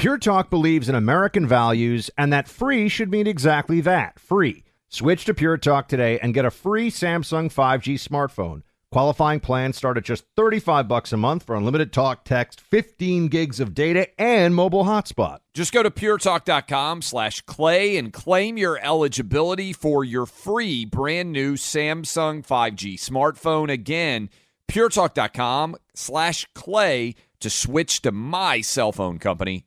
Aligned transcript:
Pure 0.00 0.16
Talk 0.16 0.48
believes 0.48 0.88
in 0.88 0.94
American 0.94 1.46
values 1.46 2.10
and 2.16 2.32
that 2.32 2.48
free 2.48 2.88
should 2.88 3.10
mean 3.10 3.26
exactly 3.26 3.82
that 3.82 4.18
free. 4.18 4.64
Switch 4.88 5.26
to 5.26 5.34
Pure 5.34 5.58
Talk 5.58 5.88
today 5.88 6.18
and 6.20 6.32
get 6.32 6.46
a 6.46 6.50
free 6.50 6.90
Samsung 6.90 7.52
5G 7.52 7.96
smartphone. 7.96 8.62
Qualifying 8.90 9.40
plans 9.40 9.76
start 9.76 9.98
at 9.98 10.04
just 10.04 10.24
35 10.36 10.88
bucks 10.88 11.12
a 11.12 11.18
month 11.18 11.42
for 11.42 11.54
unlimited 11.54 11.92
talk, 11.92 12.24
text, 12.24 12.62
15 12.62 13.28
gigs 13.28 13.60
of 13.60 13.74
data, 13.74 14.08
and 14.18 14.54
mobile 14.54 14.84
hotspot. 14.84 15.40
Just 15.52 15.70
go 15.70 15.82
to 15.82 15.90
puretalk.com 15.90 17.02
slash 17.02 17.42
clay 17.42 17.98
and 17.98 18.10
claim 18.10 18.56
your 18.56 18.78
eligibility 18.82 19.74
for 19.74 20.02
your 20.02 20.24
free 20.24 20.86
brand 20.86 21.30
new 21.30 21.56
Samsung 21.56 22.42
5G 22.42 22.94
smartphone. 22.94 23.70
Again, 23.70 24.30
puretalk.com 24.66 25.76
slash 25.94 26.46
clay 26.54 27.14
to 27.40 27.50
switch 27.50 28.00
to 28.02 28.12
my 28.12 28.62
cell 28.62 28.92
phone 28.92 29.18
company, 29.18 29.66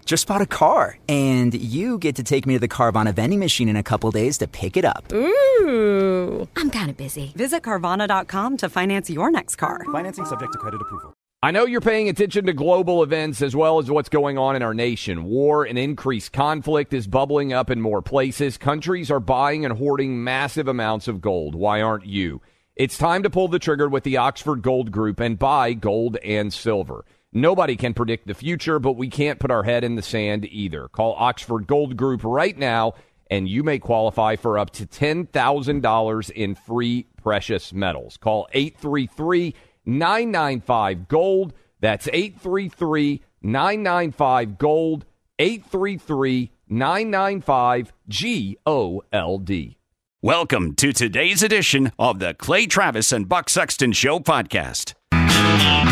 Just 0.11 0.27
bought 0.27 0.41
a 0.41 0.45
car. 0.45 0.97
And 1.07 1.53
you 1.53 1.97
get 1.97 2.17
to 2.17 2.23
take 2.23 2.45
me 2.45 2.55
to 2.55 2.59
the 2.59 2.67
Carvana 2.67 3.13
vending 3.13 3.39
machine 3.39 3.69
in 3.69 3.77
a 3.77 3.81
couple 3.81 4.11
days 4.11 4.37
to 4.39 4.45
pick 4.45 4.75
it 4.75 4.83
up. 4.83 5.09
Ooh. 5.13 6.49
I'm 6.57 6.69
kind 6.69 6.89
of 6.89 6.97
busy. 6.97 7.31
Visit 7.33 7.63
Carvana.com 7.63 8.57
to 8.57 8.67
finance 8.67 9.09
your 9.09 9.31
next 9.31 9.55
car. 9.55 9.85
Financing 9.89 10.25
subject 10.25 10.51
to 10.51 10.59
credit 10.59 10.81
approval. 10.81 11.13
I 11.41 11.51
know 11.51 11.65
you're 11.65 11.79
paying 11.79 12.09
attention 12.09 12.45
to 12.47 12.51
global 12.51 13.03
events 13.03 13.41
as 13.41 13.55
well 13.55 13.79
as 13.79 13.89
what's 13.89 14.09
going 14.09 14.37
on 14.37 14.57
in 14.57 14.63
our 14.63 14.73
nation. 14.73 15.23
War 15.23 15.63
and 15.63 15.79
increased 15.79 16.33
conflict 16.33 16.91
is 16.91 17.07
bubbling 17.07 17.53
up 17.53 17.69
in 17.69 17.79
more 17.79 18.01
places. 18.01 18.57
Countries 18.57 19.09
are 19.11 19.21
buying 19.21 19.63
and 19.63 19.77
hoarding 19.77 20.21
massive 20.21 20.67
amounts 20.67 21.07
of 21.07 21.21
gold. 21.21 21.55
Why 21.55 21.81
aren't 21.81 22.05
you? 22.05 22.41
It's 22.75 22.97
time 22.97 23.23
to 23.23 23.29
pull 23.29 23.47
the 23.47 23.59
trigger 23.59 23.87
with 23.87 24.03
the 24.03 24.17
Oxford 24.17 24.61
Gold 24.61 24.91
Group 24.91 25.21
and 25.21 25.39
buy 25.39 25.71
gold 25.71 26.17
and 26.17 26.51
silver. 26.51 27.05
Nobody 27.33 27.77
can 27.77 27.93
predict 27.93 28.27
the 28.27 28.33
future, 28.33 28.77
but 28.77 28.97
we 28.97 29.07
can't 29.07 29.39
put 29.39 29.51
our 29.51 29.63
head 29.63 29.85
in 29.85 29.95
the 29.95 30.01
sand 30.01 30.45
either. 30.51 30.89
Call 30.89 31.15
Oxford 31.17 31.65
Gold 31.65 31.95
Group 31.95 32.25
right 32.25 32.57
now, 32.57 32.93
and 33.29 33.47
you 33.47 33.63
may 33.63 33.79
qualify 33.79 34.35
for 34.35 34.59
up 34.59 34.71
to 34.71 34.85
$10,000 34.85 36.31
in 36.31 36.55
free 36.55 37.07
precious 37.23 37.71
metals. 37.71 38.17
Call 38.17 38.49
833 38.51 39.55
995 39.85 41.07
Gold. 41.07 41.53
That's 41.79 42.09
833 42.11 43.21
995 43.41 44.57
Gold. 44.57 45.05
833 45.39 46.51
995 46.67 47.93
G 48.09 48.57
O 48.65 49.03
L 49.13 49.37
D. 49.37 49.77
Welcome 50.21 50.75
to 50.75 50.91
today's 50.91 51.41
edition 51.41 51.93
of 51.97 52.19
the 52.19 52.33
Clay 52.33 52.67
Travis 52.67 53.13
and 53.13 53.27
Buck 53.27 53.49
Sexton 53.49 53.93
Show 53.93 54.19
podcast. 54.19 54.93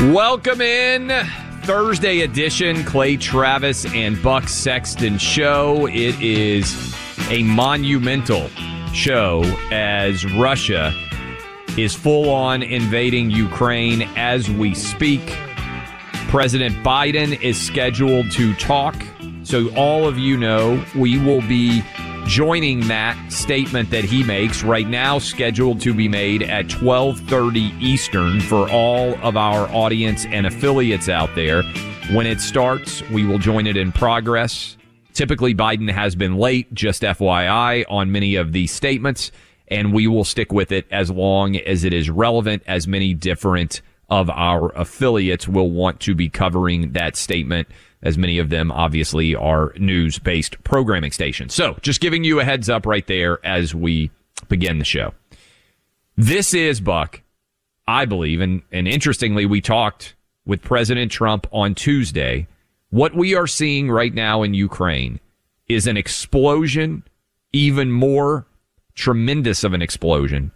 Welcome 0.03 0.61
in 0.61 1.09
Thursday 1.63 2.21
edition 2.21 2.85
Clay 2.85 3.17
Travis 3.17 3.85
and 3.93 4.19
Buck 4.23 4.47
Sexton 4.47 5.17
show. 5.17 5.87
It 5.87 6.19
is 6.21 6.95
a 7.29 7.43
monumental 7.43 8.47
show 8.93 9.41
as 9.71 10.23
Russia 10.35 10.93
is 11.77 11.93
full 11.93 12.29
on 12.29 12.63
invading 12.63 13.29
Ukraine 13.29 14.03
as 14.15 14.49
we 14.49 14.73
speak. 14.73 15.37
President 16.29 16.77
Biden 16.77 17.39
is 17.41 17.59
scheduled 17.59 18.31
to 18.31 18.53
talk. 18.55 18.95
So 19.43 19.67
all 19.75 20.07
of 20.07 20.17
you 20.17 20.37
know 20.37 20.81
we 20.95 21.19
will 21.19 21.41
be 21.41 21.83
joining 22.29 22.87
that 22.87 23.17
statement 23.31 23.89
that 23.89 24.03
he 24.03 24.23
makes 24.23 24.61
right 24.61 24.87
now 24.87 25.17
scheduled 25.17 25.81
to 25.81 25.95
be 25.95 26.07
made 26.07 26.43
at 26.43 26.67
12:30 26.67 27.73
Eastern 27.81 28.39
for 28.39 28.69
all 28.69 29.15
of 29.23 29.35
our 29.35 29.67
audience 29.73 30.27
and 30.27 30.45
affiliates 30.45 31.09
out 31.09 31.33
there. 31.33 31.63
When 32.11 32.27
it 32.27 32.39
starts, 32.39 33.01
we 33.09 33.25
will 33.25 33.39
join 33.39 33.65
it 33.65 33.75
in 33.75 33.91
progress. 33.91 34.77
Typically 35.13 35.55
Biden 35.55 35.89
has 35.89 36.15
been 36.15 36.35
late, 36.35 36.71
just 36.71 37.01
FYI, 37.01 37.83
on 37.89 38.11
many 38.11 38.35
of 38.35 38.51
these 38.51 38.71
statements, 38.71 39.31
and 39.67 39.91
we 39.91 40.05
will 40.05 40.23
stick 40.23 40.53
with 40.53 40.71
it 40.71 40.85
as 40.91 41.09
long 41.09 41.55
as 41.55 41.83
it 41.83 41.93
is 41.93 42.11
relevant 42.11 42.61
as 42.67 42.87
many 42.87 43.15
different 43.15 43.81
of 44.07 44.29
our 44.29 44.69
affiliates 44.75 45.47
will 45.47 45.71
want 45.71 45.99
to 46.01 46.13
be 46.13 46.29
covering 46.29 46.91
that 46.91 47.15
statement 47.15 47.67
as 48.01 48.17
many 48.17 48.37
of 48.37 48.49
them 48.49 48.71
obviously 48.71 49.35
are 49.35 49.73
news 49.77 50.19
based 50.19 50.61
programming 50.63 51.11
stations. 51.11 51.53
So 51.53 51.77
just 51.81 52.01
giving 52.01 52.23
you 52.23 52.39
a 52.39 52.45
heads 52.45 52.69
up 52.69 52.85
right 52.85 53.05
there 53.07 53.45
as 53.45 53.75
we 53.75 54.11
begin 54.47 54.79
the 54.79 54.85
show. 54.85 55.13
This 56.15 56.53
is 56.53 56.81
Buck, 56.81 57.21
I 57.87 58.05
believe, 58.05 58.41
and, 58.41 58.61
and 58.71 58.87
interestingly, 58.87 59.45
we 59.45 59.61
talked 59.61 60.15
with 60.45 60.61
President 60.61 61.11
Trump 61.11 61.47
on 61.51 61.75
Tuesday. 61.75 62.47
What 62.89 63.15
we 63.15 63.35
are 63.35 63.47
seeing 63.47 63.89
right 63.89 64.13
now 64.13 64.43
in 64.43 64.53
Ukraine 64.53 65.19
is 65.67 65.87
an 65.87 65.95
explosion, 65.95 67.03
even 67.53 67.91
more 67.91 68.47
tremendous 68.95 69.63
of 69.63 69.73
an 69.73 69.81
explosion 69.81 70.51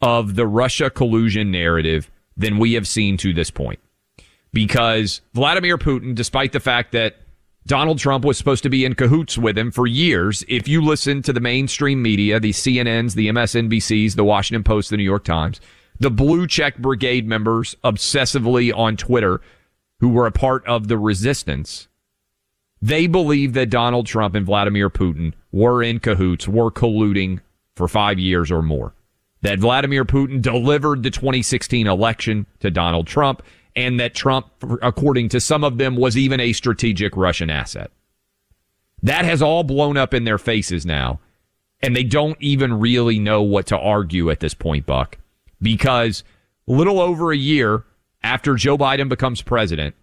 of 0.00 0.34
the 0.34 0.46
Russia 0.46 0.90
collusion 0.90 1.50
narrative 1.50 2.10
than 2.36 2.58
we 2.58 2.72
have 2.72 2.88
seen 2.88 3.16
to 3.18 3.32
this 3.32 3.50
point 3.50 3.78
because 4.54 5.20
Vladimir 5.34 5.76
Putin, 5.76 6.14
despite 6.14 6.52
the 6.52 6.60
fact 6.60 6.92
that 6.92 7.16
Donald 7.66 7.98
Trump 7.98 8.24
was 8.24 8.38
supposed 8.38 8.62
to 8.62 8.70
be 8.70 8.84
in 8.84 8.94
cahoots 8.94 9.36
with 9.36 9.58
him 9.58 9.70
for 9.70 9.86
years, 9.86 10.44
if 10.48 10.68
you 10.68 10.82
listen 10.82 11.22
to 11.22 11.32
the 11.32 11.40
mainstream 11.40 12.00
media, 12.00 12.38
the 12.38 12.52
CNNs, 12.52 13.14
the 13.14 13.28
MSNBCs, 13.28 14.14
the 14.14 14.24
Washington 14.24 14.62
Post, 14.62 14.90
the 14.90 14.96
New 14.96 15.02
York 15.04 15.24
Times, 15.24 15.60
the 15.98 16.10
Blue 16.10 16.46
Check 16.46 16.78
Brigade 16.78 17.26
members 17.26 17.74
obsessively 17.84 18.74
on 18.74 18.96
Twitter 18.96 19.40
who 20.00 20.08
were 20.08 20.26
a 20.26 20.32
part 20.32 20.66
of 20.66 20.88
the 20.88 20.98
resistance, 20.98 21.88
they 22.82 23.06
believe 23.06 23.54
that 23.54 23.70
Donald 23.70 24.06
Trump 24.06 24.34
and 24.34 24.44
Vladimir 24.44 24.90
Putin 24.90 25.32
were 25.50 25.82
in 25.82 25.98
cahoots, 26.00 26.46
were 26.46 26.70
colluding 26.70 27.40
for 27.74 27.88
five 27.88 28.18
years 28.18 28.50
or 28.50 28.62
more. 28.62 28.94
That 29.40 29.58
Vladimir 29.58 30.04
Putin 30.04 30.42
delivered 30.42 31.02
the 31.02 31.10
2016 31.10 31.86
election 31.86 32.46
to 32.60 32.70
Donald 32.70 33.06
Trump 33.06 33.42
and 33.76 33.98
that 33.98 34.14
Trump, 34.14 34.46
according 34.82 35.28
to 35.30 35.40
some 35.40 35.64
of 35.64 35.78
them, 35.78 35.96
was 35.96 36.16
even 36.16 36.40
a 36.40 36.52
strategic 36.52 37.16
Russian 37.16 37.50
asset. 37.50 37.90
That 39.02 39.24
has 39.24 39.42
all 39.42 39.64
blown 39.64 39.96
up 39.96 40.14
in 40.14 40.24
their 40.24 40.38
faces 40.38 40.86
now, 40.86 41.20
and 41.82 41.94
they 41.94 42.04
don't 42.04 42.38
even 42.40 42.80
really 42.80 43.18
know 43.18 43.42
what 43.42 43.66
to 43.66 43.78
argue 43.78 44.30
at 44.30 44.40
this 44.40 44.54
point, 44.54 44.86
Buck, 44.86 45.18
because 45.60 46.24
little 46.66 47.00
over 47.00 47.30
a 47.30 47.36
year 47.36 47.84
after 48.22 48.54
Joe 48.54 48.78
Biden 48.78 49.08
becomes 49.08 49.42
president, 49.42 49.94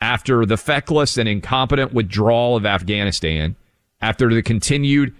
after 0.00 0.46
the 0.46 0.56
feckless 0.56 1.18
and 1.18 1.28
incompetent 1.28 1.92
withdrawal 1.92 2.56
of 2.56 2.64
Afghanistan, 2.64 3.56
after 4.00 4.32
the 4.32 4.42
continued 4.42 5.14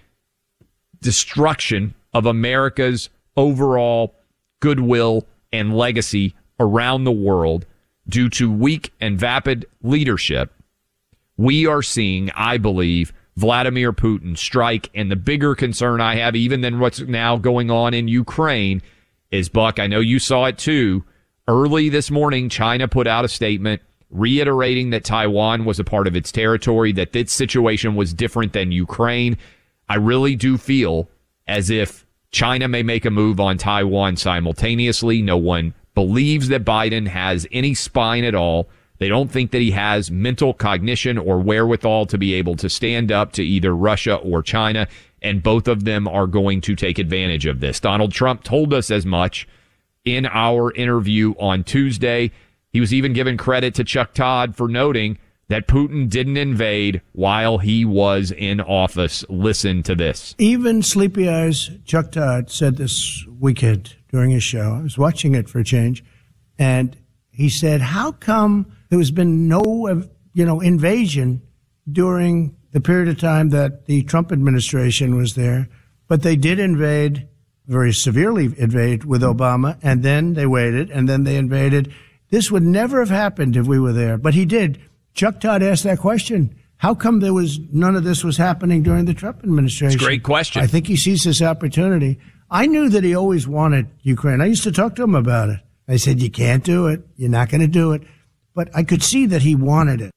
destruction 1.01 1.93
of 2.13 2.25
America's 2.25 3.09
overall 3.35 4.15
goodwill 4.59 5.27
and 5.51 5.77
legacy 5.77 6.35
around 6.59 7.03
the 7.03 7.11
world, 7.11 7.65
due 8.09 8.29
to 8.29 8.51
weak 8.51 8.93
and 8.99 9.19
vapid 9.19 9.65
leadership, 9.81 10.53
we 11.37 11.67
are 11.67 11.81
seeing, 11.81 12.31
I 12.35 12.57
believe, 12.57 13.13
Vladimir 13.35 13.93
Putin 13.93 14.37
strike. 14.37 14.89
And 14.95 15.11
the 15.11 15.15
bigger 15.15 15.55
concern 15.55 16.01
I 16.01 16.15
have, 16.15 16.35
even 16.35 16.61
than 16.61 16.79
what's 16.79 16.99
now 17.01 17.37
going 17.37 17.69
on 17.69 17.93
in 17.93 18.07
Ukraine, 18.07 18.81
is 19.31 19.49
Buck. 19.49 19.79
I 19.79 19.87
know 19.87 19.99
you 19.99 20.19
saw 20.19 20.45
it 20.45 20.57
too. 20.57 21.03
Early 21.47 21.89
this 21.89 22.11
morning, 22.11 22.49
China 22.49 22.87
put 22.87 23.07
out 23.07 23.25
a 23.25 23.29
statement 23.29 23.81
reiterating 24.09 24.89
that 24.91 25.03
Taiwan 25.03 25.65
was 25.65 25.79
a 25.79 25.83
part 25.83 26.07
of 26.07 26.15
its 26.15 26.31
territory, 26.31 26.91
that 26.93 27.13
this 27.13 27.31
situation 27.31 27.95
was 27.95 28.13
different 28.13 28.53
than 28.53 28.71
Ukraine. 28.71 29.37
I 29.89 29.95
really 29.95 30.35
do 30.35 30.57
feel 30.57 31.09
as 31.47 31.69
if 31.69 32.05
China 32.31 32.67
may 32.67 32.83
make 32.83 33.05
a 33.05 33.11
move 33.11 33.39
on 33.39 33.57
Taiwan 33.57 34.17
simultaneously. 34.17 35.21
No 35.21 35.37
one 35.37 35.73
believes 35.97 36.49
that 36.49 36.63
Biden 36.63 37.07
has 37.07 37.47
any 37.51 37.73
spine 37.73 38.23
at 38.23 38.35
all. 38.35 38.69
They 38.99 39.07
don't 39.07 39.31
think 39.31 39.49
that 39.49 39.61
he 39.61 39.71
has 39.71 40.11
mental 40.11 40.53
cognition 40.53 41.17
or 41.17 41.39
wherewithal 41.39 42.05
to 42.05 42.19
be 42.19 42.35
able 42.35 42.55
to 42.57 42.69
stand 42.69 43.11
up 43.11 43.31
to 43.31 43.43
either 43.43 43.75
Russia 43.75 44.13
or 44.17 44.43
China. 44.43 44.87
And 45.23 45.41
both 45.41 45.67
of 45.67 45.85
them 45.85 46.07
are 46.07 46.27
going 46.27 46.61
to 46.61 46.75
take 46.75 46.99
advantage 46.99 47.47
of 47.47 47.61
this. 47.61 47.79
Donald 47.79 48.11
Trump 48.11 48.43
told 48.43 48.75
us 48.75 48.91
as 48.91 49.07
much 49.07 49.47
in 50.05 50.27
our 50.27 50.71
interview 50.73 51.33
on 51.39 51.63
Tuesday. 51.63 52.29
He 52.71 52.79
was 52.79 52.93
even 52.93 53.13
given 53.13 53.35
credit 53.35 53.73
to 53.73 53.83
Chuck 53.83 54.13
Todd 54.13 54.55
for 54.55 54.67
noting 54.67 55.17
that 55.47 55.67
Putin 55.67 56.07
didn't 56.07 56.37
invade 56.37 57.01
while 57.13 57.57
he 57.57 57.85
was 57.85 58.29
in 58.29 58.61
office. 58.61 59.25
Listen 59.29 59.81
to 59.81 59.95
this. 59.95 60.35
Even 60.37 60.83
Sleepy 60.83 61.27
Eyes 61.27 61.71
Chuck 61.85 62.11
Todd 62.11 62.51
said 62.51 62.77
this 62.77 63.25
weekend 63.39 63.95
during 64.09 64.31
his 64.31 64.43
show. 64.43 64.77
I 64.79 64.83
was 64.83 64.97
watching 64.97 65.35
it 65.35 65.49
for 65.49 65.59
a 65.59 65.63
change, 65.63 66.03
and 66.57 66.95
He 67.37 67.49
said, 67.49 67.81
"How 67.81 68.13
come 68.13 68.65
there 68.89 68.97
has 68.97 69.11
been 69.11 69.47
no, 69.47 69.61
you 70.33 70.43
know, 70.43 70.59
invasion 70.59 71.43
during 71.89 72.55
the 72.71 72.81
period 72.81 73.09
of 73.09 73.19
time 73.19 73.49
that 73.49 73.85
the 73.85 74.01
Trump 74.01 74.31
administration 74.31 75.15
was 75.15 75.35
there, 75.35 75.69
but 76.07 76.23
they 76.23 76.35
did 76.35 76.57
invade, 76.59 77.27
very 77.67 77.93
severely 77.93 78.45
invade 78.57 79.03
with 79.05 79.21
Obama, 79.21 79.77
and 79.83 80.01
then 80.01 80.33
they 80.33 80.47
waited, 80.47 80.89
and 80.89 81.07
then 81.07 81.25
they 81.25 81.35
invaded. 81.35 81.93
This 82.31 82.49
would 82.49 82.63
never 82.63 82.99
have 83.01 83.11
happened 83.11 83.55
if 83.55 83.67
we 83.67 83.79
were 83.79 83.93
there, 83.93 84.17
but 84.17 84.33
he 84.33 84.43
did. 84.43 84.79
Chuck 85.13 85.39
Todd 85.39 85.61
asked 85.61 85.83
that 85.83 85.99
question. 85.99 86.55
How 86.77 86.95
come 86.95 87.19
there 87.19 87.33
was 87.35 87.59
none 87.71 87.95
of 87.95 88.03
this 88.03 88.23
was 88.23 88.37
happening 88.37 88.81
during 88.81 89.05
the 89.05 89.13
Trump 89.13 89.43
administration? 89.43 89.99
Great 89.99 90.23
question. 90.23 90.63
I 90.63 90.67
think 90.67 90.87
he 90.87 90.95
sees 90.95 91.23
this 91.23 91.41
opportunity. 91.41 92.17
I 92.49 92.65
knew 92.65 92.89
that 92.89 93.03
he 93.03 93.13
always 93.15 93.47
wanted 93.47 93.87
Ukraine. 94.03 94.41
I 94.41 94.45
used 94.45 94.63
to 94.63 94.71
talk 94.71 94.95
to 94.95 95.03
him 95.03 95.15
about 95.15 95.49
it. 95.49 95.59
I 95.87 95.97
said, 95.97 96.21
"You 96.21 96.29
can't 96.29 96.63
do 96.63 96.87
it. 96.87 97.05
You're 97.15 97.29
not 97.29 97.49
going 97.49 97.61
to 97.61 97.67
do 97.67 97.91
it." 97.91 98.03
But 98.53 98.69
I 98.73 98.83
could 98.83 99.03
see 99.03 99.25
that 99.27 99.41
he 99.41 99.55
wanted 99.55 100.01
it. 100.01 100.11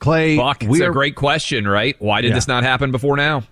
Clay, 0.00 0.36
Buck, 0.36 0.62
it's 0.62 0.80
a 0.80 0.90
great 0.90 1.14
question, 1.14 1.66
right? 1.66 1.96
Why 1.98 2.20
did 2.20 2.28
Yeah. 2.28 2.34
this 2.34 2.48
not 2.48 2.62
happen 2.62 2.90
before 2.90 3.16
now? 3.16 3.44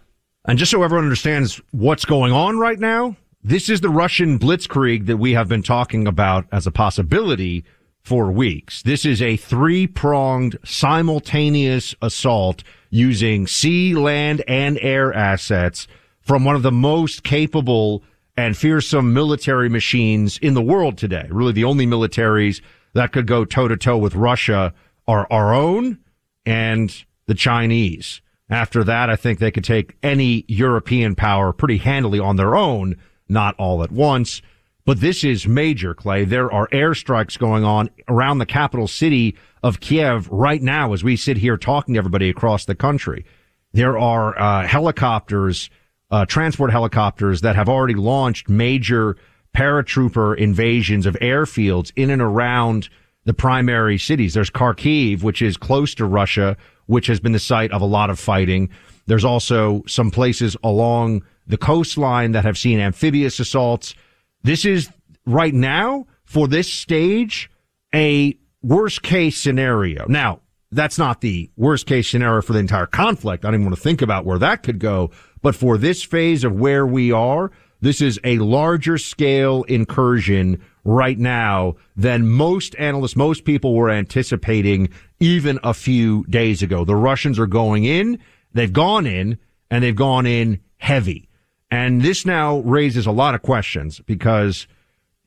And 0.44 0.58
just 0.58 0.70
so 0.70 0.82
everyone 0.82 1.04
understands 1.04 1.60
what's 1.70 2.04
going 2.04 2.32
on 2.32 2.58
right 2.58 2.78
now, 2.78 3.16
this 3.42 3.68
is 3.70 3.80
the 3.80 3.88
Russian 3.88 4.38
blitzkrieg 4.38 5.06
that 5.06 5.16
we 5.16 5.32
have 5.32 5.48
been 5.48 5.62
talking 5.62 6.06
about 6.06 6.46
as 6.52 6.66
a 6.66 6.72
possibility 6.72 7.64
for 8.02 8.30
weeks. 8.32 8.82
This 8.82 9.06
is 9.06 9.22
a 9.22 9.36
three 9.36 9.86
pronged 9.86 10.58
simultaneous 10.64 11.94
assault 12.02 12.64
using 12.90 13.46
sea, 13.46 13.94
land, 13.94 14.42
and 14.48 14.78
air 14.82 15.14
assets 15.14 15.86
from 16.22 16.44
one 16.44 16.56
of 16.56 16.62
the 16.62 16.72
most 16.72 17.22
capable 17.22 18.02
and 18.36 18.56
fearsome 18.56 19.12
military 19.12 19.68
machines 19.68 20.38
in 20.38 20.54
the 20.54 20.62
world 20.62 20.96
today. 20.96 21.26
Really 21.30 21.52
the 21.52 21.64
only 21.64 21.86
militaries 21.86 22.62
that 22.94 23.12
could 23.12 23.26
go 23.26 23.44
toe 23.44 23.68
to 23.68 23.76
toe 23.76 23.98
with 23.98 24.14
Russia 24.14 24.72
are 25.06 25.26
our 25.30 25.52
own 25.52 25.98
and 26.46 27.04
the 27.26 27.34
Chinese. 27.34 28.20
After 28.48 28.84
that, 28.84 29.08
I 29.08 29.16
think 29.16 29.38
they 29.38 29.50
could 29.50 29.64
take 29.64 29.96
any 30.02 30.44
European 30.48 31.14
power 31.14 31.52
pretty 31.52 31.78
handily 31.78 32.18
on 32.18 32.36
their 32.36 32.54
own, 32.54 32.96
not 33.28 33.54
all 33.58 33.82
at 33.82 33.90
once. 33.90 34.42
But 34.84 35.00
this 35.00 35.22
is 35.22 35.46
major, 35.46 35.94
Clay. 35.94 36.24
There 36.24 36.52
are 36.52 36.68
airstrikes 36.68 37.38
going 37.38 37.64
on 37.64 37.88
around 38.08 38.38
the 38.38 38.46
capital 38.46 38.88
city 38.88 39.36
of 39.62 39.80
Kiev 39.80 40.28
right 40.28 40.60
now 40.60 40.92
as 40.92 41.04
we 41.04 41.16
sit 41.16 41.36
here 41.36 41.56
talking 41.56 41.94
to 41.94 41.98
everybody 41.98 42.28
across 42.28 42.64
the 42.64 42.74
country. 42.74 43.24
There 43.72 43.96
are 43.96 44.38
uh, 44.38 44.66
helicopters, 44.66 45.70
uh, 46.12 46.26
transport 46.26 46.70
helicopters 46.70 47.40
that 47.40 47.56
have 47.56 47.68
already 47.68 47.94
launched 47.94 48.48
major 48.48 49.16
paratrooper 49.56 50.36
invasions 50.36 51.06
of 51.06 51.14
airfields 51.14 51.90
in 51.96 52.10
and 52.10 52.22
around 52.22 52.88
the 53.24 53.34
primary 53.34 53.98
cities. 53.98 54.34
There's 54.34 54.50
Kharkiv, 54.50 55.22
which 55.22 55.42
is 55.42 55.56
close 55.56 55.94
to 55.96 56.04
Russia, 56.04 56.56
which 56.86 57.06
has 57.06 57.18
been 57.18 57.32
the 57.32 57.38
site 57.38 57.72
of 57.72 57.80
a 57.80 57.86
lot 57.86 58.10
of 58.10 58.18
fighting. 58.18 58.68
There's 59.06 59.24
also 59.24 59.82
some 59.86 60.10
places 60.10 60.56
along 60.62 61.24
the 61.46 61.56
coastline 61.56 62.32
that 62.32 62.44
have 62.44 62.58
seen 62.58 62.78
amphibious 62.78 63.40
assaults. 63.40 63.94
This 64.42 64.64
is 64.64 64.90
right 65.26 65.54
now 65.54 66.06
for 66.24 66.46
this 66.46 66.72
stage 66.72 67.50
a 67.94 68.36
worst 68.62 69.02
case 69.02 69.36
scenario. 69.38 70.06
Now, 70.08 70.40
that's 70.70 70.98
not 70.98 71.20
the 71.20 71.50
worst 71.56 71.86
case 71.86 72.08
scenario 72.08 72.42
for 72.42 72.54
the 72.54 72.58
entire 72.58 72.86
conflict. 72.86 73.44
I 73.44 73.48
don't 73.48 73.56
even 73.56 73.66
want 73.66 73.76
to 73.76 73.82
think 73.82 74.02
about 74.02 74.24
where 74.24 74.38
that 74.38 74.62
could 74.62 74.78
go. 74.78 75.10
But 75.42 75.54
for 75.54 75.76
this 75.76 76.02
phase 76.02 76.44
of 76.44 76.52
where 76.54 76.86
we 76.86 77.12
are, 77.12 77.50
this 77.80 78.00
is 78.00 78.18
a 78.22 78.38
larger 78.38 78.96
scale 78.96 79.64
incursion 79.64 80.62
right 80.84 81.18
now 81.18 81.74
than 81.96 82.28
most 82.28 82.76
analysts, 82.78 83.16
most 83.16 83.44
people 83.44 83.74
were 83.74 83.90
anticipating 83.90 84.88
even 85.20 85.58
a 85.62 85.74
few 85.74 86.24
days 86.24 86.62
ago. 86.62 86.84
The 86.84 86.96
Russians 86.96 87.38
are 87.38 87.46
going 87.46 87.84
in, 87.84 88.18
they've 88.52 88.72
gone 88.72 89.04
in, 89.04 89.38
and 89.70 89.82
they've 89.82 89.96
gone 89.96 90.26
in 90.26 90.60
heavy. 90.78 91.28
And 91.70 92.02
this 92.02 92.24
now 92.26 92.58
raises 92.58 93.06
a 93.06 93.12
lot 93.12 93.34
of 93.34 93.42
questions 93.42 94.00
because 94.00 94.66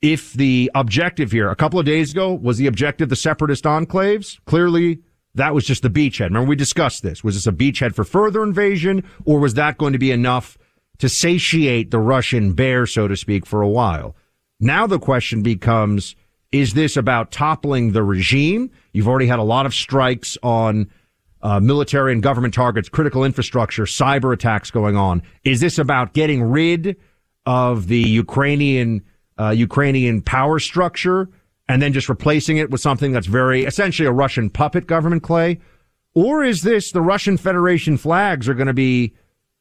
if 0.00 0.32
the 0.32 0.70
objective 0.74 1.32
here 1.32 1.50
a 1.50 1.56
couple 1.56 1.80
of 1.80 1.86
days 1.86 2.12
ago 2.12 2.32
was 2.32 2.58
the 2.58 2.66
objective 2.66 3.08
the 3.08 3.16
separatist 3.16 3.64
enclaves, 3.64 4.38
clearly 4.46 5.00
that 5.36 5.54
was 5.54 5.64
just 5.64 5.82
the 5.82 5.90
beachhead. 5.90 6.26
Remember 6.26 6.48
we 6.48 6.56
discussed 6.56 7.02
this. 7.02 7.22
Was 7.22 7.34
this 7.34 7.46
a 7.46 7.52
beachhead 7.52 7.94
for 7.94 8.04
further 8.04 8.42
invasion 8.42 9.04
or 9.24 9.38
was 9.38 9.54
that 9.54 9.78
going 9.78 9.92
to 9.92 9.98
be 9.98 10.10
enough 10.10 10.58
to 10.98 11.08
satiate 11.08 11.90
the 11.90 11.98
Russian 11.98 12.54
bear, 12.54 12.86
so 12.86 13.06
to 13.06 13.16
speak, 13.16 13.46
for 13.46 13.62
a 13.62 13.68
while? 13.68 14.16
Now 14.60 14.86
the 14.86 14.98
question 14.98 15.42
becomes, 15.42 16.16
is 16.52 16.74
this 16.74 16.96
about 16.96 17.30
toppling 17.30 17.92
the 17.92 18.02
regime? 18.02 18.70
You've 18.92 19.08
already 19.08 19.26
had 19.26 19.38
a 19.38 19.44
lot 19.44 19.66
of 19.66 19.74
strikes 19.74 20.38
on 20.42 20.90
uh, 21.42 21.60
military 21.60 22.12
and 22.12 22.22
government 22.22 22.54
targets, 22.54 22.88
critical 22.88 23.24
infrastructure, 23.24 23.84
cyber 23.84 24.32
attacks 24.32 24.70
going 24.70 24.96
on. 24.96 25.22
Is 25.44 25.60
this 25.60 25.78
about 25.78 26.14
getting 26.14 26.42
rid 26.42 26.96
of 27.44 27.86
the 27.86 28.00
Ukrainian 28.00 29.02
uh, 29.38 29.50
Ukrainian 29.50 30.22
power 30.22 30.58
structure 30.58 31.28
and 31.68 31.82
then 31.82 31.92
just 31.92 32.08
replacing 32.08 32.58
it 32.58 32.70
with 32.70 32.80
something 32.80 33.12
that's 33.12 33.26
very 33.26 33.64
essentially 33.64 34.06
a 34.06 34.12
Russian 34.12 34.50
puppet 34.50 34.86
government 34.86 35.22
clay? 35.22 35.58
Or 36.14 36.42
is 36.42 36.62
this 36.62 36.92
the 36.92 37.02
Russian 37.02 37.36
Federation 37.36 37.96
flags 37.96 38.48
are 38.48 38.54
going 38.54 38.68
to 38.68 38.72
be 38.72 39.14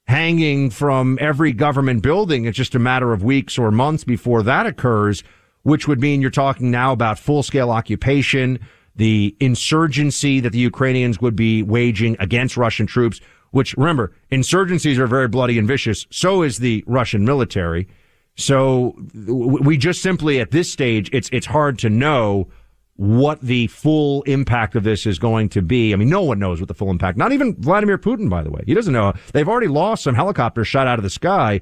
hanging 0.07 0.69
from 0.69 1.17
every 1.19 1.51
government 1.51 2.01
building? 2.01 2.45
It's 2.45 2.57
just 2.57 2.75
a 2.75 2.79
matter 2.79 3.11
of 3.11 3.23
weeks 3.23 3.57
or 3.57 3.71
months 3.71 4.03
before 4.03 4.43
that 4.43 4.65
occurs, 4.65 5.23
which 5.63 5.87
would 5.87 5.99
mean 5.99 6.21
you're 6.21 6.31
talking 6.31 6.71
now 6.71 6.91
about 6.93 7.19
full 7.19 7.43
scale 7.43 7.71
occupation, 7.71 8.59
the 8.95 9.35
insurgency 9.39 10.39
that 10.39 10.51
the 10.51 10.59
Ukrainians 10.59 11.19
would 11.19 11.35
be 11.35 11.61
waging 11.63 12.15
against 12.19 12.55
Russian 12.55 12.85
troops, 12.87 13.19
which 13.51 13.75
remember, 13.75 14.13
insurgencies 14.31 14.97
are 14.97 15.07
very 15.07 15.27
bloody 15.27 15.57
and 15.57 15.67
vicious. 15.67 16.05
So 16.09 16.43
is 16.43 16.59
the 16.59 16.83
Russian 16.87 17.25
military. 17.25 17.87
So 18.35 18.95
we 19.25 19.77
just 19.77 20.01
simply 20.01 20.39
at 20.39 20.51
this 20.51 20.71
stage, 20.71 21.09
it's, 21.13 21.29
it's 21.31 21.45
hard 21.45 21.79
to 21.79 21.89
know 21.89 22.49
what 22.97 23.41
the 23.41 23.67
full 23.67 24.23
impact 24.23 24.75
of 24.75 24.83
this 24.83 25.05
is 25.05 25.19
going 25.19 25.49
to 25.49 25.61
be. 25.61 25.93
I 25.93 25.97
mean, 25.97 26.09
no 26.09 26.21
one 26.21 26.39
knows 26.39 26.61
what 26.61 26.67
the 26.67 26.73
full 26.73 26.89
impact, 26.89 27.17
not 27.17 27.31
even 27.31 27.55
Vladimir 27.55 27.97
Putin, 27.97 28.29
by 28.29 28.41
the 28.41 28.49
way. 28.49 28.61
He 28.65 28.73
doesn't 28.73 28.93
know. 28.93 29.13
They've 29.33 29.47
already 29.47 29.67
lost 29.67 30.03
some 30.03 30.15
helicopters 30.15 30.67
shot 30.67 30.87
out 30.87 30.99
of 30.99 31.03
the 31.03 31.09
sky. 31.09 31.61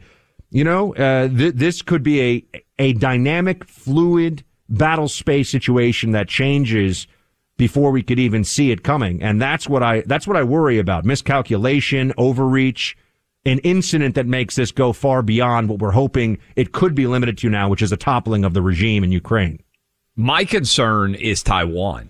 You 0.51 0.63
know, 0.63 0.93
uh, 0.95 1.27
th- 1.29 1.55
this 1.55 1.81
could 1.81 2.03
be 2.03 2.21
a, 2.21 2.61
a 2.77 2.93
dynamic, 2.93 3.65
fluid 3.65 4.43
battle 4.69 5.07
space 5.07 5.49
situation 5.49 6.11
that 6.11 6.27
changes 6.27 7.07
before 7.57 7.91
we 7.91 8.03
could 8.03 8.19
even 8.19 8.43
see 8.43 8.71
it 8.71 8.83
coming. 8.83 9.21
And 9.21 9.41
that's 9.41 9.67
what 9.67 9.81
I, 9.81 10.01
that's 10.01 10.27
what 10.27 10.37
I 10.37 10.43
worry 10.43 10.77
about. 10.77 11.05
Miscalculation, 11.05 12.13
overreach, 12.17 12.95
an 13.45 13.59
incident 13.59 14.15
that 14.15 14.25
makes 14.25 14.55
this 14.55 14.71
go 14.71 14.93
far 14.93 15.21
beyond 15.21 15.69
what 15.69 15.79
we're 15.79 15.91
hoping 15.91 16.37
it 16.55 16.71
could 16.71 16.95
be 16.95 17.07
limited 17.07 17.37
to 17.39 17.49
now, 17.49 17.69
which 17.69 17.81
is 17.81 17.91
a 17.91 17.97
toppling 17.97 18.45
of 18.45 18.53
the 18.53 18.61
regime 18.61 19.03
in 19.03 19.11
Ukraine. 19.11 19.61
My 20.15 20.45
concern 20.45 21.15
is 21.15 21.43
Taiwan. 21.43 22.09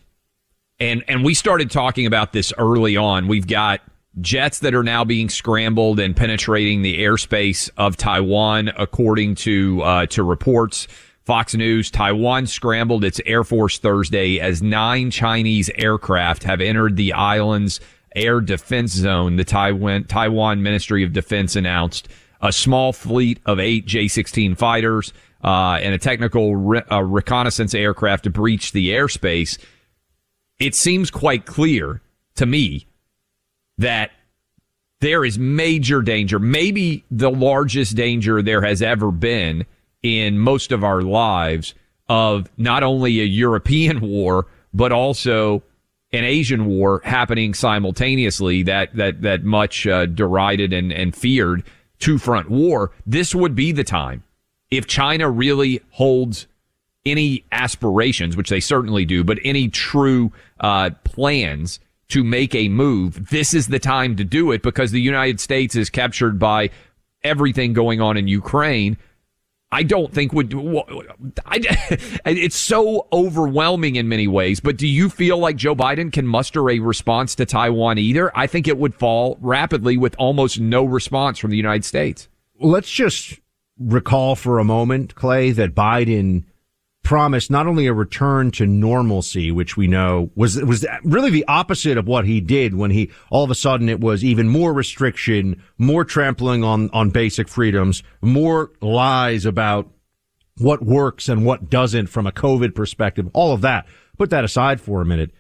And 0.79 1.03
and 1.07 1.23
we 1.23 1.33
started 1.33 1.71
talking 1.71 2.05
about 2.05 2.33
this 2.33 2.51
early 2.57 2.97
on. 2.97 3.27
We've 3.27 3.47
got 3.47 3.81
jets 4.21 4.59
that 4.59 4.75
are 4.75 4.83
now 4.83 5.03
being 5.03 5.29
scrambled 5.29 5.99
and 5.99 6.15
penetrating 6.15 6.81
the 6.81 6.99
airspace 6.99 7.69
of 7.77 7.95
Taiwan, 7.97 8.71
according 8.77 9.35
to 9.35 9.81
uh, 9.81 10.05
to 10.07 10.23
reports. 10.23 10.87
Fox 11.23 11.55
News, 11.55 11.89
Taiwan 11.89 12.47
scrambled 12.47 13.05
its 13.05 13.21
Air 13.25 13.45
Force 13.45 13.77
Thursday 13.77 14.39
as 14.39 14.61
nine 14.61 15.09
Chinese 15.09 15.71
aircraft 15.75 16.43
have 16.43 16.59
entered 16.59 16.97
the 16.97 17.13
island's 17.13 17.79
air 18.15 18.41
defense 18.41 18.93
zone. 18.93 19.35
The 19.35 19.43
Taiwan 19.43 20.05
Taiwan 20.05 20.63
Ministry 20.63 21.03
of 21.03 21.13
Defense 21.13 21.55
announced 21.55 22.07
a 22.41 22.51
small 22.51 22.93
fleet 22.93 23.39
of 23.45 23.59
eight 23.59 23.85
J-16 23.85 24.57
fighters 24.57 25.13
uh, 25.43 25.79
and 25.81 25.93
a 25.93 25.97
technical 25.97 26.55
re- 26.55 26.81
uh, 26.91 27.01
reconnaissance 27.01 27.73
aircraft 27.73 28.25
to 28.25 28.29
breach 28.29 28.71
the 28.71 28.89
airspace. 28.89 29.57
It 30.59 30.75
seems 30.75 31.09
quite 31.09 31.45
clear 31.45 32.01
to 32.35 32.45
me 32.45 32.87
that 33.77 34.11
there 34.99 35.25
is 35.25 35.37
major 35.37 36.01
danger, 36.01 36.39
maybe 36.39 37.03
the 37.11 37.31
largest 37.31 37.95
danger 37.95 38.41
there 38.41 38.61
has 38.61 38.81
ever 38.81 39.11
been 39.11 39.65
in 40.01 40.39
most 40.39 40.71
of 40.71 40.83
our 40.83 41.01
lives 41.01 41.73
of 42.07 42.49
not 42.57 42.83
only 42.83 43.19
a 43.19 43.25
European 43.25 43.99
war, 44.09 44.47
but 44.73 44.91
also 44.91 45.63
an 46.13 46.23
Asian 46.23 46.65
war 46.65 47.01
happening 47.03 47.53
simultaneously 47.53 48.63
that, 48.63 48.95
that, 48.95 49.21
that 49.23 49.43
much 49.43 49.85
uh, 49.87 50.05
derided 50.05 50.71
and, 50.71 50.93
and 50.93 51.15
feared 51.15 51.63
two 51.99 52.17
front 52.17 52.49
war. 52.49 52.91
This 53.05 53.33
would 53.33 53.55
be 53.55 53.71
the 53.71 53.83
time 53.83 54.23
if 54.69 54.87
China 54.87 55.29
really 55.29 55.81
holds 55.91 56.47
any 57.05 57.43
aspirations, 57.51 58.37
which 58.37 58.49
they 58.49 58.59
certainly 58.59 59.05
do, 59.05 59.23
but 59.23 59.37
any 59.43 59.67
true 59.67 60.31
uh, 60.59 60.89
plans 61.03 61.79
to 62.09 62.23
make 62.23 62.55
a 62.55 62.69
move, 62.69 63.29
this 63.29 63.53
is 63.53 63.67
the 63.67 63.79
time 63.79 64.15
to 64.15 64.23
do 64.23 64.51
it 64.51 64.61
because 64.61 64.91
the 64.91 65.01
United 65.01 65.39
States 65.39 65.75
is 65.75 65.89
captured 65.89 66.39
by 66.39 66.69
everything 67.23 67.73
going 67.73 68.01
on 68.01 68.17
in 68.17 68.27
Ukraine. 68.27 68.97
I 69.73 69.81
don't 69.81 70.13
think 70.13 70.33
would. 70.33 70.53
It's 72.25 72.55
so 72.55 73.07
overwhelming 73.11 73.95
in 73.95 74.07
many 74.07 74.27
ways. 74.27 74.59
But 74.59 74.77
do 74.77 74.87
you 74.87 75.09
feel 75.09 75.39
like 75.39 75.55
Joe 75.55 75.75
Biden 75.75 76.13
can 76.13 76.27
muster 76.27 76.69
a 76.69 76.79
response 76.79 77.33
to 77.35 77.45
Taiwan 77.45 77.97
either? 77.97 78.31
I 78.37 78.45
think 78.45 78.67
it 78.67 78.77
would 78.77 78.93
fall 78.93 79.37
rapidly 79.41 79.97
with 79.97 80.15
almost 80.19 80.59
no 80.59 80.83
response 80.83 81.39
from 81.39 81.49
the 81.49 81.57
United 81.57 81.85
States. 81.85 82.29
Let's 82.59 82.89
just 82.89 83.39
recall 83.79 84.35
for 84.35 84.59
a 84.59 84.63
moment, 84.63 85.15
Clay, 85.15 85.51
that 85.51 85.73
Biden 85.73 86.43
promised 87.03 87.51
not 87.51 87.67
only 87.67 87.85
a 87.85 87.93
return 87.93 88.49
to 88.49 88.65
normalcy, 88.65 89.51
which 89.51 89.75
we 89.77 89.87
know 89.87 90.31
was 90.35 90.55
was 90.63 90.85
really 91.03 91.29
the 91.29 91.45
opposite 91.47 91.97
of 91.97 92.07
what 92.07 92.25
he 92.25 92.41
did 92.41 92.73
when 92.73 92.91
he 92.91 93.11
all 93.29 93.43
of 93.43 93.51
a 93.51 93.55
sudden 93.55 93.89
it 93.89 93.99
was 93.99 94.23
even 94.23 94.47
more 94.47 94.73
restriction, 94.73 95.61
more 95.77 96.05
trampling 96.05 96.63
on 96.63 96.89
on 96.91 97.09
basic 97.09 97.47
freedoms, 97.47 98.03
more 98.21 98.71
lies 98.81 99.45
about 99.45 99.89
what 100.57 100.83
works 100.83 101.29
and 101.29 101.45
what 101.45 101.69
doesn't 101.69 102.07
from 102.07 102.27
a 102.27 102.31
COVID 102.31 102.75
perspective, 102.75 103.29
all 103.33 103.53
of 103.53 103.61
that. 103.61 103.85
Put 104.17 104.29
that 104.29 104.43
aside 104.43 104.79
for 104.79 105.01
a 105.01 105.05
minute. 105.05 105.31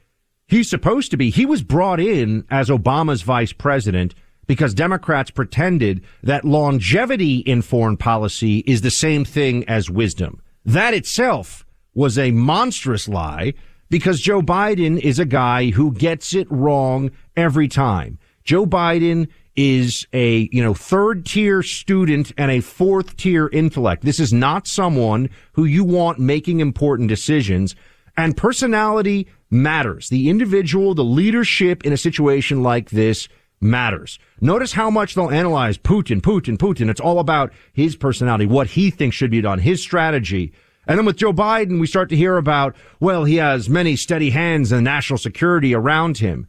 He's 0.47 0.69
supposed 0.69 1.11
to 1.11 1.17
be, 1.17 1.29
he 1.29 1.45
was 1.45 1.63
brought 1.63 1.99
in 1.99 2.45
as 2.49 2.69
Obama's 2.69 3.21
vice 3.21 3.53
president 3.53 4.13
because 4.45 4.73
Democrats 4.73 5.31
pretended 5.31 6.03
that 6.21 6.45
longevity 6.45 7.37
in 7.37 7.61
foreign 7.61 7.97
policy 7.97 8.59
is 8.59 8.81
the 8.81 8.91
same 8.91 9.23
thing 9.23 9.63
as 9.69 9.89
wisdom. 9.89 10.41
That 10.65 10.93
itself 10.93 11.65
was 11.93 12.17
a 12.17 12.31
monstrous 12.31 13.07
lie 13.07 13.53
because 13.89 14.19
Joe 14.19 14.41
Biden 14.41 14.99
is 14.99 15.19
a 15.19 15.25
guy 15.25 15.69
who 15.69 15.91
gets 15.91 16.33
it 16.33 16.47
wrong 16.49 17.11
every 17.35 17.67
time. 17.67 18.17
Joe 18.43 18.65
Biden 18.65 19.27
is 19.55 20.07
a, 20.13 20.49
you 20.51 20.63
know, 20.63 20.73
third 20.73 21.25
tier 21.25 21.61
student 21.61 22.31
and 22.37 22.49
a 22.49 22.59
fourth 22.59 23.15
tier 23.17 23.49
intellect. 23.49 24.03
This 24.03 24.19
is 24.19 24.33
not 24.33 24.67
someone 24.67 25.29
who 25.53 25.65
you 25.65 25.83
want 25.83 26.17
making 26.17 26.59
important 26.59 27.09
decisions 27.09 27.75
and 28.17 28.35
personality 28.35 29.27
matters. 29.49 30.09
The 30.09 30.29
individual, 30.29 30.95
the 30.95 31.03
leadership 31.03 31.85
in 31.85 31.93
a 31.93 31.97
situation 31.97 32.63
like 32.63 32.89
this 32.89 33.27
matters. 33.61 34.19
Notice 34.41 34.73
how 34.73 34.89
much 34.89 35.15
they'll 35.15 35.29
analyze 35.29 35.77
Putin, 35.77 36.21
Putin, 36.21 36.57
Putin. 36.57 36.89
It's 36.89 37.01
all 37.01 37.19
about 37.19 37.53
his 37.73 37.95
personality, 37.95 38.45
what 38.45 38.67
he 38.67 38.89
thinks 38.89 39.15
should 39.15 39.31
be 39.31 39.41
done, 39.41 39.59
his 39.59 39.81
strategy. 39.81 40.53
And 40.87 40.97
then 40.97 41.05
with 41.05 41.17
Joe 41.17 41.31
Biden, 41.33 41.79
we 41.79 41.87
start 41.87 42.09
to 42.09 42.15
hear 42.15 42.37
about, 42.37 42.75
well, 42.99 43.23
he 43.23 43.37
has 43.37 43.69
many 43.69 43.95
steady 43.95 44.31
hands 44.31 44.71
and 44.71 44.83
national 44.83 45.17
security 45.17 45.73
around 45.73 46.17
him. 46.17 46.47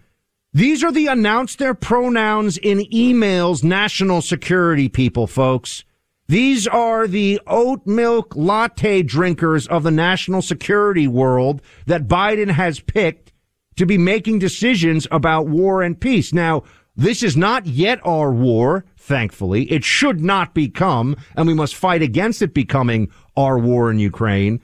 These 0.52 0.84
are 0.84 0.92
the 0.92 1.08
announce 1.08 1.56
their 1.56 1.74
pronouns 1.74 2.58
in 2.58 2.78
emails 2.78 3.64
national 3.64 4.22
security 4.22 4.88
people, 4.88 5.26
folks. 5.26 5.84
These 6.26 6.66
are 6.66 7.06
the 7.06 7.40
oat 7.46 7.86
milk 7.86 8.34
latte 8.34 9.02
drinkers 9.02 9.66
of 9.66 9.82
the 9.82 9.90
national 9.90 10.42
security 10.42 11.06
world 11.06 11.60
that 11.86 12.08
Biden 12.08 12.50
has 12.50 12.80
picked 12.80 13.32
to 13.76 13.84
be 13.84 13.98
making 13.98 14.38
decisions 14.38 15.06
about 15.10 15.48
war 15.48 15.82
and 15.82 16.00
peace. 16.00 16.32
Now, 16.32 16.62
this 16.96 17.22
is 17.22 17.36
not 17.36 17.66
yet 17.66 18.00
our 18.04 18.32
war, 18.32 18.84
thankfully. 18.96 19.70
It 19.70 19.84
should 19.84 20.20
not 20.20 20.54
become, 20.54 21.16
and 21.36 21.46
we 21.46 21.54
must 21.54 21.74
fight 21.74 22.02
against 22.02 22.42
it 22.42 22.54
becoming 22.54 23.10
our 23.36 23.58
war 23.58 23.90
in 23.90 23.98
Ukraine. 23.98 24.60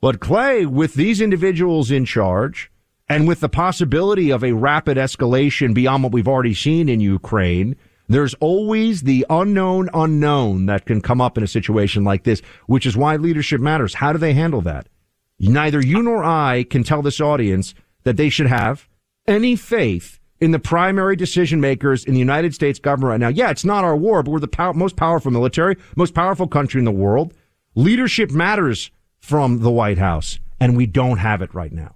But 0.00 0.20
Clay, 0.20 0.66
with 0.66 0.94
these 0.94 1.20
individuals 1.20 1.90
in 1.90 2.04
charge, 2.04 2.70
and 3.08 3.26
with 3.26 3.40
the 3.40 3.48
possibility 3.48 4.30
of 4.30 4.44
a 4.44 4.52
rapid 4.52 4.96
escalation 4.96 5.74
beyond 5.74 6.04
what 6.04 6.12
we've 6.12 6.28
already 6.28 6.54
seen 6.54 6.88
in 6.88 7.00
Ukraine, 7.00 7.76
there's 8.08 8.34
always 8.34 9.02
the 9.02 9.26
unknown 9.28 9.88
unknown 9.92 10.66
that 10.66 10.86
can 10.86 11.00
come 11.00 11.20
up 11.20 11.36
in 11.36 11.44
a 11.44 11.48
situation 11.48 12.04
like 12.04 12.22
this, 12.22 12.40
which 12.66 12.86
is 12.86 12.96
why 12.96 13.16
leadership 13.16 13.60
matters. 13.60 13.94
How 13.94 14.12
do 14.12 14.18
they 14.18 14.32
handle 14.32 14.60
that? 14.62 14.88
Neither 15.40 15.80
you 15.80 16.02
nor 16.02 16.22
I 16.22 16.64
can 16.64 16.84
tell 16.84 17.02
this 17.02 17.20
audience 17.20 17.74
that 18.04 18.16
they 18.16 18.30
should 18.30 18.46
have 18.46 18.88
any 19.26 19.56
faith 19.56 20.19
in 20.40 20.50
the 20.52 20.58
primary 20.58 21.16
decision 21.16 21.60
makers 21.60 22.04
in 22.04 22.14
the 22.14 22.18
United 22.18 22.54
States 22.54 22.78
government 22.78 23.10
right 23.10 23.20
now. 23.20 23.28
Yeah, 23.28 23.50
it's 23.50 23.64
not 23.64 23.84
our 23.84 23.96
war, 23.96 24.22
but 24.22 24.30
we're 24.30 24.40
the 24.40 24.48
pow- 24.48 24.72
most 24.72 24.96
powerful 24.96 25.30
military, 25.30 25.76
most 25.96 26.14
powerful 26.14 26.48
country 26.48 26.78
in 26.78 26.84
the 26.84 26.90
world. 26.90 27.34
Leadership 27.74 28.30
matters 28.30 28.90
from 29.20 29.60
the 29.60 29.70
White 29.70 29.98
House, 29.98 30.38
and 30.58 30.76
we 30.76 30.86
don't 30.86 31.18
have 31.18 31.42
it 31.42 31.54
right 31.54 31.72
now. 31.72 31.94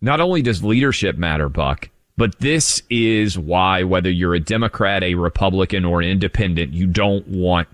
Not 0.00 0.20
only 0.20 0.42
does 0.42 0.64
leadership 0.64 1.16
matter, 1.16 1.48
Buck, 1.48 1.90
but 2.16 2.38
this 2.38 2.82
is 2.90 3.38
why, 3.38 3.82
whether 3.82 4.10
you're 4.10 4.34
a 4.34 4.40
Democrat, 4.40 5.02
a 5.02 5.14
Republican, 5.14 5.84
or 5.84 6.00
an 6.00 6.08
independent, 6.08 6.72
you 6.72 6.86
don't 6.86 7.26
want 7.28 7.68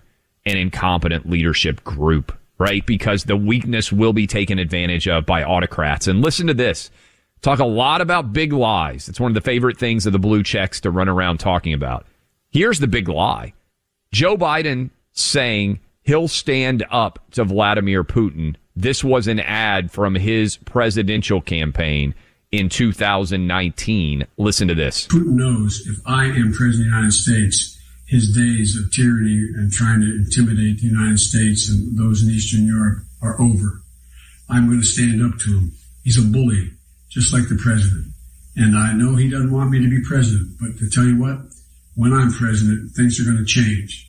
an 0.46 0.56
incompetent 0.56 1.28
leadership 1.28 1.84
group, 1.84 2.36
right? 2.58 2.84
Because 2.86 3.24
the 3.24 3.36
weakness 3.36 3.92
will 3.92 4.12
be 4.12 4.26
taken 4.26 4.58
advantage 4.58 5.08
of 5.08 5.26
by 5.26 5.42
autocrats. 5.42 6.06
And 6.06 6.22
listen 6.22 6.46
to 6.46 6.54
this. 6.54 6.90
Talk 7.42 7.60
a 7.60 7.64
lot 7.64 8.00
about 8.00 8.32
big 8.32 8.52
lies. 8.52 9.08
It's 9.08 9.20
one 9.20 9.30
of 9.30 9.34
the 9.34 9.40
favorite 9.40 9.78
things 9.78 10.06
of 10.06 10.12
the 10.12 10.18
blue 10.18 10.42
checks 10.42 10.80
to 10.80 10.90
run 10.90 11.08
around 11.08 11.38
talking 11.38 11.72
about. 11.72 12.06
Here's 12.50 12.80
the 12.80 12.88
big 12.88 13.08
lie. 13.08 13.52
Joe 14.12 14.36
Biden 14.36 14.90
saying 15.12 15.80
he'll 16.02 16.28
stand 16.28 16.84
up 16.90 17.18
to 17.32 17.44
Vladimir 17.44 18.02
Putin. 18.02 18.56
This 18.74 19.04
was 19.04 19.28
an 19.28 19.40
ad 19.40 19.90
from 19.92 20.14
his 20.14 20.56
presidential 20.56 21.40
campaign 21.40 22.14
in 22.50 22.68
2019. 22.68 24.26
Listen 24.36 24.68
to 24.68 24.74
this. 24.74 25.06
Putin 25.06 25.32
knows 25.32 25.86
if 25.86 25.98
I 26.06 26.24
am 26.24 26.52
president 26.52 26.72
of 26.72 26.78
the 26.78 26.96
United 26.96 27.12
States, 27.12 27.78
his 28.06 28.34
days 28.34 28.76
of 28.76 28.90
tyranny 28.92 29.46
and 29.56 29.70
trying 29.70 30.00
to 30.00 30.06
intimidate 30.06 30.80
the 30.80 30.88
United 30.88 31.18
States 31.18 31.68
and 31.68 31.96
those 31.98 32.22
in 32.22 32.30
Eastern 32.30 32.66
Europe 32.66 33.04
are 33.20 33.40
over. 33.40 33.82
I'm 34.48 34.66
going 34.66 34.80
to 34.80 34.86
stand 34.86 35.22
up 35.22 35.38
to 35.40 35.58
him. 35.58 35.72
He's 36.02 36.18
a 36.18 36.22
bully 36.22 36.72
just 37.08 37.32
like 37.32 37.48
the 37.48 37.56
president. 37.56 38.12
And 38.56 38.76
I 38.76 38.92
know 38.92 39.14
he 39.16 39.30
doesn't 39.30 39.52
want 39.52 39.70
me 39.70 39.80
to 39.82 39.88
be 39.88 40.00
president, 40.06 40.56
but 40.60 40.78
to 40.78 40.90
tell 40.90 41.04
you 41.04 41.18
what, 41.20 41.38
when 41.94 42.12
I'm 42.12 42.32
president, 42.32 42.92
things 42.96 43.20
are 43.20 43.24
going 43.24 43.38
to 43.38 43.44
change. 43.44 44.08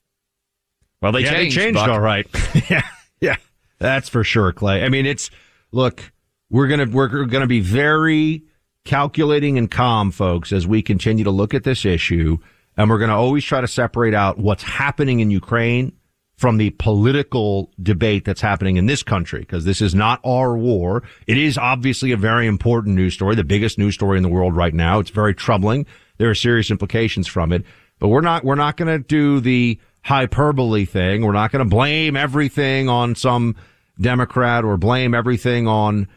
Well, 1.02 1.12
they 1.12 1.22
yeah, 1.22 1.34
changed. 1.34 1.58
They 1.58 1.62
changed, 1.62 1.76
Buck. 1.76 1.90
all 1.90 2.00
right. 2.00 2.28
yeah, 2.70 2.86
yeah, 3.22 3.36
that's 3.78 4.10
for 4.10 4.24
sure, 4.24 4.52
Clay. 4.52 4.84
I 4.84 4.90
mean, 4.90 5.06
it's 5.06 5.30
look, 5.72 6.12
we're 6.50 6.68
gonna 6.68 6.88
we're 6.88 7.26
gonna 7.26 7.48
be 7.48 7.62
very 7.62 8.44
calculating 8.86 9.58
and 9.58 9.72
calm, 9.72 10.12
folks, 10.12 10.52
as 10.52 10.68
we 10.68 10.82
continue 10.82 11.24
to 11.24 11.32
look 11.32 11.54
at 11.54 11.64
this 11.64 11.86
issue, 11.86 12.38
and 12.76 12.90
we're 12.90 13.00
gonna 13.00 13.18
always 13.18 13.46
try 13.46 13.62
to 13.62 13.68
separate 13.68 14.14
out 14.14 14.38
what's 14.38 14.64
happening 14.64 15.22
in 15.22 15.32
Ukraine 15.32 15.94
from 16.40 16.56
the 16.56 16.70
political 16.70 17.70
debate 17.84 18.24
that's 18.24 18.40
happening 18.40 18.78
in 18.78 18.86
this 18.86 19.04
country, 19.04 19.42
because 19.42 19.66
this 19.66 19.82
is 19.82 19.94
not 19.94 20.22
our 20.24 20.58
war. 20.58 21.04
It 21.28 21.38
is 21.38 21.58
obviously 21.58 22.14
a 22.14 22.18
very 22.18 22.48
important 22.48 22.96
news 22.96 23.14
story, 23.14 23.36
the 23.36 23.44
biggest 23.44 23.78
news 23.78 23.96
story 23.96 24.16
in 24.16 24.24
the 24.24 24.30
world 24.30 24.56
right 24.56 24.74
now. 24.74 25.00
It's 25.00 25.10
very 25.10 25.36
troubling. 25.36 25.86
There 26.18 26.30
are 26.30 26.36
serious 26.36 26.72
implications 26.72 27.28
from 27.28 27.52
it, 27.52 27.66
but 28.00 28.08
we're 28.08 28.22
not, 28.22 28.46
we're 28.46 28.56
not 28.56 28.78
going 28.78 28.88
to 28.88 29.06
do 29.06 29.42
the 29.42 29.82
hyperbole 30.06 30.86
thing. 30.86 31.26
We're 31.26 31.34
not 31.34 31.52
going 31.52 31.66
to 31.66 31.70
blame 31.70 32.16
everything 32.16 32.88
on 32.88 33.16
some 33.16 33.58
Democrat 34.00 34.64
or 34.64 34.78
blame 34.78 35.14
everything 35.14 35.68
on 35.68 36.08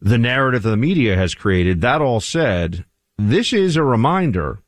the 0.00 0.18
narrative 0.18 0.64
that 0.64 0.70
the 0.70 0.76
media 0.76 1.14
has 1.14 1.36
created. 1.36 1.82
That 1.82 2.02
all 2.02 2.18
said, 2.18 2.84
this 3.16 3.52
is 3.52 3.76
a 3.76 3.84
reminder 3.84 4.58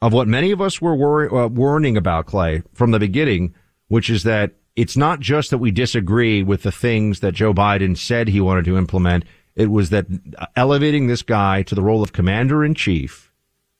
of 0.00 0.12
what 0.12 0.28
many 0.28 0.52
of 0.52 0.60
us 0.60 0.80
were 0.80 0.94
wor- 0.94 1.34
uh, 1.34 1.48
warning 1.48 1.96
about, 1.96 2.26
Clay, 2.26 2.62
from 2.74 2.92
the 2.92 3.00
beginning 3.00 3.54
which 3.90 4.08
is 4.08 4.22
that 4.22 4.52
it's 4.76 4.96
not 4.96 5.18
just 5.18 5.50
that 5.50 5.58
we 5.58 5.72
disagree 5.72 6.44
with 6.44 6.62
the 6.62 6.70
things 6.70 7.18
that 7.20 7.34
Joe 7.34 7.52
Biden 7.52 7.98
said 7.98 8.28
he 8.28 8.40
wanted 8.40 8.64
to 8.66 8.78
implement. 8.78 9.24
It 9.56 9.68
was 9.68 9.90
that 9.90 10.06
elevating 10.54 11.08
this 11.08 11.22
guy 11.22 11.64
to 11.64 11.74
the 11.74 11.82
role 11.82 12.00
of 12.00 12.12
commander 12.12 12.64
in 12.64 12.76
chief 12.76 13.32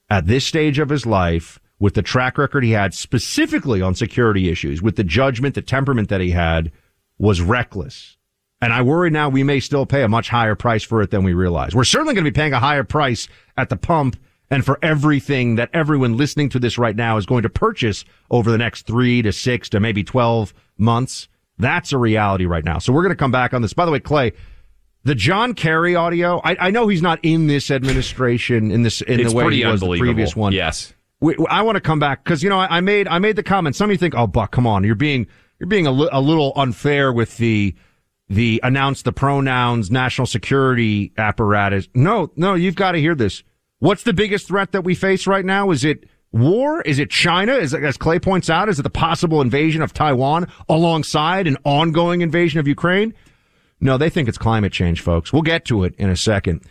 at 0.09 0.27
this 0.27 0.45
stage 0.45 0.79
of 0.79 0.89
his 0.89 1.05
life 1.05 1.59
with 1.79 1.93
the 1.93 2.01
track 2.01 2.37
record 2.37 2.65
he 2.65 2.71
had 2.71 2.93
specifically 2.93 3.81
on 3.81 3.95
security 3.95 4.49
issues, 4.49 4.81
with 4.81 4.97
the 4.97 5.03
judgment, 5.05 5.55
the 5.55 5.61
temperament 5.61 6.09
that 6.09 6.19
he 6.19 6.31
had 6.31 6.73
was 7.17 7.39
reckless. 7.39 8.17
And 8.61 8.73
I 8.73 8.81
worry 8.81 9.09
now 9.09 9.29
we 9.29 9.43
may 9.43 9.61
still 9.61 9.85
pay 9.85 10.03
a 10.03 10.09
much 10.09 10.27
higher 10.27 10.55
price 10.55 10.83
for 10.83 11.01
it 11.01 11.09
than 11.09 11.23
we 11.23 11.33
realize. 11.33 11.73
We're 11.73 11.85
certainly 11.85 12.15
going 12.15 12.25
to 12.25 12.31
be 12.31 12.35
paying 12.35 12.53
a 12.53 12.59
higher 12.59 12.83
price 12.83 13.29
at 13.55 13.69
the 13.69 13.77
pump 13.77 14.17
and 14.51 14.65
for 14.65 14.77
everything 14.83 15.55
that 15.55 15.69
everyone 15.73 16.17
listening 16.17 16.49
to 16.49 16.59
this 16.59 16.77
right 16.77 16.95
now 16.95 17.15
is 17.15 17.25
going 17.25 17.41
to 17.43 17.49
purchase 17.49 18.03
over 18.29 18.51
the 18.51 18.57
next 18.57 18.85
three 18.85 19.21
to 19.21 19.31
six 19.31 19.69
to 19.69 19.79
maybe 19.79 20.03
12 20.03 20.53
months. 20.77 21.29
That's 21.57 21.93
a 21.93 21.97
reality 21.97 22.45
right 22.45 22.65
now. 22.65 22.77
So 22.77 22.91
we're 22.91 23.03
going 23.03 23.13
to 23.13 23.15
come 23.15 23.31
back 23.31 23.53
on 23.53 23.61
this. 23.61 23.71
By 23.71 23.85
the 23.85 23.91
way, 23.91 24.01
Clay, 24.01 24.33
the 25.05 25.15
John 25.15 25.53
Kerry 25.53 25.95
audio, 25.95 26.41
I, 26.43 26.57
I 26.59 26.71
know 26.71 26.89
he's 26.89 27.01
not 27.01 27.19
in 27.23 27.47
this 27.47 27.71
administration 27.71 28.71
in 28.71 28.83
this, 28.83 29.01
in 29.01 29.21
it's 29.21 29.31
the 29.31 29.37
way 29.37 29.55
he 29.55 29.65
was 29.65 29.79
the 29.79 29.97
previous 29.97 30.35
one. 30.35 30.51
Yes. 30.51 30.93
We, 31.21 31.35
I 31.49 31.61
want 31.61 31.77
to 31.77 31.81
come 31.81 31.99
back 31.99 32.23
because, 32.23 32.43
you 32.43 32.49
know, 32.49 32.59
I, 32.59 32.77
I, 32.77 32.81
made, 32.81 33.07
I 33.07 33.19
made 33.19 33.37
the 33.37 33.43
comment. 33.43 33.75
Some 33.75 33.89
of 33.89 33.93
you 33.93 33.97
think, 33.97 34.15
oh, 34.15 34.27
Buck, 34.27 34.51
come 34.51 34.67
on. 34.67 34.83
You're 34.83 34.95
being, 34.95 35.27
you're 35.59 35.67
being 35.67 35.87
a, 35.87 35.91
li- 35.91 36.09
a 36.11 36.19
little 36.19 36.51
unfair 36.57 37.13
with 37.13 37.37
the, 37.37 37.73
the 38.27 38.59
announce 38.63 39.03
the 39.03 39.13
pronouns 39.13 39.91
national 39.91 40.25
security 40.25 41.13
apparatus. 41.17 41.87
No, 41.93 42.31
no, 42.35 42.55
you've 42.55 42.75
got 42.75 42.93
to 42.93 42.99
hear 42.99 43.15
this. 43.15 43.43
What's 43.81 44.03
the 44.03 44.13
biggest 44.13 44.47
threat 44.47 44.73
that 44.73 44.83
we 44.83 44.93
face 44.93 45.25
right 45.25 45.43
now? 45.43 45.71
Is 45.71 45.83
it 45.83 46.05
War? 46.31 46.83
Is 46.83 46.99
it 46.99 47.09
China? 47.09 47.53
Is 47.55 47.73
it, 47.73 47.83
as 47.83 47.97
Clay 47.97 48.19
points 48.19 48.47
out, 48.47 48.69
is 48.69 48.77
it 48.77 48.83
the 48.83 48.91
possible 48.91 49.41
invasion 49.41 49.81
of 49.81 49.91
Taiwan 49.91 50.47
alongside 50.69 51.47
an 51.47 51.57
ongoing 51.65 52.21
invasion 52.21 52.59
of 52.59 52.67
Ukraine? 52.67 53.15
No, 53.79 53.97
they 53.97 54.11
think 54.11 54.29
it's 54.29 54.37
climate 54.37 54.71
change, 54.71 55.01
folks. 55.01 55.33
We'll 55.33 55.41
get 55.41 55.65
to 55.65 55.83
it 55.83 55.95
in 55.97 56.11
a 56.11 56.15
second. 56.15 56.61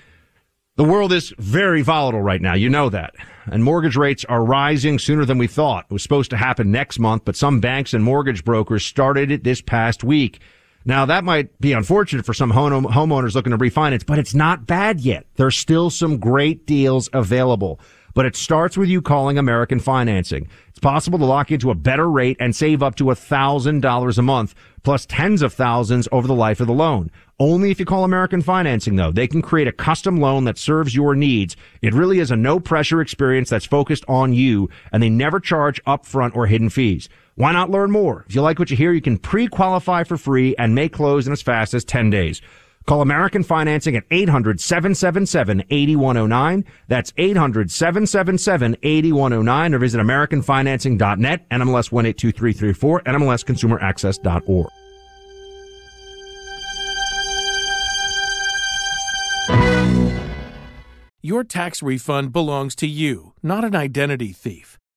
The 0.77 0.85
world 0.85 1.13
is 1.13 1.35
very 1.37 1.83
volatile 1.83 2.23
right 2.23 2.41
now. 2.41 2.55
You 2.55 2.69
know 2.69 2.89
that. 2.91 3.17
And 3.47 3.65
mortgage 3.65 3.97
rates 3.97 4.25
are 4.27 4.45
rising 4.45 5.01
sooner 5.01 5.25
than 5.25 5.37
we 5.37 5.49
thought. 5.49 5.87
It 5.91 5.93
was 5.93 6.05
supposed 6.05 6.31
to 6.31 6.37
happen 6.37 6.71
next 6.71 7.01
month, 7.01 7.25
but 7.25 7.35
some 7.35 7.59
banks 7.59 7.93
and 7.93 8.05
mortgage 8.05 8.45
brokers 8.45 8.87
started 8.87 9.33
it 9.33 9.43
this 9.43 9.61
past 9.61 10.05
week. 10.05 10.39
Now 10.85 11.05
that 11.07 11.25
might 11.25 11.59
be 11.61 11.73
unfortunate 11.73 12.25
for 12.25 12.35
some 12.35 12.51
home- 12.51 12.87
homeowners 12.87 13.35
looking 13.35 13.53
to 13.53 13.59
refinance, 13.59 14.05
but 14.07 14.19
it's 14.19 14.35
not 14.35 14.67
bad 14.67 15.01
yet. 15.01 15.27
There's 15.37 15.57
still 15.57 15.91
some 15.91 16.19
great 16.19 16.67
deals 16.67 17.09
available 17.13 17.81
but 18.15 18.27
it 18.27 18.37
starts 18.37 18.77
with 18.77 18.89
you 18.89 19.03
calling 19.03 19.39
American 19.39 19.81
Financing. 19.81 20.49
It's 20.69 20.79
possible 20.79 21.19
to 21.19 21.25
lock 21.25 21.51
into 21.51 21.71
a 21.71 21.75
better 21.75 22.11
rate 22.11 22.37
and 22.41 22.55
save 22.55 22.83
up 22.83 22.97
to 22.97 23.11
a 23.11 23.15
$1,000 23.15 24.19
a 24.19 24.23
month, 24.23 24.55
plus 24.83 25.07
tens 25.07 25.43
of 25.43 25.53
thousands 25.53 26.09
over 26.11 26.27
the 26.27 26.35
life 26.35 26.61
of 26.61 26.67
the 26.67 26.73
loan. 26.73 27.11
Only 27.39 27.71
if 27.71 27.81
you 27.81 27.87
call 27.87 28.05
American 28.05 28.43
Financing, 28.43 28.97
though. 28.97 29.13
They 29.13 29.27
can 29.27 29.43
create 29.43 29.69
a 29.69 29.73
custom 29.73 30.19
loan 30.19 30.45
that 30.45 30.59
serves 30.59 30.95
your 30.95 31.15
needs. 31.15 31.57
It 31.81 31.95
really 31.95 32.19
is 32.19 32.31
a 32.31 32.37
no 32.37 32.61
pressure 32.61 33.01
experience 33.01 33.49
that's 33.49 33.67
focused 33.67 34.05
on 34.09 34.33
you, 34.33 34.69
and 34.93 35.03
they 35.03 35.09
never 35.09 35.41
charge 35.41 35.83
upfront 35.85 36.37
or 36.37 36.47
hidden 36.47 36.69
fees. 36.69 37.09
Why 37.41 37.53
not 37.53 37.71
learn 37.71 37.91
more? 37.91 38.27
If 38.29 38.35
you 38.35 38.43
like 38.43 38.59
what 38.59 38.71
you 38.71 38.77
hear, 38.77 38.93
you 38.93 39.01
can 39.01 39.17
pre-qualify 39.17 40.05
for 40.05 40.19
free 40.19 40.55
and 40.59 40.75
may 40.75 40.91
close 40.91 41.27
in 41.27 41.33
as 41.33 41.41
fast 41.41 41.73
as 41.73 41.87
10 41.87 42.11
days. 42.11 42.43
Call 42.87 43.01
American 43.01 43.43
Financing 43.43 43.97
at 43.97 44.07
800-777-8109. 44.11 46.65
That's 46.89 47.13
800-777-8109 47.13 49.75
or 49.75 49.79
visit 49.79 50.03
AmericanFinancing.net, 50.03 51.49
NMLS 51.49 51.91
182334, 51.91 53.03
NMLSConsumerAccess.org. 53.05 54.69
Your 61.23 61.45
tax 61.45 61.83
refund 61.83 62.35
belongs 62.35 62.75
to 62.75 62.87
you, 62.87 63.33
not 63.43 63.65
an 63.65 63.75
identity 63.75 64.35
thief. 64.35 64.80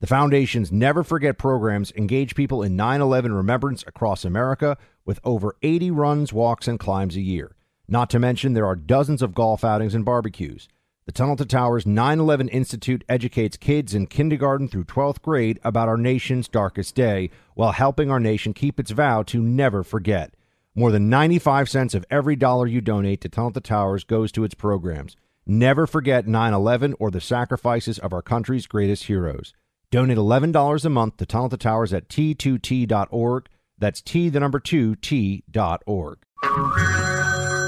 The 0.00 0.06
Foundation's 0.06 0.72
Never 0.72 1.04
Forget 1.04 1.36
programs 1.36 1.92
engage 1.92 2.34
people 2.34 2.62
in 2.62 2.74
9 2.74 3.02
11 3.02 3.34
remembrance 3.34 3.84
across 3.86 4.24
America 4.24 4.78
with 5.04 5.20
over 5.24 5.56
80 5.60 5.90
runs, 5.90 6.32
walks, 6.32 6.66
and 6.66 6.78
climbs 6.78 7.16
a 7.16 7.20
year. 7.20 7.54
Not 7.86 8.08
to 8.10 8.18
mention, 8.18 8.54
there 8.54 8.64
are 8.64 8.76
dozens 8.76 9.20
of 9.20 9.34
golf 9.34 9.62
outings 9.62 9.94
and 9.94 10.02
barbecues. 10.02 10.68
The 11.04 11.12
Tunnel 11.12 11.36
to 11.36 11.44
Towers 11.44 11.84
9 11.84 12.18
11 12.18 12.48
Institute 12.48 13.04
educates 13.10 13.58
kids 13.58 13.94
in 13.94 14.06
kindergarten 14.06 14.68
through 14.68 14.84
12th 14.84 15.20
grade 15.20 15.60
about 15.62 15.88
our 15.88 15.98
nation's 15.98 16.48
darkest 16.48 16.94
day 16.94 17.28
while 17.54 17.72
helping 17.72 18.10
our 18.10 18.20
nation 18.20 18.54
keep 18.54 18.80
its 18.80 18.92
vow 18.92 19.22
to 19.24 19.42
never 19.42 19.82
forget. 19.82 20.32
More 20.74 20.92
than 20.92 21.10
95 21.10 21.68
cents 21.68 21.94
of 21.94 22.06
every 22.10 22.36
dollar 22.36 22.66
you 22.66 22.80
donate 22.80 23.20
to 23.20 23.28
Tunnel 23.28 23.50
to 23.50 23.60
Towers 23.60 24.04
goes 24.04 24.32
to 24.32 24.44
its 24.44 24.54
programs. 24.54 25.14
Never 25.44 25.86
forget 25.86 26.26
9 26.26 26.54
11 26.54 26.94
or 26.98 27.10
the 27.10 27.20
sacrifices 27.20 27.98
of 27.98 28.14
our 28.14 28.22
country's 28.22 28.66
greatest 28.66 29.04
heroes. 29.04 29.52
Donate 29.90 30.18
$11 30.18 30.84
a 30.84 30.88
month 30.88 31.16
to 31.16 31.26
Tunnel 31.26 31.48
to 31.48 31.56
Towers 31.56 31.92
at 31.92 32.08
t2t.org. 32.08 33.48
That's 33.76 34.00
T, 34.00 34.28
the 34.28 34.38
number 34.38 34.60
two, 34.60 34.94
T.org. 34.94 36.18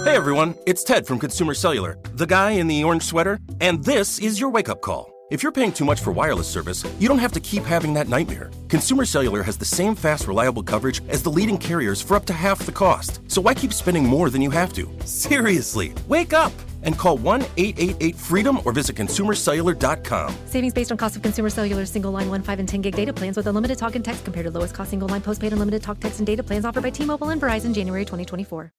Hey 0.04 0.16
everyone, 0.16 0.54
it's 0.66 0.84
Ted 0.84 1.06
from 1.06 1.18
Consumer 1.18 1.54
Cellular, 1.54 1.98
the 2.14 2.26
guy 2.26 2.52
in 2.52 2.68
the 2.68 2.84
orange 2.84 3.02
sweater, 3.02 3.40
and 3.60 3.82
this 3.82 4.18
is 4.18 4.38
your 4.38 4.50
wake 4.50 4.68
up 4.68 4.82
call. 4.82 5.12
If 5.32 5.42
you're 5.42 5.52
paying 5.52 5.72
too 5.72 5.84
much 5.84 6.00
for 6.00 6.12
wireless 6.12 6.46
service, 6.46 6.84
you 7.00 7.08
don't 7.08 7.18
have 7.18 7.32
to 7.32 7.40
keep 7.40 7.64
having 7.64 7.94
that 7.94 8.08
nightmare. 8.08 8.50
Consumer 8.68 9.04
Cellular 9.04 9.42
has 9.42 9.56
the 9.56 9.64
same 9.64 9.94
fast, 9.94 10.28
reliable 10.28 10.62
coverage 10.62 11.00
as 11.08 11.22
the 11.22 11.30
leading 11.30 11.58
carriers 11.58 12.02
for 12.02 12.16
up 12.16 12.26
to 12.26 12.32
half 12.32 12.66
the 12.66 12.72
cost. 12.72 13.20
So 13.28 13.40
why 13.40 13.54
keep 13.54 13.72
spending 13.72 14.04
more 14.04 14.28
than 14.30 14.42
you 14.42 14.50
have 14.50 14.72
to? 14.74 14.88
Seriously, 15.06 15.94
wake 16.06 16.34
up! 16.34 16.52
And 16.82 16.96
call 16.96 17.16
1 17.18 17.42
888 17.56 18.16
freedom 18.16 18.60
or 18.64 18.72
visit 18.72 18.96
consumercellular.com. 18.96 20.34
Savings 20.46 20.72
based 20.72 20.90
on 20.90 20.98
cost 20.98 21.16
of 21.16 21.22
consumer 21.22 21.50
cellular 21.50 21.86
single 21.86 22.12
line 22.12 22.28
1, 22.28 22.42
5, 22.42 22.58
and 22.58 22.68
10 22.68 22.80
gig 22.80 22.96
data 22.96 23.12
plans 23.12 23.36
with 23.36 23.46
unlimited 23.46 23.78
talk 23.78 23.94
and 23.94 24.04
text 24.04 24.24
compared 24.24 24.46
to 24.46 24.50
lowest 24.50 24.74
cost 24.74 24.90
single 24.90 25.08
line 25.08 25.20
postpaid 25.20 25.52
unlimited 25.52 25.82
talk, 25.82 26.00
text, 26.00 26.18
and 26.20 26.26
data 26.26 26.42
plans 26.42 26.64
offered 26.64 26.82
by 26.82 26.90
T 26.90 27.04
Mobile 27.04 27.30
and 27.30 27.40
Verizon 27.40 27.74
January 27.74 28.04
2024. 28.04 28.72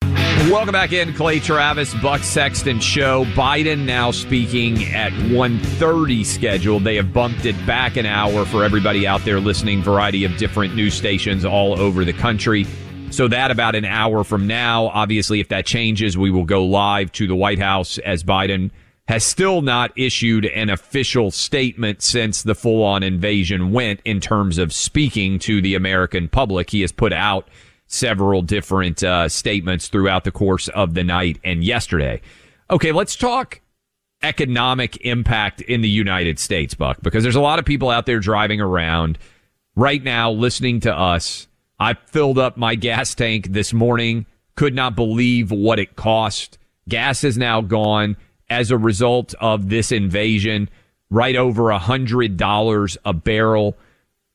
Welcome 0.49 0.73
back 0.73 0.91
in, 0.91 1.13
Clay 1.13 1.39
Travis, 1.39 1.93
Buck 2.01 2.21
Sexton 2.21 2.81
Show. 2.81 3.23
Biden 3.23 3.85
now 3.85 4.11
speaking 4.11 4.83
at 4.93 5.13
1.30 5.13 6.25
scheduled. 6.25 6.83
They 6.83 6.97
have 6.97 7.13
bumped 7.13 7.45
it 7.45 7.55
back 7.65 7.95
an 7.95 8.05
hour 8.05 8.43
for 8.43 8.63
everybody 8.63 9.07
out 9.07 9.23
there 9.23 9.39
listening, 9.39 9.81
variety 9.81 10.25
of 10.25 10.35
different 10.35 10.75
news 10.75 10.95
stations 10.95 11.45
all 11.45 11.79
over 11.79 12.03
the 12.03 12.11
country. 12.11 12.65
So 13.13 13.28
that 13.28 13.52
about 13.52 13.76
an 13.76 13.86
hour 13.86 14.23
from 14.23 14.47
now, 14.47 14.88
obviously, 14.88 15.39
if 15.39 15.49
that 15.49 15.67
changes, 15.67 16.17
we 16.17 16.32
will 16.32 16.45
go 16.45 16.65
live 16.65 17.12
to 17.12 17.28
the 17.28 17.36
White 17.36 17.60
House 17.60 17.99
as 17.99 18.23
Biden 18.23 18.71
has 19.08 19.23
still 19.23 19.62
not 19.62 19.91
issued 19.95 20.45
an 20.45 20.71
official 20.71 21.30
statement 21.30 22.02
since 22.02 22.41
the 22.41 22.56
full 22.56 22.84
on 22.84 23.04
invasion 23.04 23.71
went 23.71 23.99
in 24.04 24.19
terms 24.19 24.58
of 24.58 24.73
speaking 24.73 25.38
to 25.38 25.62
the 25.62 25.76
American 25.76 26.28
public. 26.28 26.71
He 26.71 26.82
has 26.82 26.91
put 26.91 27.13
out 27.13 27.47
several 27.86 28.41
different 28.41 29.04
uh, 29.04 29.30
statements 29.30 29.89
throughout 29.89 30.23
the 30.23 30.32
course 30.32 30.67
of 30.69 30.95
the 30.95 31.04
night 31.04 31.38
and 31.43 31.63
yesterday. 31.63 32.19
Okay, 32.71 32.91
let's 32.91 33.15
talk 33.15 33.62
economic 34.23 34.97
impact 35.06 35.62
in 35.62 35.82
the 35.82 35.89
United 35.89 36.39
States, 36.39 36.73
Buck, 36.73 36.97
because 37.04 37.21
there's 37.21 37.36
a 37.36 37.41
lot 37.41 37.60
of 37.60 37.65
people 37.65 37.91
out 37.91 38.08
there 38.08 38.19
driving 38.19 38.60
around 38.60 39.19
right 39.76 40.02
now 40.02 40.32
listening 40.32 40.80
to 40.80 40.91
us 40.91 41.47
I 41.79 41.93
filled 41.93 42.38
up 42.38 42.57
my 42.57 42.75
gas 42.75 43.15
tank 43.15 43.47
this 43.51 43.73
morning. 43.73 44.25
Could 44.55 44.75
not 44.75 44.95
believe 44.95 45.51
what 45.51 45.79
it 45.79 45.95
cost. 45.95 46.57
Gas 46.88 47.23
is 47.23 47.38
now 47.38 47.62
gone 47.62 48.17
as 48.49 48.71
a 48.71 48.77
result 48.77 49.33
of 49.39 49.69
this 49.69 49.91
invasion. 49.91 50.69
Right 51.09 51.36
over 51.36 51.69
a 51.69 51.79
hundred 51.79 52.38
dollars 52.38 52.97
a 53.05 53.13
barrel, 53.13 53.77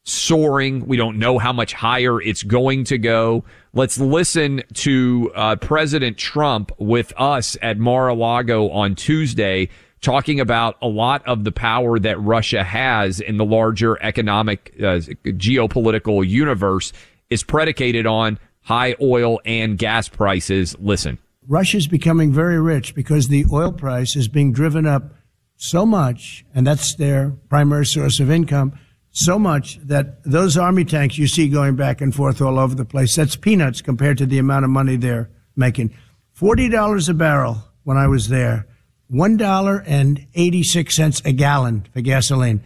soaring. 0.04 0.86
We 0.86 0.96
don't 0.96 1.18
know 1.18 1.38
how 1.38 1.52
much 1.52 1.72
higher 1.72 2.20
it's 2.20 2.42
going 2.42 2.84
to 2.84 2.98
go. 2.98 3.44
Let's 3.72 3.98
listen 3.98 4.62
to 4.74 5.30
uh, 5.34 5.56
President 5.56 6.16
Trump 6.16 6.72
with 6.78 7.12
us 7.16 7.56
at 7.62 7.78
Mar-a-Lago 7.78 8.70
on 8.70 8.94
Tuesday 8.94 9.68
talking 10.00 10.40
about 10.40 10.76
a 10.80 10.86
lot 10.86 11.26
of 11.26 11.44
the 11.44 11.52
power 11.52 11.98
that 11.98 12.20
Russia 12.20 12.62
has 12.62 13.20
in 13.20 13.36
the 13.36 13.44
larger 13.44 14.00
economic 14.02 14.72
uh, 14.78 15.00
geopolitical 15.24 16.26
universe 16.26 16.92
is 17.30 17.42
predicated 17.42 18.06
on 18.06 18.38
high 18.62 18.94
oil 19.00 19.40
and 19.44 19.76
gas 19.78 20.08
prices. 20.08 20.76
Listen. 20.78 21.18
Russia's 21.46 21.86
becoming 21.86 22.32
very 22.32 22.60
rich 22.60 22.94
because 22.94 23.28
the 23.28 23.46
oil 23.50 23.72
price 23.72 24.14
is 24.16 24.28
being 24.28 24.52
driven 24.52 24.86
up 24.86 25.14
so 25.56 25.86
much, 25.86 26.44
and 26.54 26.66
that's 26.66 26.94
their 26.94 27.30
primary 27.48 27.86
source 27.86 28.20
of 28.20 28.30
income, 28.30 28.78
so 29.10 29.38
much 29.38 29.78
that 29.78 30.22
those 30.24 30.58
army 30.58 30.84
tanks 30.84 31.18
you 31.18 31.26
see 31.26 31.48
going 31.48 31.74
back 31.74 32.00
and 32.00 32.14
forth 32.14 32.40
all 32.40 32.58
over 32.58 32.74
the 32.74 32.84
place, 32.84 33.16
that's 33.16 33.34
peanuts 33.34 33.82
compared 33.82 34.18
to 34.18 34.26
the 34.26 34.38
amount 34.38 34.64
of 34.64 34.70
money 34.70 34.94
they're 34.96 35.30
making. 35.56 35.92
$40 36.38 37.08
a 37.08 37.14
barrel 37.14 37.64
when 37.82 37.96
I 37.96 38.06
was 38.06 38.28
there, 38.28 38.68
$1.86 39.10 41.24
a 41.24 41.32
gallon 41.32 41.86
for 41.92 42.00
gasoline. 42.02 42.62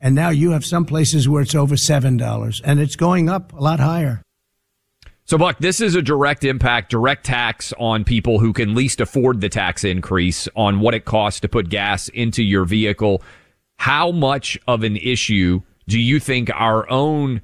And 0.00 0.14
now 0.14 0.28
you 0.30 0.50
have 0.50 0.64
some 0.64 0.84
places 0.84 1.28
where 1.28 1.42
it's 1.42 1.54
over 1.54 1.74
$7, 1.74 2.60
and 2.64 2.80
it's 2.80 2.96
going 2.96 3.28
up 3.28 3.52
a 3.52 3.60
lot 3.60 3.80
higher. 3.80 4.22
So, 5.24 5.36
Buck, 5.36 5.58
this 5.58 5.80
is 5.80 5.96
a 5.96 6.02
direct 6.02 6.44
impact, 6.44 6.90
direct 6.90 7.26
tax 7.26 7.72
on 7.80 8.04
people 8.04 8.38
who 8.38 8.52
can 8.52 8.76
least 8.76 9.00
afford 9.00 9.40
the 9.40 9.48
tax 9.48 9.82
increase 9.82 10.48
on 10.54 10.78
what 10.78 10.94
it 10.94 11.04
costs 11.04 11.40
to 11.40 11.48
put 11.48 11.68
gas 11.68 12.08
into 12.08 12.44
your 12.44 12.64
vehicle. 12.64 13.22
How 13.76 14.12
much 14.12 14.56
of 14.68 14.84
an 14.84 14.96
issue 14.96 15.62
do 15.88 15.98
you 15.98 16.20
think 16.20 16.50
our 16.54 16.88
own 16.88 17.42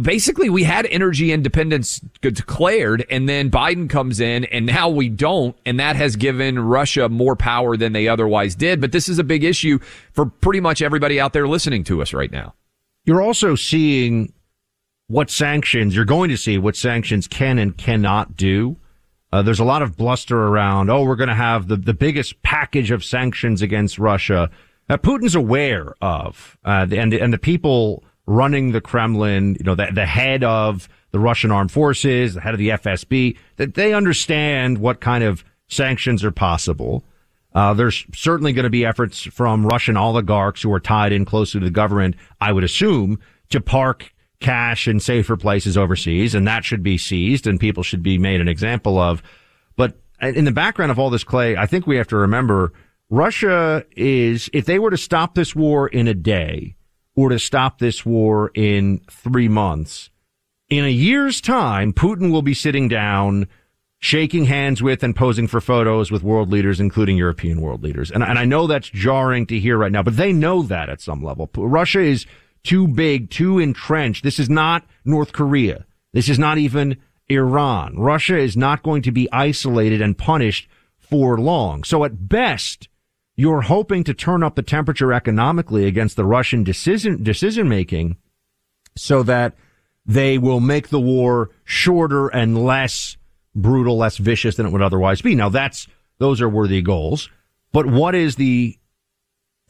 basically 0.00 0.50
we 0.50 0.64
had 0.64 0.86
energy 0.86 1.32
independence 1.32 2.00
declared 2.20 3.06
and 3.10 3.28
then 3.28 3.50
Biden 3.50 3.88
comes 3.88 4.20
in 4.20 4.44
and 4.46 4.66
now 4.66 4.88
we 4.88 5.08
don't 5.08 5.56
and 5.64 5.78
that 5.78 5.96
has 5.96 6.16
given 6.16 6.58
Russia 6.58 7.08
more 7.08 7.36
power 7.36 7.76
than 7.76 7.92
they 7.92 8.08
otherwise 8.08 8.54
did 8.54 8.80
but 8.80 8.92
this 8.92 9.08
is 9.08 9.18
a 9.18 9.24
big 9.24 9.44
issue 9.44 9.78
for 10.12 10.26
pretty 10.26 10.60
much 10.60 10.82
everybody 10.82 11.20
out 11.20 11.32
there 11.32 11.46
listening 11.46 11.84
to 11.84 12.02
us 12.02 12.12
right 12.12 12.30
now. 12.30 12.54
You're 13.04 13.22
also 13.22 13.54
seeing 13.54 14.32
what 15.06 15.30
sanctions 15.30 15.94
you're 15.94 16.04
going 16.04 16.30
to 16.30 16.36
see 16.36 16.58
what 16.58 16.76
sanctions 16.76 17.28
can 17.28 17.58
and 17.58 17.76
cannot 17.76 18.36
do. 18.36 18.76
Uh, 19.32 19.42
there's 19.42 19.60
a 19.60 19.64
lot 19.64 19.82
of 19.82 19.96
bluster 19.96 20.38
around. 20.38 20.90
Oh, 20.90 21.02
we're 21.02 21.16
going 21.16 21.28
to 21.28 21.34
have 21.34 21.66
the, 21.66 21.76
the 21.76 21.92
biggest 21.92 22.40
package 22.42 22.92
of 22.92 23.04
sanctions 23.04 23.62
against 23.62 23.98
Russia. 23.98 24.48
Uh, 24.88 24.96
Putin's 24.96 25.34
aware 25.34 25.94
of, 26.00 26.56
uh, 26.64 26.86
and 26.92 27.12
and 27.12 27.32
the 27.32 27.38
people 27.38 28.03
running 28.26 28.72
the 28.72 28.80
Kremlin, 28.80 29.56
you 29.58 29.64
know, 29.64 29.74
the, 29.74 29.88
the 29.92 30.06
head 30.06 30.44
of 30.44 30.88
the 31.10 31.18
Russian 31.18 31.50
armed 31.50 31.70
forces, 31.70 32.34
the 32.34 32.40
head 32.40 32.54
of 32.54 32.58
the 32.58 32.70
FSB, 32.70 33.36
that 33.56 33.74
they 33.74 33.92
understand 33.92 34.78
what 34.78 35.00
kind 35.00 35.22
of 35.22 35.44
sanctions 35.68 36.24
are 36.24 36.30
possible. 36.30 37.04
Uh, 37.54 37.72
there's 37.72 38.04
certainly 38.12 38.52
going 38.52 38.64
to 38.64 38.70
be 38.70 38.84
efforts 38.84 39.22
from 39.22 39.66
Russian 39.66 39.96
oligarchs 39.96 40.62
who 40.62 40.72
are 40.72 40.80
tied 40.80 41.12
in 41.12 41.24
closely 41.24 41.60
to 41.60 41.64
the 41.64 41.70
government, 41.70 42.16
I 42.40 42.52
would 42.52 42.64
assume, 42.64 43.20
to 43.50 43.60
park 43.60 44.12
cash 44.40 44.88
in 44.88 44.98
safer 44.98 45.36
places 45.36 45.78
overseas, 45.78 46.34
and 46.34 46.46
that 46.46 46.64
should 46.64 46.82
be 46.82 46.98
seized 46.98 47.46
and 47.46 47.60
people 47.60 47.82
should 47.82 48.02
be 48.02 48.18
made 48.18 48.40
an 48.40 48.48
example 48.48 48.98
of. 48.98 49.22
But 49.76 49.98
in 50.20 50.44
the 50.44 50.52
background 50.52 50.90
of 50.90 50.98
all 50.98 51.10
this, 51.10 51.24
Clay, 51.24 51.56
I 51.56 51.66
think 51.66 51.86
we 51.86 51.96
have 51.96 52.08
to 52.08 52.16
remember 52.16 52.72
Russia 53.08 53.84
is, 53.96 54.50
if 54.52 54.66
they 54.66 54.78
were 54.78 54.90
to 54.90 54.96
stop 54.96 55.34
this 55.34 55.54
war 55.54 55.86
in 55.86 56.08
a 56.08 56.14
day 56.14 56.74
or 57.16 57.28
to 57.28 57.38
stop 57.38 57.78
this 57.78 58.04
war 58.04 58.50
in 58.54 59.00
three 59.10 59.48
months, 59.48 60.10
in 60.68 60.84
a 60.84 60.88
year's 60.88 61.40
time, 61.40 61.92
Putin 61.92 62.32
will 62.32 62.42
be 62.42 62.54
sitting 62.54 62.88
down, 62.88 63.46
shaking 63.98 64.46
hands 64.46 64.82
with 64.82 65.02
and 65.02 65.14
posing 65.14 65.46
for 65.46 65.60
photos 65.60 66.10
with 66.10 66.22
world 66.22 66.50
leaders, 66.50 66.80
including 66.80 67.16
European 67.16 67.60
world 67.60 67.82
leaders. 67.82 68.10
And, 68.10 68.22
and 68.22 68.38
I 68.38 68.44
know 68.44 68.66
that's 68.66 68.88
jarring 68.88 69.46
to 69.46 69.58
hear 69.58 69.76
right 69.76 69.92
now, 69.92 70.02
but 70.02 70.16
they 70.16 70.32
know 70.32 70.62
that 70.62 70.88
at 70.88 71.00
some 71.00 71.22
level. 71.22 71.50
Russia 71.56 72.00
is 72.00 72.26
too 72.62 72.88
big, 72.88 73.30
too 73.30 73.58
entrenched. 73.58 74.24
This 74.24 74.38
is 74.38 74.50
not 74.50 74.86
North 75.04 75.32
Korea. 75.32 75.84
This 76.12 76.28
is 76.28 76.38
not 76.38 76.58
even 76.58 76.96
Iran. 77.28 77.98
Russia 77.98 78.38
is 78.38 78.56
not 78.56 78.82
going 78.82 79.02
to 79.02 79.12
be 79.12 79.30
isolated 79.32 80.00
and 80.00 80.16
punished 80.16 80.68
for 80.98 81.38
long. 81.38 81.84
So 81.84 82.04
at 82.04 82.28
best, 82.28 82.88
you're 83.36 83.62
hoping 83.62 84.04
to 84.04 84.14
turn 84.14 84.42
up 84.42 84.54
the 84.54 84.62
temperature 84.62 85.12
economically 85.12 85.86
against 85.86 86.16
the 86.16 86.24
Russian 86.24 86.62
decision 86.62 87.22
decision 87.22 87.68
making 87.68 88.16
so 88.96 89.22
that 89.24 89.54
they 90.06 90.38
will 90.38 90.60
make 90.60 90.88
the 90.88 91.00
war 91.00 91.50
shorter 91.64 92.28
and 92.28 92.64
less 92.64 93.16
brutal, 93.54 93.96
less 93.96 94.18
vicious 94.18 94.56
than 94.56 94.66
it 94.66 94.70
would 94.70 94.82
otherwise 94.82 95.22
be. 95.22 95.34
Now 95.34 95.48
that's 95.48 95.88
those 96.18 96.40
are 96.40 96.48
worthy 96.48 96.82
goals. 96.82 97.28
But 97.72 97.86
what 97.86 98.14
is 98.14 98.36
the 98.36 98.78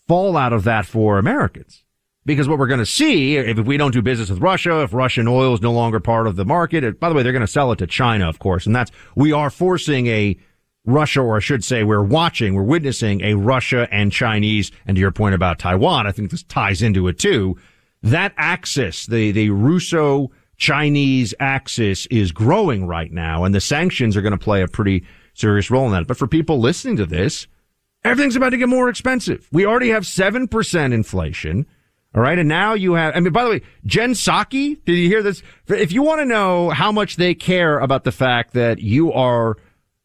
fallout 0.07 0.53
of 0.53 0.65
that 0.65 0.85
for 0.85 1.19
Americans? 1.19 1.85
Because 2.27 2.49
what 2.49 2.59
we're 2.59 2.67
going 2.67 2.81
to 2.81 2.87
see, 2.87 3.37
if 3.37 3.59
we 3.59 3.77
don't 3.77 3.93
do 3.93 4.01
business 4.01 4.31
with 4.31 4.41
Russia, 4.41 4.83
if 4.83 4.95
Russian 4.95 5.29
oil 5.29 5.55
is 5.55 5.61
no 5.61 5.73
longer 5.73 6.01
part 6.01 6.27
of 6.27 6.37
the 6.37 6.45
market, 6.45 6.99
by 6.99 7.09
the 7.09 7.15
way, 7.15 7.23
they're 7.23 7.33
going 7.33 7.41
to 7.41 7.47
sell 7.47 7.71
it 7.73 7.77
to 7.77 7.87
China, 7.87 8.29
of 8.29 8.39
course, 8.39 8.65
and 8.65 8.75
that's, 8.75 8.91
we 9.15 9.33
are 9.33 9.51
forcing 9.51 10.07
a 10.07 10.37
Russia, 10.85 11.21
or 11.21 11.37
I 11.37 11.41
should 11.41 11.65
say, 11.65 11.83
we're 11.83 12.03
watching, 12.03 12.55
we're 12.55 12.63
witnessing 12.63 13.23
a 13.23 13.35
Russia 13.35 13.89
and 13.91 14.13
Chinese, 14.13 14.71
and 14.87 14.97
to 14.97 15.01
your 15.01 15.13
point 15.13 15.35
about 15.35 15.59
Taiwan, 15.59 16.07
I 16.07 16.13
think 16.13 16.31
this 16.31 16.43
ties 16.43 16.83
into 16.83 17.09
it 17.09 17.19
too. 17.19 17.57
That 18.03 18.35
axis, 18.37 19.07
the, 19.07 19.33
the 19.33 19.51
Russo 19.51 20.31
Chinese 20.59 21.35
axis 21.41 22.07
is 22.07 22.33
growing 22.33 22.87
right 22.87 23.11
now, 23.11 23.45
and 23.45 23.55
the 23.55 23.61
sanctions 23.61 24.17
are 24.17 24.23
going 24.23 24.33
to 24.33 24.39
play 24.39 24.63
a 24.63 24.69
pretty 24.69 25.05
serious 25.33 25.71
role 25.71 25.87
in 25.87 25.93
that. 25.93 26.07
But 26.07 26.19
for 26.19 26.27
people 26.27 26.61
listening 26.61 26.97
to 26.97 27.07
this, 27.07 27.47
everything's 28.05 28.37
about 28.37 28.51
to 28.51 28.59
get 28.59 28.69
more 28.69 28.89
expensive. 28.91 29.49
We 29.53 29.65
already 29.65 29.89
have 29.89 30.05
7% 30.05 30.93
inflation. 30.93 31.67
All 32.15 32.23
right. 32.23 32.39
And 32.39 32.49
now 32.49 32.75
you 32.75 32.93
have, 32.95 33.17
I 33.17 33.21
mean, 33.21 33.33
by 33.33 33.43
the 33.43 33.51
way, 33.51 33.63
Jen 33.87 34.13
Psaki, 34.13 34.85
did 34.85 34.93
you 34.93 35.09
hear 35.09 35.23
this? 35.23 35.43
If 35.67 35.91
you 35.91 36.03
want 36.03 36.21
to 36.21 36.25
know 36.25 36.71
how 36.71 36.93
much 36.93 37.17
they 37.17 37.35
care 37.35 37.81
about 37.81 38.05
the 38.05 38.13
fact 38.13 38.53
that 38.53 38.79
you 38.79 39.13
are 39.13 39.57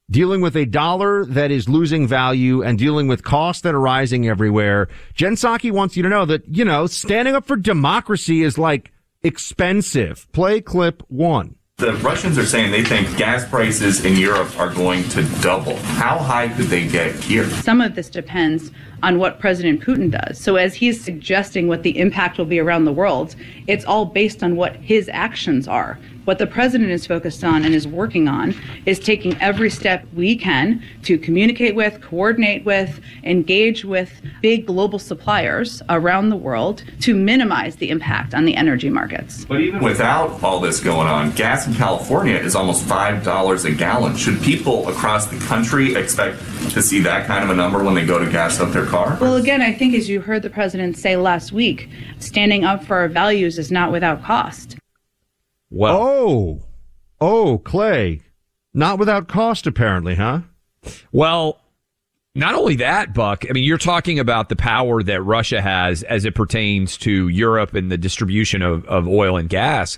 dealing 0.09 0.41
with 0.41 0.55
a 0.55 0.65
dollar 0.65 1.25
that 1.25 1.51
is 1.51 1.69
losing 1.69 2.07
value 2.07 2.63
and 2.63 2.77
dealing 2.79 3.07
with 3.07 3.23
costs 3.23 3.61
that 3.61 3.75
are 3.75 3.79
rising 3.79 4.27
everywhere. 4.27 4.87
Jen 5.13 5.35
Psaki 5.35 5.71
wants 5.71 5.95
you 5.95 6.03
to 6.03 6.09
know 6.09 6.25
that, 6.25 6.47
you 6.47 6.65
know, 6.65 6.87
standing 6.87 7.35
up 7.35 7.45
for 7.45 7.55
democracy 7.55 8.43
is 8.43 8.57
like 8.57 8.91
expensive. 9.23 10.27
Play 10.31 10.61
clip 10.61 11.03
one. 11.07 11.55
The 11.77 11.93
Russians 11.93 12.37
are 12.37 12.45
saying 12.45 12.71
they 12.71 12.83
think 12.83 13.15
gas 13.15 13.47
prices 13.47 14.03
in 14.03 14.17
Europe 14.17 14.59
are 14.59 14.73
going 14.73 15.07
to 15.09 15.23
double. 15.41 15.77
How 15.77 16.17
high 16.17 16.49
could 16.49 16.65
they 16.65 16.85
get 16.85 17.15
here? 17.15 17.49
Some 17.49 17.79
of 17.79 17.95
this 17.95 18.09
depends 18.09 18.71
on 19.01 19.17
what 19.17 19.39
President 19.39 19.79
Putin 19.79 20.11
does. 20.11 20.37
So, 20.37 20.57
as 20.57 20.75
he's 20.75 21.01
suggesting 21.01 21.69
what 21.69 21.83
the 21.83 21.97
impact 21.97 22.37
will 22.37 22.43
be 22.43 22.59
around 22.59 22.83
the 22.83 22.91
world, 22.91 23.33
it's 23.67 23.85
all 23.85 24.03
based 24.03 24.43
on 24.43 24.57
what 24.57 24.75
his 24.75 25.09
actions 25.13 25.69
are. 25.69 25.97
What 26.29 26.37
the 26.37 26.45
president 26.45 26.91
is 26.91 27.07
focused 27.07 27.43
on 27.43 27.65
and 27.65 27.73
is 27.73 27.87
working 27.87 28.27
on 28.27 28.53
is 28.85 28.99
taking 28.99 29.35
every 29.41 29.71
step 29.71 30.05
we 30.13 30.35
can 30.35 30.83
to 31.01 31.17
communicate 31.17 31.73
with, 31.73 32.03
coordinate 32.03 32.63
with, 32.65 33.01
engage 33.23 33.83
with 33.83 34.11
big 34.39 34.67
global 34.67 34.99
suppliers 34.99 35.81
around 35.89 36.29
the 36.29 36.35
world 36.35 36.83
to 36.99 37.15
minimize 37.15 37.77
the 37.77 37.89
impact 37.89 38.35
on 38.35 38.45
the 38.45 38.55
energy 38.55 38.91
markets. 38.91 39.43
But 39.45 39.61
even 39.61 39.83
without 39.83 40.43
all 40.43 40.59
this 40.59 40.79
going 40.79 41.07
on, 41.07 41.31
gas 41.31 41.65
in 41.65 41.73
California 41.73 42.35
is 42.35 42.55
almost 42.55 42.85
$5 42.85 43.65
a 43.65 43.71
gallon. 43.71 44.15
Should 44.15 44.39
people 44.43 44.87
across 44.87 45.25
the 45.25 45.39
country 45.39 45.95
expect 45.95 46.39
to 46.73 46.83
see 46.83 46.99
that 46.99 47.25
kind 47.25 47.43
of 47.43 47.49
a 47.49 47.55
number 47.55 47.83
when 47.83 47.95
they 47.95 48.05
go 48.05 48.23
to 48.23 48.29
gas 48.29 48.59
up 48.59 48.71
their 48.71 48.85
car? 48.85 49.17
Well, 49.19 49.37
again, 49.37 49.63
I 49.63 49.73
think 49.73 49.95
as 49.95 50.07
you 50.07 50.21
heard 50.21 50.43
the 50.43 50.51
president 50.51 50.95
say 50.95 51.17
last 51.17 51.51
week, 51.51 51.89
standing 52.19 52.65
up 52.65 52.83
for 52.83 52.97
our 52.97 53.07
values 53.07 53.57
is 53.57 53.71
not 53.71 53.91
without 53.91 54.23
cost. 54.23 54.78
Well, 55.69 55.97
oh, 56.01 56.61
oh, 57.21 57.57
Clay, 57.59 58.21
not 58.73 58.99
without 58.99 59.27
cost, 59.27 59.67
apparently, 59.67 60.15
huh? 60.15 60.41
Well, 61.11 61.61
not 62.35 62.55
only 62.55 62.75
that, 62.77 63.13
Buck. 63.13 63.45
I 63.49 63.53
mean, 63.53 63.63
you're 63.63 63.77
talking 63.77 64.19
about 64.19 64.49
the 64.49 64.55
power 64.55 65.03
that 65.03 65.21
Russia 65.21 65.61
has 65.61 66.03
as 66.03 66.25
it 66.25 66.35
pertains 66.35 66.97
to 66.97 67.27
Europe 67.27 67.73
and 67.73 67.91
the 67.91 67.97
distribution 67.97 68.61
of, 68.61 68.85
of 68.85 69.07
oil 69.07 69.37
and 69.37 69.49
gas. 69.49 69.97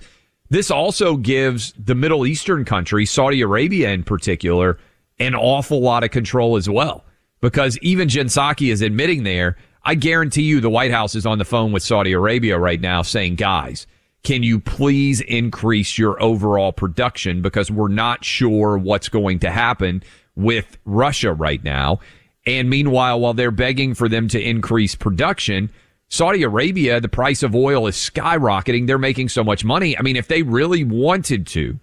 This 0.50 0.72
also 0.72 1.16
gives 1.18 1.74
the 1.78 1.96
Middle 1.96 2.26
Eastern 2.26 2.66
country, 2.66 3.06
Saudi 3.06 3.42
Arabia 3.42 3.92
in 3.92 4.04
particular, 4.04 4.78
an 5.20 5.36
awful 5.36 5.82
lot 5.82 6.04
of 6.04 6.12
control 6.12 6.58
as 6.58 6.70
well. 6.70 7.06
Because 7.42 7.78
even 7.82 8.10
Jen 8.10 8.28
Psaki 8.28 8.72
is 8.72 8.82
admitting 8.82 9.24
there, 9.24 9.56
I 9.84 9.96
guarantee 9.96 10.44
you 10.44 10.60
the 10.60 10.70
White 10.70 10.92
House 10.92 11.16
is 11.16 11.26
on 11.26 11.38
the 11.38 11.46
phone 11.46 11.72
with 11.72 11.84
Saudi 11.84 12.12
Arabia 12.12 12.58
right 12.58 12.80
now 12.80 13.02
saying, 13.02 13.36
guys, 13.36 13.88
can 14.24 14.44
you 14.44 14.60
please 14.60 15.22
increase 15.22 15.98
your 15.98 16.22
overall 16.22 16.72
production 16.72 17.42
because 17.42 17.72
we're 17.72 17.88
not 17.88 18.24
sure 18.24 18.78
what's 18.78 19.10
going 19.10 19.40
to 19.40 19.50
happen 19.50 20.04
with 20.36 20.78
Russia 20.86 21.34
right 21.34 21.64
now. 21.64 22.00
And 22.46 22.70
meanwhile, 22.70 23.20
while 23.20 23.34
they're 23.34 23.52
begging 23.52 23.94
for 23.94 24.10
them 24.10 24.28
to 24.30 24.42
increase 24.42 24.96
production, 24.96 25.70
Saudi 26.08 26.44
Arabia, 26.44 27.00
the 27.00 27.08
price 27.08 27.44
of 27.44 27.56
oil 27.56 27.88
is 27.88 27.96
skyrocketing. 27.96 28.86
They're 28.86 28.98
making 28.98 29.30
so 29.30 29.44
much 29.44 29.64
money. 29.64 29.98
I 29.98 30.02
mean, 30.02 30.16
if 30.16 30.28
they 30.28 30.44
really 30.44 30.84
wanted 30.84 31.48
to, 31.48 31.80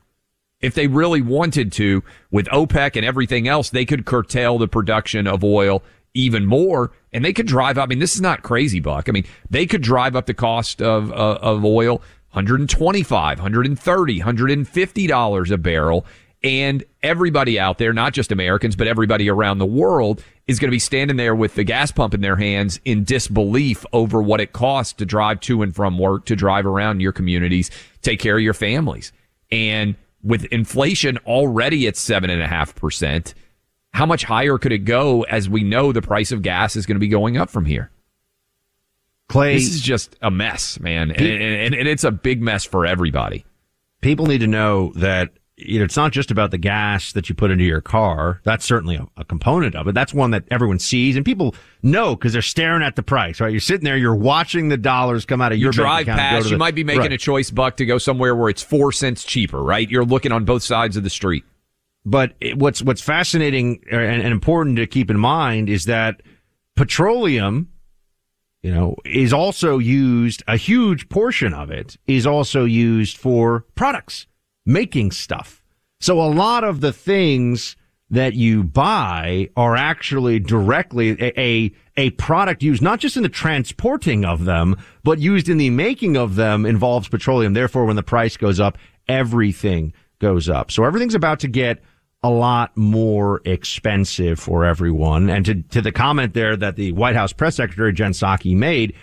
if 0.61 0.75
they 0.75 0.87
really 0.87 1.23
wanted 1.23 1.73
to, 1.73 2.03
with 2.31 2.47
OPEC 2.49 2.97
and 2.97 3.05
everything 3.05 3.49
else, 3.49 3.71
they 3.71 3.85
could 3.85 4.05
curtail 4.05 4.59
the 4.59 4.69
production 4.69 5.27
of 5.27 5.45
oil 5.45 5.83
even 6.15 6.45
more 6.45 6.91
and 7.13 7.25
they 7.25 7.33
could 7.33 7.47
drive 7.47 7.79
up. 7.79 7.85
I 7.85 7.87
mean, 7.87 8.01
this 8.01 8.15
is 8.15 8.21
not 8.21 8.43
crazy, 8.43 8.81
Buck. 8.81 9.09
I 9.09 9.13
mean, 9.13 9.25
they 9.49 9.67
could 9.67 9.83
drive 9.83 10.17
up 10.17 10.27
the 10.27 10.35
cost 10.35 10.83
of, 10.83 11.13
uh, 11.13 11.39
of 11.41 11.65
oil 11.65 12.03
125, 12.31 13.39
130, 13.39 14.19
150 14.19 15.07
dollars 15.07 15.51
a 15.51 15.59
barrel 15.59 16.07
And 16.43 16.85
everybody 17.03 17.59
out 17.59 17.79
there, 17.79 17.93
not 17.93 18.13
just 18.13 18.31
Americans, 18.31 18.77
but 18.77 18.87
everybody 18.87 19.29
around 19.29 19.59
the 19.59 19.67
world 19.67 20.23
is 20.47 20.59
going 20.59 20.69
to 20.69 20.75
be 20.75 20.79
standing 20.79 21.17
there 21.17 21.35
with 21.35 21.55
the 21.57 21.65
gas 21.65 21.91
pump 21.91 22.15
in 22.15 22.21
their 22.21 22.37
hands 22.37 22.79
in 22.85 23.03
disbelief 23.03 23.85
over 23.93 24.23
what 24.23 24.41
it 24.41 24.53
costs 24.53 24.93
to 24.95 25.05
drive 25.05 25.41
to 25.41 25.63
and 25.63 25.75
from 25.75 25.99
work, 25.99 26.27
to 26.27 26.37
drive 26.37 26.65
around 26.65 27.01
your 27.01 27.13
communities, 27.13 27.71
take 28.03 28.21
care 28.21 28.37
of 28.37 28.43
your 28.43 28.55
families. 28.55 29.13
And 29.51 29.97
with 30.23 30.45
inflation 30.47 31.19
already 31.27 31.87
at 31.89 31.97
seven 31.97 32.31
and 32.31 32.43
a 32.43 32.47
half 32.47 32.75
percent, 32.75 33.35
how 33.93 34.07
much 34.07 34.25
higher 34.25 34.59
could 34.59 34.73
it 34.73 34.85
go 34.85 35.23
as 35.23 35.49
we 35.49 35.65
know 35.65 35.93
the 35.93 36.03
price 36.03 36.31
of 36.31 36.43
gas 36.43 36.77
is 36.77 36.87
going 36.87 36.97
to 36.97 37.01
be 37.01 37.09
going 37.09 37.37
up 37.37 37.51
from 37.51 37.65
here? 37.65 37.91
Clay, 39.29 39.55
this 39.55 39.75
is 39.75 39.81
just 39.81 40.17
a 40.23 40.31
mess, 40.31 40.81
man. 40.81 41.11
And, 41.11 41.21
and, 41.21 41.75
and 41.75 41.89
it's 41.89 42.05
a 42.05 42.11
big 42.11 42.41
mess 42.41 42.65
for 42.65 42.87
everybody. 42.87 43.45
People 44.01 44.27
need 44.27 44.39
to 44.39 44.47
know 44.47 44.93
that 44.97 45.33
you 45.59 45.81
know, 45.81 45.85
it's 45.85 45.97
not 45.97 46.13
just 46.13 46.31
about 46.31 46.53
the 46.53 46.59
gas 46.59 47.13
that 47.13 47.29
you 47.29 47.35
put 47.35 47.51
into 47.51 47.65
your 47.65 47.81
car. 47.81 48.41
That's 48.45 48.65
certainly 48.65 48.95
a, 48.95 49.07
a 49.17 49.25
component 49.25 49.75
of 49.75 49.89
it. 49.89 49.95
That's 49.95 50.15
one 50.15 50.31
that 50.31 50.45
everyone 50.51 50.79
sees 50.79 51.17
and 51.17 51.25
people 51.25 51.55
know 51.83 52.15
because 52.15 52.33
they're 52.33 52.43
staring 52.43 52.83
at 52.83 52.95
the 52.95 53.03
price, 53.03 53.41
right? 53.41 53.51
You're 53.51 53.61
sitting 53.61 53.85
there, 53.85 53.97
you're 53.97 54.15
watching 54.15 54.69
the 54.69 54.77
dollars 54.77 55.25
come 55.25 55.41
out 55.41 55.51
of 55.51 55.59
you 55.59 55.65
your 55.65 55.73
drive 55.73 56.07
past. 56.07 56.45
The, 56.45 56.51
you 56.51 56.59
might 56.59 56.77
be 56.77 56.85
making 56.85 57.03
right. 57.03 57.13
a 57.13 57.19
choice, 57.19 57.51
Buck, 57.51 57.77
to 57.79 57.87
go 57.87 57.99
somewhere 57.99 58.37
where 58.37 58.49
it's 58.49 58.63
four 58.63 58.93
cents 58.93 59.25
cheaper, 59.25 59.61
right? 59.61 59.91
You're 59.91 60.05
looking 60.05 60.31
on 60.31 60.45
both 60.45 60.63
sides 60.63 60.97
of 60.97 61.03
the 61.03 61.11
street. 61.11 61.45
But 62.05 62.35
it, 62.41 62.57
what's 62.57 62.81
what's 62.81 63.03
fascinating 63.03 63.83
uh, 63.93 63.97
and, 63.97 64.23
and 64.23 64.33
important 64.33 64.77
to 64.77 64.87
keep 64.87 65.11
in 65.11 65.19
mind 65.19 65.69
is 65.69 65.87
that 65.87 66.23
petroleum, 66.77 67.69
you 68.63 68.73
know, 68.73 68.97
is 69.05 69.33
also 69.33 69.79
used. 69.79 70.43
A 70.49 70.57
huge 70.57 71.09
portion 71.09 71.55
of 71.55 71.71
it 71.71 71.97
is 72.07 72.27
also 72.27 72.65
used 72.65 73.17
for 73.17 73.65
products 73.75 74.27
making 74.67 75.13
stuff. 75.13 75.63
So 76.01 76.21
a 76.21 76.31
lot 76.31 76.65
of 76.65 76.81
the 76.81 76.93
things 76.93 77.77
that 78.11 78.35
you 78.35 78.65
buy 78.65 79.51
are 79.57 79.77
actually 79.77 80.39
directly 80.39 81.11
a, 81.21 81.41
a, 81.41 81.73
a, 81.97 82.11
product 82.11 82.63
used 82.63 82.81
not 82.81 83.01
just 83.01 83.17
in 83.17 83.23
the 83.23 83.29
transporting 83.29 84.25
of 84.25 84.45
them, 84.45 84.77
but 85.05 85.19
used 85.19 85.49
in 85.49 85.59
the 85.59 85.71
making 85.71 86.17
of 86.17 86.37
them 86.37 86.65
involves 86.65 87.09
petroleum. 87.09 87.53
Therefore, 87.53 87.85
when 87.85 87.97
the 87.97 88.03
price 88.03 88.37
goes 88.37 88.61
up, 88.61 88.79
everything 89.09 89.93
goes 90.21 90.49
up. 90.49 90.71
So 90.71 90.85
everything's 90.85 91.15
about 91.15 91.41
to 91.41 91.49
get 91.49 91.83
a 92.23 92.31
lot 92.31 92.77
more 92.77 93.41
expensive 93.45 94.41
for 94.41 94.65
everyone. 94.65 95.31
And 95.31 95.45
to, 95.45 95.63
to 95.63 95.81
the 95.81 95.93
comment 95.93 96.35
there 96.35 96.57
that 96.57 96.77
the 96.77 96.93
White 96.93 97.15
House 97.15 97.33
press 97.33 97.57
secretary, 97.57 97.93
Jen 97.93 98.13
Psaki 98.13 98.57
made, 98.57 98.95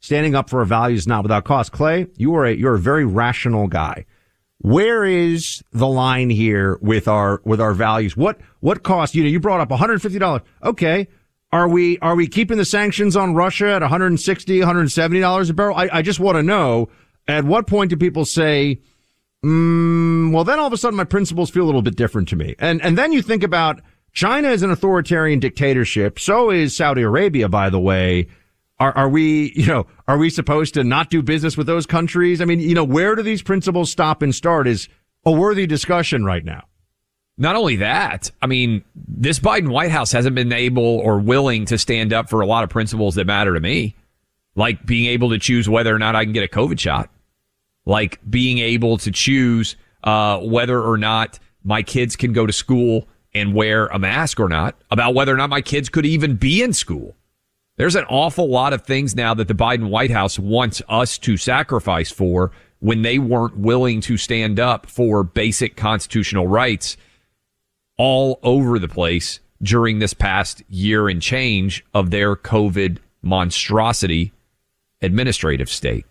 standing 0.00 0.34
up 0.34 0.50
for 0.50 0.60
a 0.60 0.66
value 0.66 0.96
is 0.96 1.06
not 1.06 1.22
without 1.22 1.44
cost. 1.44 1.72
Clay, 1.72 2.06
you 2.16 2.34
are 2.34 2.44
a, 2.44 2.54
you're 2.54 2.74
a 2.74 2.80
very 2.80 3.04
rational 3.04 3.68
guy. 3.68 4.06
Where 4.58 5.04
is 5.04 5.62
the 5.72 5.86
line 5.86 6.30
here 6.30 6.78
with 6.80 7.06
our 7.06 7.40
with 7.44 7.60
our 7.60 7.74
values? 7.74 8.16
What 8.16 8.40
what 8.60 8.82
cost? 8.82 9.14
You 9.14 9.22
know, 9.22 9.28
you 9.28 9.38
brought 9.38 9.60
up 9.60 9.68
$150. 9.68 10.42
Okay. 10.62 11.08
Are 11.52 11.68
we 11.68 11.98
are 11.98 12.16
we 12.16 12.26
keeping 12.26 12.56
the 12.56 12.64
sanctions 12.64 13.14
on 13.14 13.34
Russia 13.34 13.68
at 13.68 13.82
160, 13.82 14.58
170 14.58 15.20
dollars 15.20 15.50
a 15.50 15.54
barrel? 15.54 15.76
I, 15.76 15.88
I 15.92 16.02
just 16.02 16.18
want 16.18 16.36
to 16.36 16.42
know 16.42 16.88
at 17.28 17.44
what 17.44 17.66
point 17.66 17.90
do 17.90 17.96
people 17.96 18.24
say, 18.24 18.80
mm, 19.44 20.32
well, 20.32 20.44
then 20.44 20.58
all 20.58 20.66
of 20.66 20.72
a 20.72 20.76
sudden 20.76 20.96
my 20.96 21.04
principles 21.04 21.50
feel 21.50 21.64
a 21.64 21.66
little 21.66 21.82
bit 21.82 21.96
different 21.96 22.28
to 22.28 22.36
me. 22.36 22.54
And 22.58 22.82
and 22.82 22.98
then 22.98 23.12
you 23.12 23.22
think 23.22 23.42
about 23.42 23.80
China 24.12 24.48
is 24.48 24.62
an 24.62 24.70
authoritarian 24.70 25.40
dictatorship. 25.40 26.18
So 26.18 26.50
is 26.50 26.76
Saudi 26.76 27.02
Arabia, 27.02 27.48
by 27.48 27.68
the 27.70 27.80
way. 27.80 28.28
Are, 28.80 28.96
are 28.96 29.08
we, 29.08 29.52
you 29.54 29.66
know, 29.66 29.86
are 30.08 30.18
we 30.18 30.30
supposed 30.30 30.74
to 30.74 30.82
not 30.82 31.08
do 31.08 31.22
business 31.22 31.56
with 31.56 31.68
those 31.68 31.86
countries? 31.86 32.40
I 32.40 32.44
mean, 32.44 32.58
you 32.58 32.74
know, 32.74 32.84
where 32.84 33.14
do 33.14 33.22
these 33.22 33.42
principles 33.42 33.90
stop 33.90 34.20
and 34.20 34.34
start 34.34 34.66
is 34.66 34.88
a 35.24 35.30
worthy 35.30 35.66
discussion 35.66 36.24
right 36.24 36.44
now. 36.44 36.64
Not 37.36 37.56
only 37.56 37.76
that, 37.76 38.30
I 38.42 38.46
mean, 38.46 38.84
this 38.94 39.40
Biden 39.40 39.68
White 39.68 39.90
House 39.90 40.12
hasn't 40.12 40.36
been 40.36 40.52
able 40.52 40.84
or 40.84 41.18
willing 41.18 41.66
to 41.66 41.78
stand 41.78 42.12
up 42.12 42.28
for 42.28 42.40
a 42.40 42.46
lot 42.46 42.62
of 42.62 42.70
principles 42.70 43.16
that 43.16 43.26
matter 43.26 43.54
to 43.54 43.60
me, 43.60 43.96
like 44.54 44.84
being 44.86 45.06
able 45.06 45.30
to 45.30 45.38
choose 45.38 45.68
whether 45.68 45.94
or 45.94 45.98
not 45.98 46.14
I 46.14 46.24
can 46.24 46.32
get 46.32 46.44
a 46.44 46.48
COVID 46.48 46.78
shot, 46.78 47.10
like 47.86 48.18
being 48.28 48.58
able 48.58 48.98
to 48.98 49.10
choose 49.10 49.76
uh, 50.04 50.40
whether 50.40 50.80
or 50.80 50.96
not 50.96 51.38
my 51.62 51.82
kids 51.82 52.16
can 52.16 52.32
go 52.32 52.46
to 52.46 52.52
school 52.52 53.08
and 53.34 53.54
wear 53.54 53.86
a 53.86 53.98
mask 53.98 54.38
or 54.38 54.48
not, 54.48 54.76
about 54.90 55.14
whether 55.14 55.34
or 55.34 55.36
not 55.36 55.50
my 55.50 55.60
kids 55.60 55.88
could 55.88 56.06
even 56.06 56.36
be 56.36 56.62
in 56.62 56.72
school. 56.72 57.16
There's 57.76 57.96
an 57.96 58.04
awful 58.04 58.48
lot 58.48 58.72
of 58.72 58.82
things 58.82 59.16
now 59.16 59.34
that 59.34 59.48
the 59.48 59.54
Biden 59.54 59.88
White 59.88 60.12
House 60.12 60.38
wants 60.38 60.80
us 60.88 61.18
to 61.18 61.36
sacrifice 61.36 62.12
for 62.12 62.52
when 62.78 63.02
they 63.02 63.18
weren't 63.18 63.56
willing 63.56 64.00
to 64.02 64.16
stand 64.16 64.60
up 64.60 64.86
for 64.86 65.24
basic 65.24 65.76
constitutional 65.76 66.46
rights 66.46 66.96
all 67.96 68.38
over 68.42 68.78
the 68.78 68.88
place 68.88 69.40
during 69.62 69.98
this 69.98 70.14
past 70.14 70.62
year 70.68 71.08
and 71.08 71.20
change 71.20 71.84
of 71.94 72.10
their 72.10 72.36
COVID 72.36 72.98
monstrosity 73.22 74.32
administrative 75.00 75.68
state. 75.68 76.06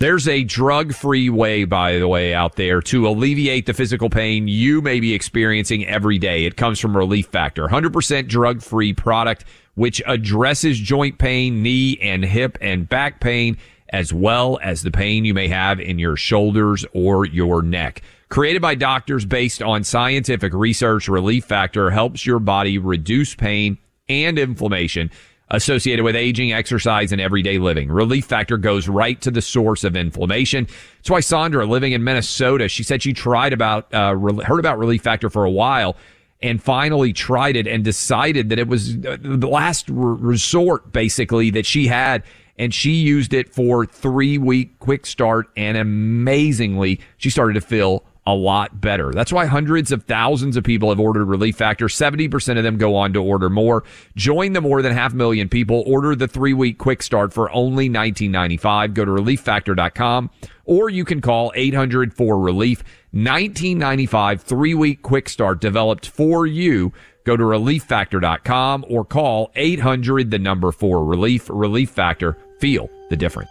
There's 0.00 0.26
a 0.28 0.44
drug 0.44 0.94
free 0.94 1.28
way, 1.28 1.64
by 1.64 1.98
the 1.98 2.08
way, 2.08 2.32
out 2.32 2.56
there 2.56 2.80
to 2.80 3.06
alleviate 3.06 3.66
the 3.66 3.74
physical 3.74 4.08
pain 4.08 4.48
you 4.48 4.80
may 4.80 4.98
be 4.98 5.12
experiencing 5.12 5.86
every 5.86 6.16
day. 6.16 6.46
It 6.46 6.56
comes 6.56 6.80
from 6.80 6.96
Relief 6.96 7.26
Factor, 7.26 7.66
100% 7.66 8.26
drug 8.26 8.62
free 8.62 8.94
product 8.94 9.44
which 9.74 10.00
addresses 10.06 10.78
joint 10.78 11.18
pain, 11.18 11.62
knee 11.62 11.98
and 12.00 12.24
hip 12.24 12.56
and 12.62 12.88
back 12.88 13.20
pain, 13.20 13.58
as 13.90 14.10
well 14.10 14.58
as 14.62 14.80
the 14.80 14.90
pain 14.90 15.26
you 15.26 15.34
may 15.34 15.48
have 15.48 15.78
in 15.78 15.98
your 15.98 16.16
shoulders 16.16 16.86
or 16.94 17.26
your 17.26 17.60
neck. 17.60 18.00
Created 18.30 18.62
by 18.62 18.74
doctors 18.76 19.26
based 19.26 19.60
on 19.60 19.84
scientific 19.84 20.54
research, 20.54 21.08
Relief 21.08 21.44
Factor 21.44 21.90
helps 21.90 22.24
your 22.24 22.38
body 22.38 22.78
reduce 22.78 23.34
pain 23.34 23.76
and 24.08 24.38
inflammation 24.38 25.10
associated 25.50 26.04
with 26.04 26.14
aging, 26.14 26.52
exercise, 26.52 27.12
and 27.12 27.20
everyday 27.20 27.58
living. 27.58 27.90
Relief 27.90 28.24
Factor 28.24 28.56
goes 28.56 28.88
right 28.88 29.20
to 29.20 29.30
the 29.30 29.42
source 29.42 29.84
of 29.84 29.96
inflammation. 29.96 30.66
That's 30.98 31.10
why 31.10 31.20
Sandra, 31.20 31.66
living 31.66 31.92
in 31.92 32.04
Minnesota, 32.04 32.68
she 32.68 32.82
said 32.82 33.02
she 33.02 33.12
tried 33.12 33.52
about, 33.52 33.92
uh, 33.92 34.16
heard 34.16 34.60
about 34.60 34.78
Relief 34.78 35.02
Factor 35.02 35.28
for 35.28 35.44
a 35.44 35.50
while 35.50 35.96
and 36.42 36.62
finally 36.62 37.12
tried 37.12 37.56
it 37.56 37.66
and 37.66 37.84
decided 37.84 38.48
that 38.48 38.58
it 38.58 38.68
was 38.68 38.98
the 38.98 39.48
last 39.50 39.86
resort 39.88 40.92
basically 40.92 41.50
that 41.50 41.66
she 41.66 41.86
had 41.86 42.22
and 42.58 42.74
she 42.74 42.92
used 42.92 43.32
it 43.32 43.54
for 43.54 43.86
three 43.86 44.38
week 44.38 44.78
quick 44.78 45.06
start 45.06 45.50
and 45.56 45.76
amazingly 45.76 47.00
she 47.18 47.28
started 47.28 47.54
to 47.54 47.60
feel 47.60 48.04
a 48.26 48.34
lot 48.34 48.80
better. 48.80 49.10
That's 49.12 49.32
why 49.32 49.46
hundreds 49.46 49.92
of 49.92 50.04
thousands 50.04 50.56
of 50.56 50.64
people 50.64 50.90
have 50.90 51.00
ordered 51.00 51.26
Relief 51.26 51.56
Factor. 51.56 51.86
70% 51.86 52.58
of 52.58 52.64
them 52.64 52.76
go 52.76 52.94
on 52.94 53.12
to 53.14 53.22
order 53.22 53.48
more. 53.48 53.84
Join 54.14 54.52
the 54.52 54.60
more 54.60 54.82
than 54.82 54.92
half 54.92 55.14
million 55.14 55.48
people. 55.48 55.82
Order 55.86 56.14
the 56.14 56.28
three 56.28 56.52
week 56.52 56.78
quick 56.78 57.02
start 57.02 57.32
for 57.32 57.50
only 57.52 57.88
$19.95. 57.88 58.94
Go 58.94 59.04
to 59.04 59.10
relieffactor.com 59.10 60.30
or 60.64 60.88
you 60.88 61.04
can 61.04 61.20
call 61.20 61.52
800 61.54 62.14
for 62.14 62.38
relief. 62.38 62.84
1995 63.12 64.42
three 64.42 64.74
week 64.74 65.02
quick 65.02 65.28
start 65.28 65.60
developed 65.60 66.06
for 66.06 66.46
you. 66.46 66.92
Go 67.24 67.36
to 67.36 67.42
relieffactor.com 67.42 68.84
or 68.88 69.04
call 69.04 69.50
800 69.56 70.30
the 70.30 70.38
number 70.38 70.72
for 70.72 71.04
relief. 71.04 71.48
Relief 71.50 71.90
Factor. 71.90 72.36
Feel 72.60 72.88
the 73.08 73.16
difference. 73.16 73.50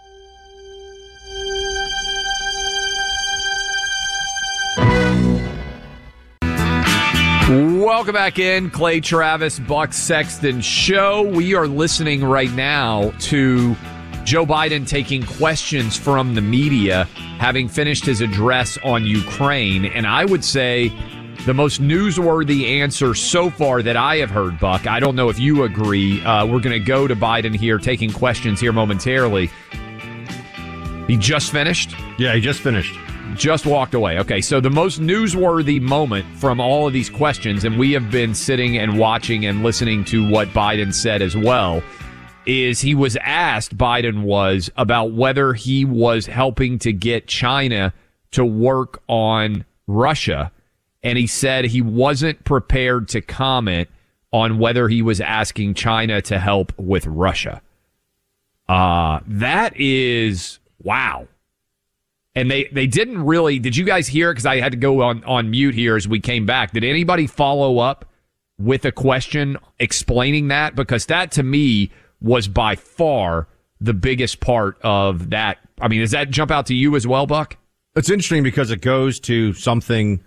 Welcome 7.90 8.14
back 8.14 8.38
in, 8.38 8.70
Clay 8.70 9.00
Travis, 9.00 9.58
Buck 9.58 9.92
Sexton 9.92 10.60
Show. 10.60 11.22
We 11.22 11.56
are 11.56 11.66
listening 11.66 12.22
right 12.24 12.52
now 12.52 13.12
to 13.18 13.74
Joe 14.22 14.46
Biden 14.46 14.86
taking 14.86 15.26
questions 15.26 15.96
from 15.96 16.36
the 16.36 16.40
media, 16.40 17.06
having 17.40 17.68
finished 17.68 18.06
his 18.06 18.20
address 18.20 18.78
on 18.84 19.06
Ukraine. 19.06 19.86
And 19.86 20.06
I 20.06 20.24
would 20.24 20.44
say 20.44 20.92
the 21.46 21.52
most 21.52 21.82
newsworthy 21.82 22.80
answer 22.80 23.12
so 23.12 23.50
far 23.50 23.82
that 23.82 23.96
I 23.96 24.18
have 24.18 24.30
heard, 24.30 24.60
Buck, 24.60 24.86
I 24.86 25.00
don't 25.00 25.16
know 25.16 25.28
if 25.28 25.40
you 25.40 25.64
agree. 25.64 26.24
Uh, 26.24 26.46
we're 26.46 26.60
going 26.60 26.78
to 26.78 26.78
go 26.78 27.08
to 27.08 27.16
Biden 27.16 27.56
here, 27.56 27.78
taking 27.78 28.12
questions 28.12 28.60
here 28.60 28.72
momentarily. 28.72 29.50
He 31.08 31.16
just 31.16 31.50
finished? 31.50 31.96
Yeah, 32.20 32.36
he 32.36 32.40
just 32.40 32.60
finished. 32.60 32.94
Just 33.36 33.64
walked 33.64 33.94
away. 33.94 34.18
Okay, 34.18 34.40
so 34.40 34.60
the 34.60 34.70
most 34.70 35.00
newsworthy 35.00 35.80
moment 35.80 36.26
from 36.36 36.60
all 36.60 36.86
of 36.86 36.92
these 36.92 37.08
questions, 37.08 37.64
and 37.64 37.78
we 37.78 37.92
have 37.92 38.10
been 38.10 38.34
sitting 38.34 38.76
and 38.76 38.98
watching 38.98 39.46
and 39.46 39.62
listening 39.62 40.04
to 40.06 40.28
what 40.28 40.48
Biden 40.48 40.92
said 40.92 41.22
as 41.22 41.36
well, 41.36 41.82
is 42.46 42.80
he 42.80 42.94
was 42.94 43.16
asked, 43.16 43.76
Biden 43.76 44.22
was, 44.22 44.70
about 44.76 45.12
whether 45.12 45.54
he 45.54 45.84
was 45.84 46.26
helping 46.26 46.78
to 46.80 46.92
get 46.92 47.26
China 47.26 47.92
to 48.32 48.44
work 48.44 49.02
on 49.08 49.64
Russia. 49.86 50.52
And 51.02 51.16
he 51.16 51.26
said 51.26 51.64
he 51.64 51.82
wasn't 51.82 52.44
prepared 52.44 53.08
to 53.08 53.20
comment 53.20 53.88
on 54.32 54.58
whether 54.58 54.88
he 54.88 55.02
was 55.02 55.20
asking 55.20 55.74
China 55.74 56.20
to 56.22 56.38
help 56.38 56.72
with 56.78 57.06
Russia. 57.06 57.62
Uh, 58.68 59.20
that 59.26 59.76
is 59.76 60.58
wow. 60.82 61.26
And 62.34 62.50
they 62.50 62.64
they 62.72 62.86
didn't 62.86 63.24
really. 63.24 63.58
Did 63.58 63.76
you 63.76 63.84
guys 63.84 64.06
hear? 64.08 64.32
Because 64.32 64.46
I 64.46 64.60
had 64.60 64.72
to 64.72 64.78
go 64.78 65.02
on 65.02 65.24
on 65.24 65.50
mute 65.50 65.74
here 65.74 65.96
as 65.96 66.06
we 66.06 66.20
came 66.20 66.46
back. 66.46 66.72
Did 66.72 66.84
anybody 66.84 67.26
follow 67.26 67.78
up 67.78 68.06
with 68.58 68.84
a 68.84 68.92
question 68.92 69.56
explaining 69.78 70.48
that? 70.48 70.74
Because 70.74 71.06
that 71.06 71.32
to 71.32 71.42
me 71.42 71.90
was 72.20 72.48
by 72.48 72.76
far 72.76 73.48
the 73.80 73.94
biggest 73.94 74.40
part 74.40 74.78
of 74.82 75.30
that. 75.30 75.58
I 75.80 75.88
mean, 75.88 76.00
does 76.00 76.10
that 76.10 76.30
jump 76.30 76.50
out 76.50 76.66
to 76.66 76.74
you 76.74 76.96
as 76.96 77.06
well, 77.06 77.26
Buck? 77.26 77.56
It's 77.96 78.10
interesting 78.10 78.42
because 78.42 78.70
it 78.70 78.82
goes 78.82 79.18
to 79.20 79.52
something 79.54 80.22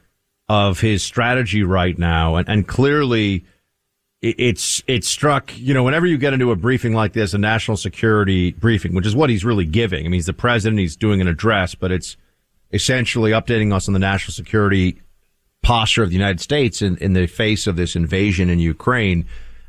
of 0.50 0.82
his 0.82 1.04
strategy 1.04 1.64
right 1.64 1.98
now, 1.98 2.36
and, 2.36 2.50
and 2.50 2.68
clearly 2.68 3.46
it's 4.24 4.82
it 4.88 5.04
struck 5.04 5.52
you 5.58 5.74
know 5.74 5.84
whenever 5.84 6.06
you 6.08 6.18
get 6.18 6.32
into 6.32 6.52
a 6.52 6.56
briefing 6.56 6.94
like 6.94 7.12
this 7.12 7.34
a 7.34 7.38
national 7.38 7.76
security 7.76 8.52
briefing 8.54 8.96
which 8.96 9.06
is 9.06 9.16
what 9.16 9.30
he's 9.30 9.44
really 9.44 9.66
giving. 9.66 10.00
I 10.00 10.04
mean 10.04 10.14
he's 10.14 10.26
the 10.28 10.34
president 10.34 10.80
he's 10.80 10.96
doing 10.96 11.20
an 11.20 11.28
address 11.28 11.76
but 11.76 11.92
it's 11.92 12.16
essentially 12.72 13.32
updating 13.32 13.74
us 13.74 13.88
on 13.88 13.94
the 13.94 14.00
national 14.00 14.34
security 14.34 14.98
posture 15.62 16.04
of 16.04 16.10
the 16.10 16.16
united 16.16 16.40
states 16.40 16.82
in, 16.82 16.98
in 16.98 17.14
the 17.14 17.28
face 17.28 17.68
of 17.68 17.76
this 17.76 17.96
invasion 17.96 18.50
in 18.50 18.60
ukraine. 18.60 19.26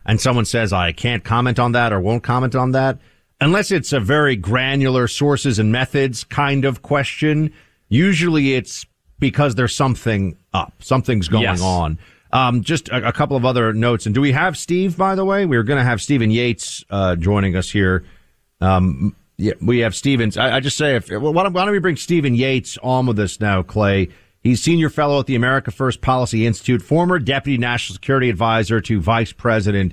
And 0.07 0.21
someone 0.21 0.45
says 0.45 0.73
i 0.73 0.93
can't 0.93 1.25
comment 1.25 1.59
on 1.59 1.73
that 1.73 1.93
or 1.93 2.01
won't 2.01 2.23
comment 2.23 2.55
on 2.55 2.71
that. 2.73 2.99
Unless 3.41 3.73
it's 3.73 3.93
a 3.93 3.99
very 4.01 4.37
granular 4.37 5.09
sources 5.09 5.59
and 5.59 5.73
methods 5.73 6.23
kind 6.23 6.65
of 6.65 6.83
question 6.83 7.53
usually 7.89 8.55
it's 8.55 8.87
because 9.19 9.57
there's 9.57 9.75
something 9.75 10.37
up 10.53 10.73
something's 10.79 11.27
going 11.29 11.43
Yes. 11.43 11.61
on 11.61 11.99
um, 12.35 12.63
just 12.63 12.89
a, 12.89 13.09
a 13.09 13.13
couple 13.13 13.37
of 13.37 13.47
other 13.47 13.73
notes. 13.73 14.05
And 14.05 14.15
do 14.15 14.21
we 14.21 14.33
have 14.33 14.59
Steve, 14.59 14.99
by 14.99 15.15
the 15.15 15.25
way? 15.25 15.47
We 15.47 15.57
are 15.57 15.63
going 15.63 15.79
to 15.79 15.85
have 15.85 16.03
Stephen 16.03 16.31
Yates 16.31 16.85
uh, 16.91 17.15
joining 17.17 17.57
us 17.57 17.71
here. 17.71 18.05
Um, 18.61 19.15
yeah, 19.39 19.55
we 19.63 19.79
have 19.79 19.95
Stevens. 19.95 20.37
I, 20.37 20.57
I 20.57 20.61
just 20.61 20.77
say, 20.77 20.97
if, 20.97 21.09
why, 21.09 21.45
don't, 21.45 21.53
why 21.53 21.65
don't 21.65 21.73
we 21.73 21.79
bring 21.79 21.97
Stephen 21.97 22.35
Yates 22.35 22.77
on 22.83 23.07
with 23.07 23.19
us 23.21 23.41
now, 23.41 23.63
Clay? 23.63 24.09
He's 24.43 24.63
senior 24.63 24.91
fellow 24.91 25.21
at 25.21 25.27
the 25.27 25.37
America 25.37 25.71
First 25.71 26.03
Policy 26.03 26.45
Institute, 26.45 26.83
former 26.83 27.19
deputy 27.19 27.57
national 27.57 27.95
security 27.95 28.29
advisor 28.29 28.81
to 28.83 29.01
Vice 29.01 29.33
President 29.33 29.93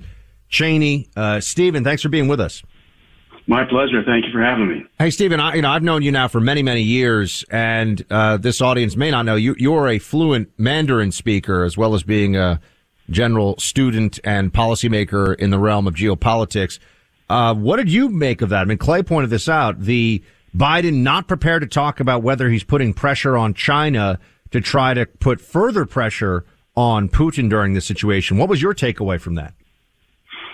Cheney. 0.50 1.10
Uh, 1.16 1.40
Stephen, 1.40 1.84
thanks 1.84 2.02
for 2.02 2.10
being 2.10 2.28
with 2.28 2.42
us. 2.42 2.64
My 3.52 3.66
pleasure. 3.66 4.02
Thank 4.06 4.26
you 4.26 4.32
for 4.32 4.42
having 4.42 4.70
me. 4.70 4.86
Hey, 4.98 5.10
Stephen, 5.10 5.42
I, 5.42 5.56
you 5.56 5.62
know, 5.62 5.72
I've 5.72 5.84
known 5.84 6.04
you 6.04 6.12
now 6.14 6.30
for 6.30 6.40
many, 6.40 6.64
many 6.64 6.84
years, 6.84 7.44
and 7.52 8.02
uh, 8.10 8.38
this 8.38 8.62
audience 8.62 8.96
may 8.96 9.12
not 9.12 9.26
know 9.26 9.36
you. 9.36 9.56
You're 9.58 9.90
a 9.90 10.00
fluent 10.00 10.50
Mandarin 10.58 11.12
speaker, 11.12 11.66
as 11.66 11.78
well 11.78 11.94
as 11.94 12.02
being 12.02 12.38
a 12.38 12.62
general 13.10 13.58
student 13.60 14.20
and 14.24 14.54
policymaker 14.54 15.36
in 15.36 15.50
the 15.50 15.60
realm 15.60 15.86
of 15.86 15.96
geopolitics. 15.96 16.80
Uh, 17.30 17.54
what 17.54 17.76
did 17.76 17.92
you 17.92 18.08
make 18.08 18.42
of 18.42 18.48
that? 18.48 18.62
I 18.62 18.64
mean, 18.64 18.78
Clay 18.78 19.04
pointed 19.04 19.32
this 19.32 19.50
out. 19.50 19.82
The 19.82 20.24
Biden 20.56 21.02
not 21.02 21.28
prepared 21.28 21.62
to 21.64 21.68
talk 21.68 22.00
about 22.00 22.24
whether 22.24 22.50
he's 22.50 22.64
putting 22.64 22.94
pressure 22.94 23.36
on 23.36 23.54
China 23.54 24.18
to 24.52 24.62
try 24.62 24.94
to 24.94 25.06
put 25.06 25.42
further 25.42 25.86
pressure 25.86 26.46
on 26.78 27.10
Putin 27.10 27.50
during 27.50 27.74
this 27.74 27.86
situation. 27.86 28.38
What 28.38 28.48
was 28.48 28.62
your 28.62 28.74
takeaway 28.74 29.20
from 29.20 29.36
that? 29.36 29.54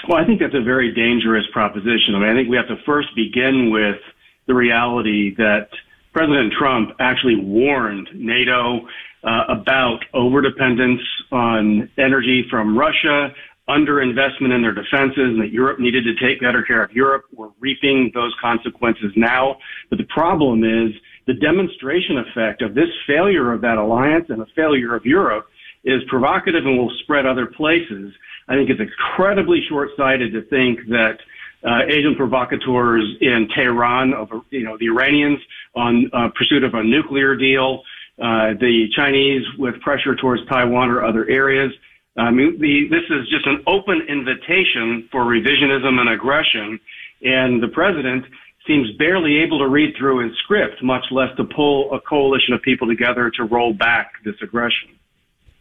Well, 0.07 0.17
I 0.17 0.25
think 0.25 0.39
that's 0.39 0.55
a 0.55 0.63
very 0.63 0.93
dangerous 0.93 1.43
proposition. 1.51 2.15
I 2.15 2.19
mean, 2.19 2.29
I 2.29 2.33
think 2.33 2.49
we 2.49 2.55
have 2.55 2.69
to 2.69 2.77
first 2.85 3.09
begin 3.13 3.71
with 3.71 3.99
the 4.47 4.53
reality 4.53 5.35
that 5.35 5.67
President 6.13 6.53
Trump 6.57 6.91
actually 7.01 7.35
warned 7.35 8.07
NATO 8.13 8.87
uh, 9.25 9.43
about 9.49 9.99
overdependence 10.15 11.03
on 11.33 11.89
energy 11.97 12.45
from 12.49 12.77
Russia, 12.77 13.33
underinvestment 13.67 14.55
in 14.55 14.61
their 14.61 14.73
defenses, 14.73 15.17
and 15.35 15.41
that 15.41 15.51
Europe 15.51 15.79
needed 15.81 16.05
to 16.05 16.15
take 16.25 16.39
better 16.39 16.63
care 16.63 16.81
of 16.81 16.91
Europe. 16.93 17.25
We're 17.35 17.49
reaping 17.59 18.09
those 18.13 18.33
consequences 18.39 19.11
now. 19.17 19.57
But 19.89 19.97
the 19.97 20.05
problem 20.05 20.63
is 20.63 20.93
the 21.25 21.33
demonstration 21.33 22.19
effect 22.19 22.61
of 22.61 22.75
this 22.75 22.87
failure 23.05 23.51
of 23.51 23.59
that 23.61 23.77
alliance 23.77 24.27
and 24.29 24.39
the 24.39 24.47
failure 24.55 24.95
of 24.95 25.05
Europe 25.05 25.47
is 25.83 26.01
provocative 26.07 26.65
and 26.65 26.77
will 26.77 26.93
spread 27.03 27.25
other 27.25 27.45
places. 27.45 28.13
I 28.47 28.55
think 28.55 28.69
it's 28.69 28.79
incredibly 28.79 29.61
short-sighted 29.67 30.31
to 30.33 30.41
think 30.43 30.79
that 30.89 31.19
uh, 31.63 31.81
Asian 31.87 32.15
provocateurs 32.15 33.03
in 33.19 33.49
Tehran, 33.53 34.13
of 34.13 34.29
you 34.51 34.63
know 34.63 34.77
the 34.77 34.87
Iranians 34.87 35.39
on 35.75 36.09
uh, 36.13 36.29
pursuit 36.35 36.63
of 36.63 36.73
a 36.73 36.83
nuclear 36.83 37.35
deal, 37.35 37.83
uh, 38.21 38.53
the 38.59 38.87
Chinese 38.95 39.43
with 39.57 39.79
pressure 39.81 40.15
towards 40.15 40.45
Taiwan 40.47 40.89
or 40.89 41.03
other 41.03 41.27
areas. 41.29 41.71
I 42.15 42.31
mean, 42.31 42.59
the, 42.59 42.87
this 42.89 43.03
is 43.09 43.29
just 43.29 43.45
an 43.45 43.63
open 43.67 44.01
invitation 44.07 45.07
for 45.11 45.21
revisionism 45.21 45.99
and 45.99 46.09
aggression, 46.09 46.79
and 47.21 47.61
the 47.61 47.67
president 47.67 48.25
seems 48.65 48.91
barely 48.97 49.37
able 49.37 49.59
to 49.59 49.67
read 49.67 49.95
through 49.97 50.27
his 50.27 50.37
script, 50.39 50.83
much 50.83 51.05
less 51.11 51.35
to 51.37 51.43
pull 51.43 51.93
a 51.93 52.01
coalition 52.01 52.53
of 52.53 52.61
people 52.61 52.87
together 52.87 53.31
to 53.31 53.43
roll 53.43 53.73
back 53.73 54.13
this 54.25 54.35
aggression. 54.41 54.89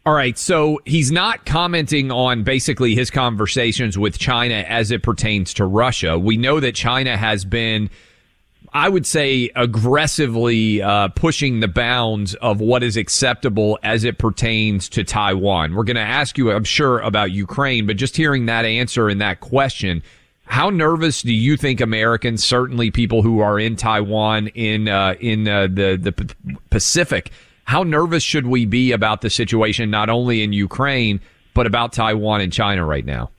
All 0.06 0.14
right, 0.14 0.38
so 0.38 0.80
he's 0.84 1.10
not 1.10 1.44
commenting 1.44 2.12
on 2.12 2.44
basically 2.44 2.94
his 2.94 3.10
conversations 3.10 3.98
with 3.98 4.20
China 4.20 4.54
as 4.54 4.92
it 4.92 5.02
pertains 5.02 5.52
to 5.54 5.64
Russia. 5.64 6.16
We 6.16 6.36
know 6.36 6.60
that 6.60 6.76
China 6.76 7.16
has 7.16 7.44
been, 7.44 7.90
I 8.72 8.88
would 8.88 9.04
say, 9.04 9.50
aggressively 9.56 10.80
uh, 10.80 11.08
pushing 11.08 11.58
the 11.58 11.66
bounds 11.66 12.36
of 12.36 12.60
what 12.60 12.84
is 12.84 12.96
acceptable 12.96 13.80
as 13.82 14.04
it 14.04 14.16
pertains 14.16 14.88
to 14.90 15.02
Taiwan. 15.02 15.74
We're 15.74 15.82
going 15.82 15.96
to 15.96 16.02
ask 16.02 16.38
you, 16.38 16.52
I'm 16.52 16.62
sure, 16.62 17.00
about 17.00 17.32
Ukraine, 17.32 17.84
but 17.84 17.96
just 17.96 18.16
hearing 18.16 18.46
that 18.46 18.64
answer 18.64 19.08
and 19.08 19.20
that 19.20 19.40
question, 19.40 20.04
how 20.44 20.70
nervous 20.70 21.22
do 21.22 21.34
you 21.34 21.56
think 21.56 21.80
Americans, 21.80 22.44
certainly 22.44 22.92
people 22.92 23.22
who 23.22 23.40
are 23.40 23.58
in 23.58 23.74
Taiwan, 23.74 24.46
in 24.54 24.86
uh, 24.86 25.16
in 25.18 25.48
uh, 25.48 25.62
the 25.62 25.98
the 26.00 26.12
Pacific, 26.70 27.32
how 27.66 27.82
nervous 27.82 28.22
should 28.22 28.46
we 28.46 28.64
be 28.64 28.92
about 28.92 29.20
the 29.20 29.30
situation, 29.30 29.90
not 29.90 30.08
only 30.08 30.42
in 30.42 30.52
Ukraine 30.52 31.20
but 31.54 31.66
about 31.66 31.92
Taiwan 31.92 32.42
and 32.42 32.52
China 32.52 32.84
right 32.84 33.04
now? 33.04 33.30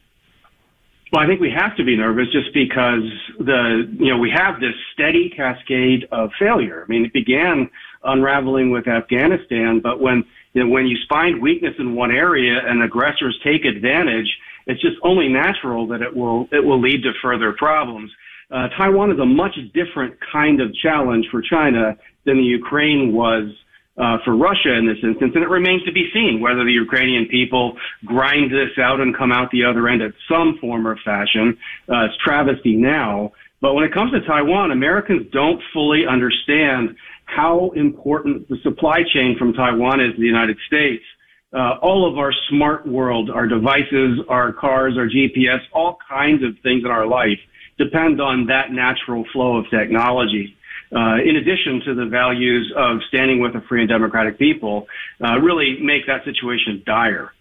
Well, 1.14 1.24
I 1.24 1.28
think 1.28 1.40
we 1.40 1.52
have 1.52 1.78
to 1.78 1.86
be 1.86 1.96
nervous 1.96 2.28
just 2.32 2.52
because 2.54 3.04
the, 3.40 3.88
you 3.98 4.12
know, 4.12 4.18
we 4.18 4.32
have 4.32 4.60
this 4.60 4.74
steady 4.92 5.30
cascade 5.30 6.08
of 6.12 6.32
failure. 6.38 6.84
I 6.84 6.90
mean, 6.90 7.06
it 7.06 7.14
began 7.14 7.70
unraveling 8.04 8.72
with 8.72 8.88
Afghanistan, 8.88 9.80
but 9.80 10.02
when, 10.02 10.26
you 10.54 10.64
know, 10.64 10.70
when 10.70 10.88
you 10.88 10.98
find 11.08 11.42
weakness 11.42 11.76
in 11.78 11.96
one 11.96 12.12
area 12.12 12.60
and 12.68 12.82
aggressors 12.82 13.40
take 13.44 13.64
advantage, 13.64 14.36
it's 14.66 14.82
just 14.82 14.98
only 15.04 15.30
natural 15.30 15.88
that 15.88 16.02
it 16.02 16.14
will, 16.14 16.50
it 16.52 16.66
will 16.66 16.82
lead 16.82 17.04
to 17.04 17.14
further 17.22 17.54
problems. 17.54 18.12
Uh, 18.50 18.68
Taiwan 18.70 19.12
is 19.12 19.20
a 19.20 19.26
much 19.26 19.56
different 19.74 20.16
kind 20.34 20.60
of 20.60 20.74
challenge 20.76 21.28
for 21.30 21.42
China 21.42 21.96
than 22.26 22.38
the 22.38 22.44
Ukraine 22.44 23.14
was 23.14 23.46
uh, 23.98 24.18
for 24.24 24.36
Russia 24.36 24.74
in 24.74 24.86
this 24.86 24.98
instance, 25.02 25.32
and 25.34 25.44
it 25.44 25.50
remains 25.50 25.84
to 25.84 25.92
be 25.92 26.10
seen 26.14 26.40
whether 26.40 26.64
the 26.64 26.72
Ukrainian 26.72 27.26
people 27.28 27.78
grind 28.06 28.52
this 28.52 28.78
out 28.78 29.00
and 29.00 29.16
come 29.16 29.32
out 29.32 29.50
the 29.52 29.64
other 29.64 29.88
end 29.88 30.02
at 30.02 30.14
some 30.30 30.58
form 30.60 30.88
or 30.88 30.98
fashion. 31.04 31.58
Uh, 31.90 32.06
it's 32.06 32.18
travesty 32.24 32.76
now, 32.76 33.32
but 33.62 33.74
when 33.74 33.84
it 33.84 33.94
comes 33.94 34.12
to 34.12 34.22
Taiwan, 34.22 34.72
Americans 34.72 35.28
don't 35.32 35.62
fully 35.74 36.06
understand 36.06 36.96
how 37.26 37.72
important 37.72 38.48
the 38.50 38.58
supply 38.64 39.00
chain 39.14 39.36
from 39.38 39.54
Taiwan 39.54 40.00
is 40.00 40.14
to 40.14 40.20
the 40.20 40.28
United 40.28 40.58
States. 40.68 41.04
Uh, 41.54 41.78
all 41.82 42.10
of 42.10 42.18
our 42.18 42.34
smart 42.50 42.86
world, 42.86 43.30
our 43.30 43.48
devices, 43.48 44.20
our 44.30 44.54
cars, 44.54 44.96
our 44.98 45.08
GPS, 45.08 45.60
all 45.74 45.98
kinds 46.08 46.44
of 46.44 46.52
things 46.62 46.84
in 46.84 46.92
our 46.92 47.08
life 47.08 47.40
depend 47.78 48.22
on 48.22 48.48
that 48.48 48.72
natural 48.72 49.26
flow 49.32 49.58
of 49.58 49.70
technology 49.70 50.57
uh, 50.96 51.16
in 51.24 51.36
addition 51.36 51.82
to 51.86 51.96
the 51.96 52.06
values 52.06 52.72
of 52.76 53.00
standing 53.08 53.40
with 53.42 53.56
a 53.56 53.62
free 53.62 53.82
and 53.82 53.90
democratic 53.90 54.38
people, 54.38 54.88
uh, 55.24 55.38
really 55.40 55.80
make 55.82 56.08
that 56.08 56.24
situation 56.24 56.84
dire. 56.86 57.34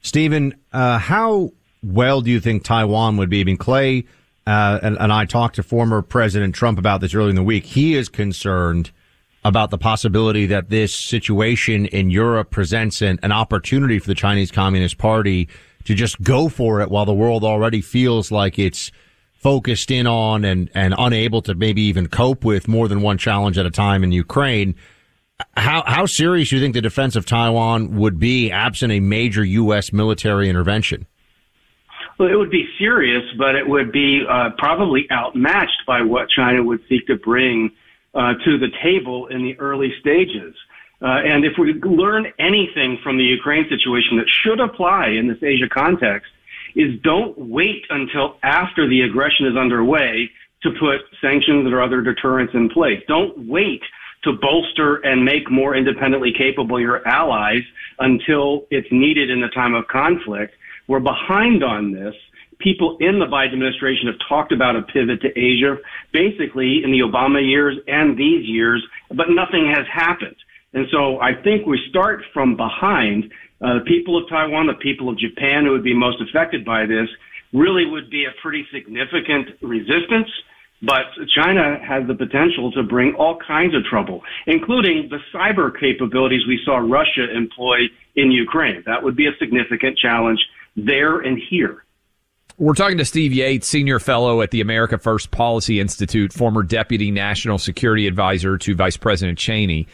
Stephen, 0.00 0.54
uh, 0.72 0.98
how 0.98 1.52
well 1.82 2.20
do 2.20 2.30
you 2.30 2.40
think 2.40 2.64
Taiwan 2.64 3.16
would 3.16 3.30
be? 3.30 3.40
I 3.40 3.44
mean, 3.44 3.56
Clay 3.56 4.04
uh, 4.46 4.78
and, 4.82 4.96
and 4.98 5.12
I 5.12 5.24
talked 5.24 5.56
to 5.56 5.62
former 5.62 6.02
President 6.02 6.54
Trump 6.54 6.78
about 6.78 7.00
this 7.00 7.14
earlier 7.14 7.30
in 7.30 7.36
the 7.36 7.42
week. 7.42 7.64
He 7.64 7.94
is 7.94 8.08
concerned 8.08 8.92
about 9.44 9.70
the 9.70 9.78
possibility 9.78 10.46
that 10.46 10.70
this 10.70 10.94
situation 10.94 11.86
in 11.86 12.10
Europe 12.10 12.50
presents 12.50 13.02
an, 13.02 13.18
an 13.22 13.32
opportunity 13.32 13.98
for 13.98 14.06
the 14.06 14.14
Chinese 14.14 14.50
Communist 14.50 14.98
Party 14.98 15.48
to 15.84 15.94
just 15.94 16.20
go 16.22 16.48
for 16.48 16.80
it 16.80 16.90
while 16.90 17.04
the 17.04 17.14
world 17.14 17.44
already 17.44 17.80
feels 17.80 18.30
like 18.30 18.58
it's 18.58 18.90
focused 19.46 19.92
in 19.92 20.08
on 20.08 20.44
and, 20.44 20.68
and 20.74 20.92
unable 20.98 21.40
to 21.40 21.54
maybe 21.54 21.80
even 21.82 22.08
cope 22.08 22.44
with 22.44 22.66
more 22.66 22.88
than 22.88 23.00
one 23.00 23.16
challenge 23.16 23.56
at 23.56 23.64
a 23.64 23.70
time 23.70 24.02
in 24.02 24.10
Ukraine. 24.10 24.74
How 25.56 25.84
how 25.86 26.06
serious 26.06 26.50
do 26.50 26.56
you 26.56 26.62
think 26.62 26.74
the 26.74 26.80
defense 26.80 27.14
of 27.14 27.26
Taiwan 27.26 27.94
would 27.94 28.18
be 28.18 28.50
absent 28.50 28.90
a 28.90 28.98
major 28.98 29.44
U.S. 29.44 29.92
military 29.92 30.48
intervention? 30.48 31.06
Well, 32.18 32.28
it 32.28 32.34
would 32.34 32.50
be 32.50 32.66
serious, 32.76 33.22
but 33.38 33.54
it 33.54 33.68
would 33.68 33.92
be 33.92 34.24
uh, 34.28 34.50
probably 34.58 35.06
outmatched 35.12 35.82
by 35.86 36.02
what 36.02 36.28
China 36.28 36.64
would 36.64 36.80
seek 36.88 37.06
to 37.06 37.14
bring 37.14 37.70
uh, 38.14 38.32
to 38.44 38.58
the 38.58 38.70
table 38.82 39.28
in 39.28 39.44
the 39.44 39.56
early 39.60 39.92
stages. 40.00 40.56
Uh, 41.00 41.22
and 41.24 41.44
if 41.44 41.52
we 41.56 41.74
learn 41.74 42.26
anything 42.40 42.98
from 43.00 43.16
the 43.16 43.22
Ukraine 43.24 43.68
situation 43.68 44.16
that 44.16 44.26
should 44.42 44.58
apply 44.58 45.10
in 45.10 45.28
this 45.28 45.40
Asia 45.40 45.68
context, 45.68 46.32
is 46.76 47.00
don't 47.02 47.36
wait 47.38 47.84
until 47.90 48.36
after 48.42 48.88
the 48.88 49.00
aggression 49.00 49.46
is 49.46 49.56
underway 49.56 50.30
to 50.62 50.70
put 50.78 51.00
sanctions 51.20 51.72
or 51.72 51.82
other 51.82 52.02
deterrents 52.02 52.54
in 52.54 52.68
place. 52.68 53.02
Don't 53.08 53.48
wait 53.48 53.82
to 54.24 54.32
bolster 54.32 54.96
and 54.96 55.24
make 55.24 55.50
more 55.50 55.74
independently 55.74 56.32
capable 56.36 56.80
your 56.80 57.06
allies 57.06 57.62
until 57.98 58.66
it's 58.70 58.88
needed 58.90 59.30
in 59.30 59.40
the 59.40 59.48
time 59.48 59.74
of 59.74 59.86
conflict. 59.88 60.54
We're 60.88 61.00
behind 61.00 61.64
on 61.64 61.92
this. 61.92 62.14
People 62.58 62.96
in 63.00 63.18
the 63.18 63.26
Biden 63.26 63.52
administration 63.52 64.06
have 64.06 64.16
talked 64.28 64.52
about 64.52 64.76
a 64.76 64.82
pivot 64.82 65.20
to 65.22 65.38
Asia, 65.38 65.76
basically 66.12 66.82
in 66.82 66.90
the 66.90 67.00
Obama 67.00 67.46
years 67.46 67.76
and 67.86 68.16
these 68.16 68.46
years, 68.46 68.82
but 69.10 69.26
nothing 69.30 69.70
has 69.74 69.86
happened. 69.92 70.36
And 70.72 70.86
so 70.90 71.20
I 71.20 71.34
think 71.34 71.66
we 71.66 71.80
start 71.88 72.22
from 72.32 72.56
behind. 72.56 73.32
Uh, 73.60 73.74
the 73.74 73.84
people 73.86 74.16
of 74.16 74.28
Taiwan, 74.28 74.66
the 74.66 74.74
people 74.74 75.08
of 75.08 75.18
Japan 75.18 75.64
who 75.64 75.72
would 75.72 75.84
be 75.84 75.94
most 75.94 76.20
affected 76.20 76.64
by 76.64 76.86
this, 76.86 77.08
really 77.52 77.86
would 77.86 78.10
be 78.10 78.24
a 78.24 78.32
pretty 78.42 78.66
significant 78.72 79.48
resistance. 79.62 80.28
But 80.82 81.06
China 81.34 81.78
has 81.82 82.06
the 82.06 82.14
potential 82.14 82.70
to 82.72 82.82
bring 82.82 83.14
all 83.14 83.38
kinds 83.46 83.74
of 83.74 83.82
trouble, 83.84 84.20
including 84.46 85.08
the 85.08 85.18
cyber 85.34 85.72
capabilities 85.78 86.46
we 86.46 86.60
saw 86.66 86.76
Russia 86.76 87.34
employ 87.34 87.88
in 88.14 88.30
Ukraine. 88.30 88.82
That 88.84 89.02
would 89.02 89.16
be 89.16 89.26
a 89.26 89.32
significant 89.38 89.96
challenge 89.96 90.38
there 90.76 91.20
and 91.20 91.40
here. 91.48 91.82
We're 92.58 92.74
talking 92.74 92.98
to 92.98 93.04
Steve 93.04 93.32
Yates, 93.32 93.66
senior 93.66 93.98
fellow 93.98 94.40
at 94.40 94.50
the 94.50 94.60
America 94.60 94.98
First 94.98 95.30
Policy 95.30 95.80
Institute, 95.80 96.32
former 96.32 96.62
deputy 96.62 97.10
national 97.10 97.58
security 97.58 98.06
advisor 98.06 98.56
to 98.58 98.74
Vice 98.74 98.96
President 98.96 99.38
Cheney. 99.38 99.86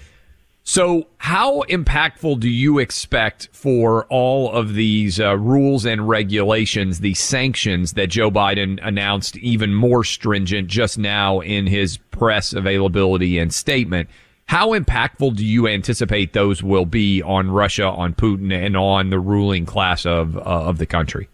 So, 0.65 1.09
how 1.19 1.63
impactful 1.63 2.39
do 2.39 2.49
you 2.49 2.79
expect 2.79 3.49
for 3.53 4.05
all 4.07 4.53
of 4.53 4.75
these 4.75 5.19
uh, 5.19 5.37
rules 5.37 5.85
and 5.85 6.09
regulations, 6.09 7.01
the 7.01 7.15
sanctions 7.15 7.95
that 7.95 8.11
Joe 8.11 8.31
Biden 8.31 8.79
announced 8.81 9.37
even 9.39 9.75
more 9.75 10.05
stringent 10.05 10.69
just 10.69 10.99
now 10.99 11.41
in 11.41 11.67
his 11.67 11.97
press 11.97 12.53
availability 12.53 13.39
and 13.39 13.53
statement? 13.53 14.09
How 14.47 14.69
impactful 14.71 15.35
do 15.35 15.45
you 15.45 15.67
anticipate 15.67 16.33
those 16.33 16.63
will 16.63 16.87
be 16.87 17.23
on 17.23 17.51
Russia, 17.51 17.87
on 17.87 18.15
Putin, 18.15 18.53
and 18.53 18.77
on 18.77 19.11
the 19.11 19.19
ruling 19.19 19.67
class 19.67 20.07
of 20.07 20.37
uh, 20.37 20.41
of 20.41 20.79
the 20.79 20.87
country? 20.87 21.29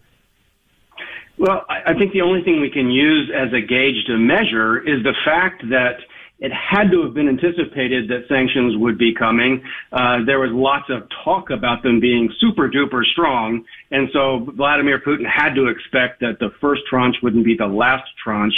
Well, 1.37 1.65
I 1.69 1.93
think 1.93 2.13
the 2.13 2.21
only 2.21 2.43
thing 2.43 2.59
we 2.59 2.69
can 2.69 2.89
use 2.89 3.31
as 3.33 3.53
a 3.53 3.61
gauge 3.61 4.05
to 4.07 4.17
measure 4.17 4.79
is 4.79 5.03
the 5.03 5.13
fact 5.23 5.69
that 5.69 5.99
it 6.39 6.51
had 6.53 6.89
to 6.91 7.03
have 7.03 7.13
been 7.13 7.27
anticipated 7.27 8.07
that 8.09 8.27
sanctions 8.29 8.77
would 8.77 8.97
be 8.97 9.13
coming. 9.13 9.61
Uh, 9.91 10.23
there 10.25 10.39
was 10.39 10.51
lots 10.51 10.89
of 10.89 11.03
talk 11.23 11.49
about 11.49 11.83
them 11.83 11.99
being 11.99 12.31
super 12.39 12.69
duper 12.69 13.03
strong. 13.03 13.65
And 13.91 14.09
so 14.13 14.47
Vladimir 14.55 14.99
Putin 14.99 15.25
had 15.29 15.53
to 15.55 15.67
expect 15.67 16.21
that 16.21 16.37
the 16.39 16.51
first 16.61 16.83
tranche 16.89 17.17
wouldn't 17.21 17.43
be 17.43 17.55
the 17.57 17.67
last 17.67 18.09
tranche. 18.23 18.55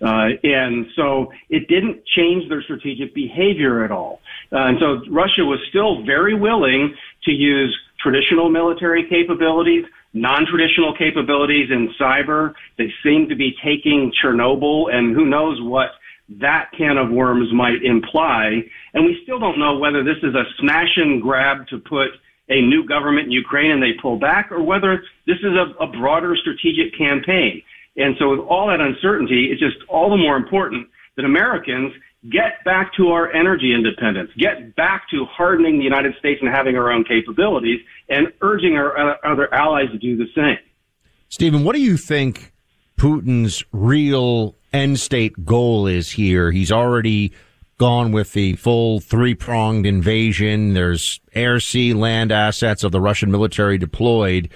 Uh, 0.00 0.28
and 0.44 0.86
so 0.94 1.32
it 1.48 1.66
didn't 1.68 2.04
change 2.06 2.48
their 2.48 2.62
strategic 2.62 3.14
behavior 3.14 3.84
at 3.84 3.90
all. 3.90 4.20
Uh, 4.52 4.70
and 4.70 4.78
so 4.78 5.00
Russia 5.10 5.44
was 5.44 5.58
still 5.68 6.04
very 6.04 6.34
willing 6.34 6.94
to 7.24 7.32
use 7.32 7.76
traditional 7.98 8.48
military 8.50 9.08
capabilities, 9.08 9.84
non-traditional 10.12 10.94
capabilities 10.96 11.70
in 11.72 11.92
cyber. 12.00 12.54
They 12.78 12.92
seem 13.02 13.28
to 13.30 13.34
be 13.34 13.56
taking 13.64 14.12
Chernobyl 14.22 14.94
and 14.94 15.16
who 15.16 15.24
knows 15.24 15.60
what 15.60 15.90
that 16.28 16.70
can 16.76 16.98
of 16.98 17.10
worms 17.10 17.52
might 17.52 17.82
imply. 17.84 18.62
And 18.94 19.04
we 19.04 19.18
still 19.22 19.38
don't 19.38 19.58
know 19.58 19.78
whether 19.78 20.02
this 20.02 20.18
is 20.22 20.34
a 20.34 20.44
smash 20.58 20.96
and 20.96 21.22
grab 21.22 21.66
to 21.68 21.78
put 21.78 22.08
a 22.48 22.60
new 22.62 22.86
government 22.86 23.26
in 23.26 23.32
Ukraine 23.32 23.70
and 23.70 23.82
they 23.82 23.92
pull 24.00 24.18
back 24.18 24.50
or 24.50 24.62
whether 24.62 25.02
this 25.26 25.38
is 25.38 25.52
a, 25.54 25.82
a 25.82 25.86
broader 25.86 26.36
strategic 26.36 26.96
campaign. 26.96 27.62
And 27.96 28.14
so 28.18 28.30
with 28.30 28.40
all 28.40 28.68
that 28.68 28.80
uncertainty, 28.80 29.50
it's 29.50 29.60
just 29.60 29.76
all 29.88 30.10
the 30.10 30.16
more 30.16 30.36
important 30.36 30.88
that 31.16 31.24
Americans 31.24 31.92
get 32.30 32.62
back 32.64 32.92
to 32.96 33.08
our 33.08 33.32
energy 33.32 33.72
independence, 33.74 34.30
get 34.36 34.74
back 34.76 35.08
to 35.10 35.24
hardening 35.26 35.78
the 35.78 35.84
United 35.84 36.14
States 36.18 36.40
and 36.42 36.52
having 36.52 36.76
our 36.76 36.92
own 36.92 37.04
capabilities 37.04 37.80
and 38.08 38.32
urging 38.42 38.76
our 38.76 38.96
uh, 38.98 39.16
other 39.24 39.52
allies 39.54 39.90
to 39.92 39.98
do 39.98 40.16
the 40.16 40.26
same. 40.34 40.58
Stephen, 41.28 41.64
what 41.64 41.74
do 41.74 41.82
you 41.82 41.96
think 41.96 42.52
Putin's 42.98 43.64
real 43.72 44.54
end 44.76 45.00
state 45.00 45.44
goal 45.44 45.86
is 45.86 46.10
here. 46.10 46.50
He's 46.50 46.70
already 46.70 47.32
gone 47.78 48.12
with 48.12 48.32
the 48.32 48.56
full 48.56 49.00
three 49.00 49.34
pronged 49.34 49.86
invasion. 49.86 50.74
There's 50.74 51.20
air, 51.34 51.60
sea, 51.60 51.94
land 51.94 52.30
assets 52.30 52.84
of 52.84 52.92
the 52.92 53.00
Russian 53.00 53.30
military 53.30 53.78
deployed. 53.78 54.50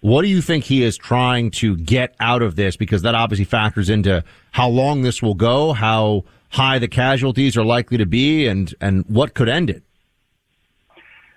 What 0.00 0.22
do 0.22 0.28
you 0.28 0.40
think 0.40 0.64
he 0.64 0.82
is 0.82 0.96
trying 0.96 1.50
to 1.52 1.76
get 1.76 2.14
out 2.20 2.42
of 2.42 2.56
this? 2.56 2.76
Because 2.76 3.02
that 3.02 3.14
obviously 3.14 3.44
factors 3.44 3.90
into 3.90 4.24
how 4.52 4.68
long 4.68 5.02
this 5.02 5.22
will 5.22 5.34
go, 5.34 5.72
how 5.72 6.24
high 6.50 6.78
the 6.78 6.88
casualties 6.88 7.56
are 7.56 7.64
likely 7.64 7.98
to 7.98 8.06
be, 8.06 8.46
and, 8.46 8.74
and 8.80 9.04
what 9.08 9.34
could 9.34 9.48
end 9.48 9.68
it. 9.70 9.82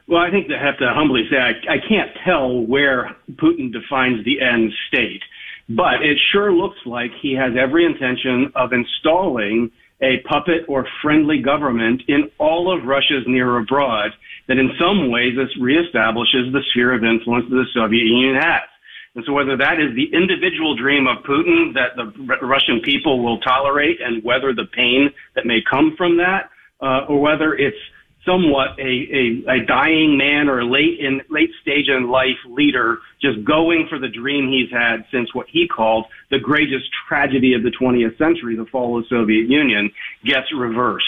Well, 0.07 0.21
I 0.21 0.31
think 0.31 0.47
I 0.51 0.63
have 0.63 0.77
to 0.79 0.91
humbly 0.93 1.27
say 1.29 1.37
I, 1.37 1.51
I 1.71 1.77
can't 1.87 2.09
tell 2.25 2.65
where 2.65 3.15
Putin 3.33 3.71
defines 3.71 4.25
the 4.25 4.41
end 4.41 4.71
state. 4.87 5.21
But 5.69 6.01
it 6.01 6.17
sure 6.31 6.51
looks 6.51 6.79
like 6.85 7.11
he 7.21 7.33
has 7.33 7.53
every 7.57 7.85
intention 7.85 8.51
of 8.55 8.73
installing 8.73 9.71
a 10.01 10.19
puppet 10.27 10.65
or 10.67 10.87
friendly 11.01 11.41
government 11.41 12.01
in 12.07 12.31
all 12.39 12.73
of 12.73 12.85
Russia's 12.85 13.23
near 13.27 13.57
abroad 13.57 14.11
that 14.47 14.57
in 14.57 14.71
some 14.79 15.11
ways 15.11 15.35
this 15.35 15.55
reestablishes 15.61 16.51
the 16.51 16.61
sphere 16.71 16.93
of 16.93 17.03
influence 17.03 17.45
that 17.49 17.55
the 17.55 17.65
Soviet 17.73 18.05
Union 18.05 18.35
has. 18.35 18.63
And 19.15 19.23
so 19.25 19.33
whether 19.33 19.57
that 19.57 19.79
is 19.79 19.93
the 19.95 20.09
individual 20.13 20.75
dream 20.75 21.05
of 21.05 21.23
Putin 21.23 21.73
that 21.73 21.95
the 21.95 22.13
R- 22.33 22.47
Russian 22.47 22.79
people 22.81 23.23
will 23.23 23.39
tolerate 23.39 23.99
and 24.01 24.23
weather 24.23 24.53
the 24.53 24.65
pain 24.73 25.11
that 25.35 25.45
may 25.45 25.61
come 25.69 25.95
from 25.97 26.17
that, 26.17 26.49
uh, 26.81 27.05
or 27.09 27.19
whether 27.19 27.53
it's 27.53 27.77
somewhat 28.25 28.79
a, 28.79 28.81
a, 28.81 29.53
a 29.53 29.65
dying 29.65 30.17
man 30.17 30.49
or 30.49 30.59
a 30.59 30.65
late 30.65 30.99
in 30.99 31.21
late 31.29 31.51
stage 31.61 31.87
in 31.87 32.09
life 32.09 32.37
leader 32.47 32.99
just 33.21 33.43
going 33.43 33.87
for 33.89 33.97
the 33.99 34.07
dream 34.07 34.49
he's 34.49 34.71
had 34.71 35.05
since 35.11 35.33
what 35.33 35.47
he 35.49 35.67
called 35.67 36.05
the 36.29 36.39
greatest 36.39 36.85
tragedy 37.07 37.53
of 37.53 37.63
the 37.63 37.71
20th 37.71 38.17
century, 38.17 38.55
the 38.55 38.65
fall 38.65 38.97
of 38.97 39.03
the 39.03 39.09
Soviet 39.09 39.49
Union, 39.49 39.91
gets 40.23 40.53
reversed. 40.53 41.05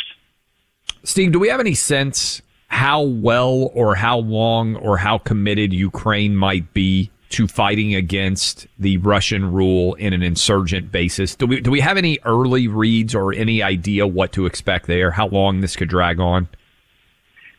Steve, 1.04 1.32
do 1.32 1.40
we 1.40 1.50
have 1.50 1.60
any 1.60 1.74
sense 1.74 2.42
how 2.68 3.02
well 3.02 3.70
or 3.74 3.96
how 3.96 4.18
long 4.18 4.76
or 4.78 4.98
how 4.98 5.18
committed 5.18 5.74
Ukraine 5.74 6.36
might 6.36 6.74
be 6.74 7.12
to 7.30 7.48
fighting 7.48 7.96
against 7.96 8.68
the 8.78 8.98
Russian 8.98 9.52
rule 9.52 9.94
in 9.96 10.14
an 10.14 10.22
insurgent 10.22 10.92
basis? 10.92 11.36
Do 11.36 11.48
we 11.48 11.60
do 11.62 11.72
we 11.72 11.80
have 11.80 11.98
any 11.98 12.20
early 12.24 12.68
reads 12.68 13.16
or 13.16 13.34
any 13.34 13.64
idea 13.64 14.06
what 14.06 14.32
to 14.34 14.46
expect 14.46 14.88
there? 14.88 15.12
How 15.12 15.28
long 15.28 15.62
this 15.62 15.76
could 15.76 15.90
drag 15.90 16.20
on? 16.20 16.48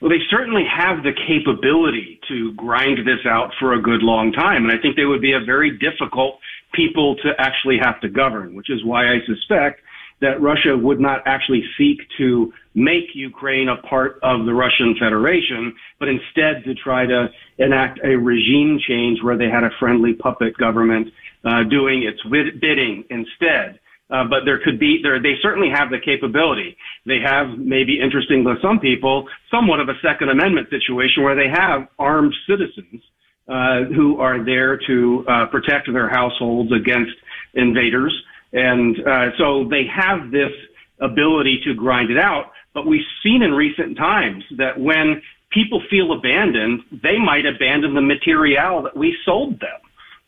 Well, 0.03 0.11
they 0.11 0.25
certainly 0.29 0.65
have 0.65 1.05
the 1.05 1.13
capability 1.13 2.19
to 2.27 2.53
grind 2.55 3.07
this 3.07 3.25
out 3.25 3.53
for 3.61 3.75
a 3.75 3.81
good 3.81 4.03
long 4.03 4.33
time. 4.33 4.69
And 4.69 4.77
I 4.77 4.83
think 4.83 4.97
they 4.97 5.05
would 5.05 5.21
be 5.21 5.35
a 5.35 5.39
very 5.39 5.79
difficult 5.79 6.41
people 6.73 7.15
to 7.23 7.31
actually 7.39 7.79
have 7.81 8.01
to 8.01 8.09
govern, 8.09 8.57
which 8.57 8.69
is 8.69 8.85
why 8.85 9.13
I 9.13 9.21
suspect 9.25 9.81
that 10.21 10.43
Russia 10.43 10.77
would 10.77 10.99
not 10.99 11.23
actually 11.25 11.63
seek 11.79 12.01
to 12.19 12.53
make 12.75 13.15
Ukraine 13.15 13.69
a 13.69 13.77
part 13.77 14.19
of 14.25 14.45
the 14.45 14.53
Russian 14.53 14.97
Federation, 14.99 15.73
but 16.01 16.09
instead 16.09 16.65
to 16.65 16.75
try 16.75 17.07
to 17.07 17.29
enact 17.59 18.01
a 18.03 18.17
regime 18.17 18.81
change 18.85 19.23
where 19.23 19.39
they 19.39 19.49
had 19.49 19.63
a 19.63 19.71
friendly 19.79 20.15
puppet 20.15 20.59
government 20.59 21.13
uh, 21.45 21.63
doing 21.63 22.03
its 22.03 22.21
bidding 22.61 23.05
instead. 23.09 23.79
Uh, 24.13 24.25
but 24.29 24.45
there 24.45 24.59
could 24.63 24.79
be 24.79 25.01
there 25.03 25.21
they 25.21 25.37
certainly 25.41 25.71
have 25.71 25.89
the 25.91 25.99
capability. 25.99 26.77
They 27.07 27.21
have 27.25 27.59
maybe 27.59 27.99
interesting 27.99 28.45
to 28.45 28.57
some 28.61 28.79
people 28.79 29.27
somewhat 29.51 29.81
of 29.81 29.89
a 29.89 29.95
Second 30.03 30.29
Amendment 30.29 30.69
situation 30.69 31.23
where 31.23 31.35
they 31.35 31.49
have 31.49 31.89
armed 31.99 32.35
citizens 32.47 33.03
uh, 33.49 33.85
who 33.85 34.21
are 34.21 34.45
there 34.45 34.79
to 34.87 35.25
uh, 35.27 35.47
protect 35.47 35.91
their 35.91 36.11
households 36.11 36.71
against 36.73 37.13
invaders, 37.55 38.13
and 38.53 38.97
uh, 39.07 39.31
so 39.39 39.67
they 39.71 39.85
have 39.87 40.31
this 40.31 40.53
ability 41.01 41.61
to 41.65 41.75
grind 41.75 42.11
it 42.11 42.19
out. 42.19 42.53
But 42.75 42.87
we've 42.87 43.01
seen 43.23 43.43
in 43.43 43.53
recent 43.53 43.97
times 43.97 44.45
that 44.59 44.79
when 44.79 45.23
people 45.51 45.83
feel 45.91 46.13
abandoned, 46.13 46.83
they 47.03 47.19
might 47.19 47.47
abandon 47.47 47.95
the 47.95 48.03
material 48.03 48.83
that 48.83 48.97
we 48.97 49.17
sold 49.25 49.59
them. 49.61 49.81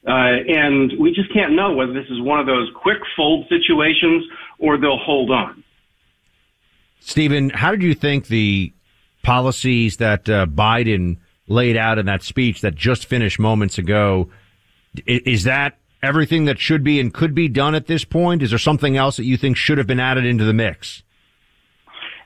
Uh, 0.06 0.36
and 0.48 0.92
we 1.00 1.12
just 1.12 1.32
can't 1.32 1.52
know 1.52 1.72
whether 1.72 1.92
this 1.92 2.06
is 2.10 2.20
one 2.20 2.38
of 2.38 2.46
those 2.46 2.70
quick 2.74 2.98
fold 3.16 3.46
situations 3.48 4.24
or 4.58 4.76
they'll 4.76 4.98
hold 4.98 5.30
on. 5.30 5.64
Stephen, 7.00 7.50
how 7.50 7.70
did 7.70 7.82
you 7.82 7.94
think 7.94 8.26
the 8.26 8.72
policies 9.22 9.96
that 9.96 10.28
uh, 10.28 10.46
Biden 10.46 11.18
laid 11.48 11.76
out 11.76 11.98
in 11.98 12.06
that 12.06 12.22
speech 12.22 12.60
that 12.60 12.74
just 12.74 13.06
finished 13.06 13.38
moments 13.38 13.78
ago 13.78 14.28
is 15.06 15.44
that 15.44 15.78
everything 16.02 16.44
that 16.44 16.58
should 16.58 16.84
be 16.84 17.00
and 17.00 17.12
could 17.12 17.34
be 17.34 17.48
done 17.48 17.74
at 17.74 17.86
this 17.86 18.04
point? 18.04 18.42
Is 18.42 18.50
there 18.50 18.58
something 18.58 18.96
else 18.96 19.16
that 19.16 19.24
you 19.24 19.36
think 19.36 19.56
should 19.56 19.78
have 19.78 19.86
been 19.86 20.00
added 20.00 20.24
into 20.24 20.44
the 20.44 20.52
mix? 20.52 21.02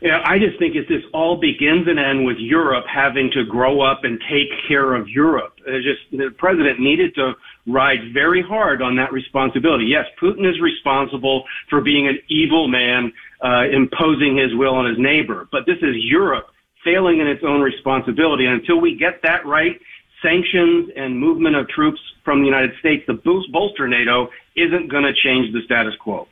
Yeah, 0.00 0.22
I 0.24 0.38
just 0.38 0.58
think 0.60 0.76
if 0.76 0.86
this 0.86 1.02
all 1.12 1.40
begins 1.40 1.88
and 1.88 1.98
ends 1.98 2.24
with 2.24 2.36
Europe 2.38 2.84
having 2.86 3.30
to 3.32 3.44
grow 3.44 3.80
up 3.80 4.04
and 4.04 4.20
take 4.30 4.48
care 4.68 4.94
of 4.94 5.08
Europe. 5.08 5.54
It's 5.66 5.84
just 5.84 6.00
the 6.12 6.30
president 6.38 6.78
needed 6.78 7.14
to 7.16 7.32
ride 7.66 8.14
very 8.14 8.40
hard 8.40 8.80
on 8.80 8.94
that 8.96 9.12
responsibility. 9.12 9.86
Yes, 9.86 10.06
Putin 10.22 10.48
is 10.48 10.60
responsible 10.60 11.44
for 11.68 11.80
being 11.80 12.06
an 12.06 12.18
evil 12.28 12.68
man 12.68 13.12
uh, 13.42 13.64
imposing 13.72 14.36
his 14.36 14.54
will 14.54 14.74
on 14.74 14.86
his 14.86 14.98
neighbor. 14.98 15.48
But 15.50 15.66
this 15.66 15.78
is 15.82 15.96
Europe 15.96 16.46
failing 16.84 17.18
in 17.18 17.26
its 17.26 17.42
own 17.42 17.60
responsibility. 17.60 18.46
And 18.46 18.60
until 18.60 18.80
we 18.80 18.96
get 18.96 19.20
that 19.24 19.44
right, 19.46 19.80
sanctions 20.22 20.90
and 20.96 21.18
movement 21.18 21.56
of 21.56 21.68
troops 21.68 22.00
from 22.24 22.40
the 22.40 22.46
United 22.46 22.70
States 22.78 23.04
to 23.06 23.14
boost, 23.14 23.50
bolster 23.50 23.88
NATO 23.88 24.28
isn't 24.54 24.88
going 24.90 25.04
to 25.04 25.12
change 25.12 25.52
the 25.52 25.62
status 25.64 25.94
quo. 26.00 26.28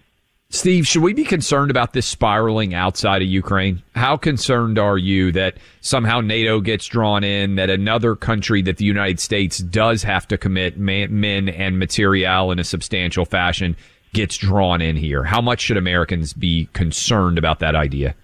Steve, 0.49 0.87
should 0.87 1.03
we 1.03 1.13
be 1.13 1.25
concerned 1.25 1.73
about 1.73 1.93
this 1.93 2.07
spiraling 2.07 2.73
outside 2.73 3.21
of 3.21 3.29
Ukraine? 3.29 3.83
How 3.97 4.17
concerned 4.17 4.79
are 4.79 4.97
you 4.97 5.33
that 5.33 5.57
somehow 5.81 6.21
NATO 6.21 6.61
gets 6.61 6.87
drawn 6.87 7.25
in, 7.25 7.57
that 7.57 7.69
another 7.69 8.15
country 8.15 8.63
that 8.63 8.77
the 8.77 8.85
United 8.85 9.19
States 9.19 9.59
does 9.59 10.05
have 10.05 10.29
to 10.29 10.39
commit 10.39 10.79
men 10.79 11.49
and 11.49 11.79
material 11.79 12.53
in 12.53 12.61
a 12.61 12.65
substantial 12.65 13.25
fashion 13.25 13.77
gets 14.13 14.37
drawn 14.37 14.81
in 14.81 14.97
here? 14.97 15.25
How 15.25 15.41
much 15.41 15.63
should 15.63 15.77
Americans 15.77 16.33
be 16.33 16.69
concerned 16.73 17.39
about 17.39 17.59
that 17.59 17.75
idea? 17.75 18.15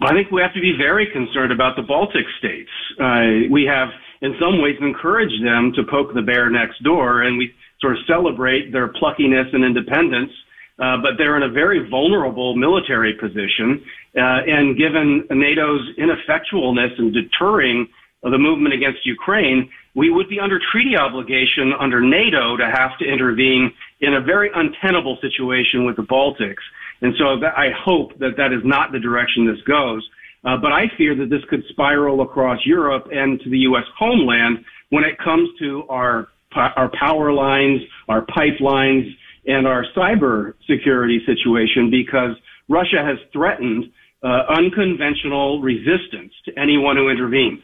I 0.00 0.12
think 0.14 0.30
we 0.30 0.42
have 0.42 0.54
to 0.54 0.60
be 0.60 0.76
very 0.78 1.06
concerned 1.12 1.52
about 1.52 1.74
the 1.76 1.82
Baltic 1.82 2.24
states. 2.38 2.70
Uh, 3.00 3.50
we 3.50 3.64
have, 3.64 3.88
in 4.20 4.36
some 4.40 4.62
ways, 4.62 4.76
encouraged 4.80 5.44
them 5.44 5.72
to 5.74 5.82
poke 5.82 6.14
the 6.14 6.22
bear 6.22 6.50
next 6.50 6.82
door, 6.84 7.22
and 7.22 7.36
we 7.36 7.52
sort 7.80 7.98
of 7.98 7.98
celebrate 8.06 8.72
their 8.72 8.88
pluckiness 8.88 9.52
and 9.52 9.64
independence. 9.64 10.30
Uh, 10.78 10.96
but 11.02 11.12
they're 11.18 11.36
in 11.36 11.42
a 11.42 11.50
very 11.50 11.88
vulnerable 11.88 12.56
military 12.56 13.14
position, 13.14 13.84
uh, 14.16 14.40
and 14.46 14.76
given 14.76 15.24
NATO's 15.30 15.86
ineffectualness 15.98 16.98
in 16.98 17.12
deterring 17.12 17.88
the 18.22 18.38
movement 18.38 18.74
against 18.74 19.04
Ukraine, 19.04 19.68
we 19.94 20.10
would 20.10 20.28
be 20.28 20.40
under 20.40 20.58
treaty 20.70 20.96
obligation 20.96 21.72
under 21.78 22.00
NATO 22.00 22.56
to 22.56 22.66
have 22.66 22.96
to 22.98 23.04
intervene 23.04 23.72
in 24.00 24.14
a 24.14 24.20
very 24.20 24.50
untenable 24.54 25.18
situation 25.20 25.84
with 25.84 25.96
the 25.96 26.02
Baltics. 26.02 26.62
And 27.02 27.14
so 27.18 27.38
that, 27.40 27.58
I 27.58 27.70
hope 27.70 28.18
that 28.18 28.36
that 28.36 28.52
is 28.52 28.62
not 28.64 28.92
the 28.92 28.98
direction 28.98 29.46
this 29.46 29.62
goes. 29.62 30.08
Uh, 30.44 30.56
but 30.56 30.72
I 30.72 30.88
fear 30.96 31.14
that 31.16 31.30
this 31.30 31.42
could 31.48 31.62
spiral 31.68 32.22
across 32.22 32.64
Europe 32.64 33.08
and 33.12 33.40
to 33.40 33.50
the 33.50 33.58
U.S. 33.58 33.84
homeland 33.96 34.64
when 34.90 35.04
it 35.04 35.18
comes 35.18 35.48
to 35.60 35.84
our 35.88 36.28
our 36.54 36.90
power 37.00 37.32
lines, 37.32 37.80
our 38.10 38.26
pipelines, 38.26 39.16
and 39.46 39.66
our 39.66 39.84
cyber 39.96 40.54
security 40.68 41.20
situation 41.26 41.90
because 41.90 42.36
Russia 42.68 43.04
has 43.04 43.18
threatened 43.32 43.84
uh, 44.22 44.44
unconventional 44.56 45.60
resistance 45.60 46.32
to 46.44 46.58
anyone 46.58 46.96
who 46.96 47.08
intervenes. 47.08 47.60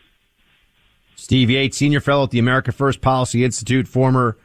Steve 1.14 1.50
Yates, 1.50 1.76
senior 1.76 2.00
fellow 2.00 2.24
at 2.24 2.30
the 2.30 2.38
America 2.38 2.72
First 2.72 3.00
Policy 3.00 3.44
Institute, 3.44 3.88
former 3.88 4.36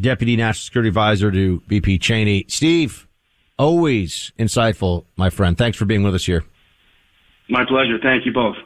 deputy 0.00 0.36
national 0.36 0.64
security 0.64 0.88
advisor 0.88 1.30
to 1.30 1.62
VP 1.66 1.98
Cheney. 1.98 2.44
Steve, 2.48 3.06
Always 3.60 4.32
insightful, 4.38 5.04
my 5.18 5.28
friend. 5.28 5.58
Thanks 5.58 5.76
for 5.76 5.84
being 5.84 6.02
with 6.02 6.14
us 6.14 6.24
here. 6.24 6.44
My 7.50 7.66
pleasure. 7.68 7.98
Thank 8.02 8.24
you 8.24 8.32
both. 8.32 8.56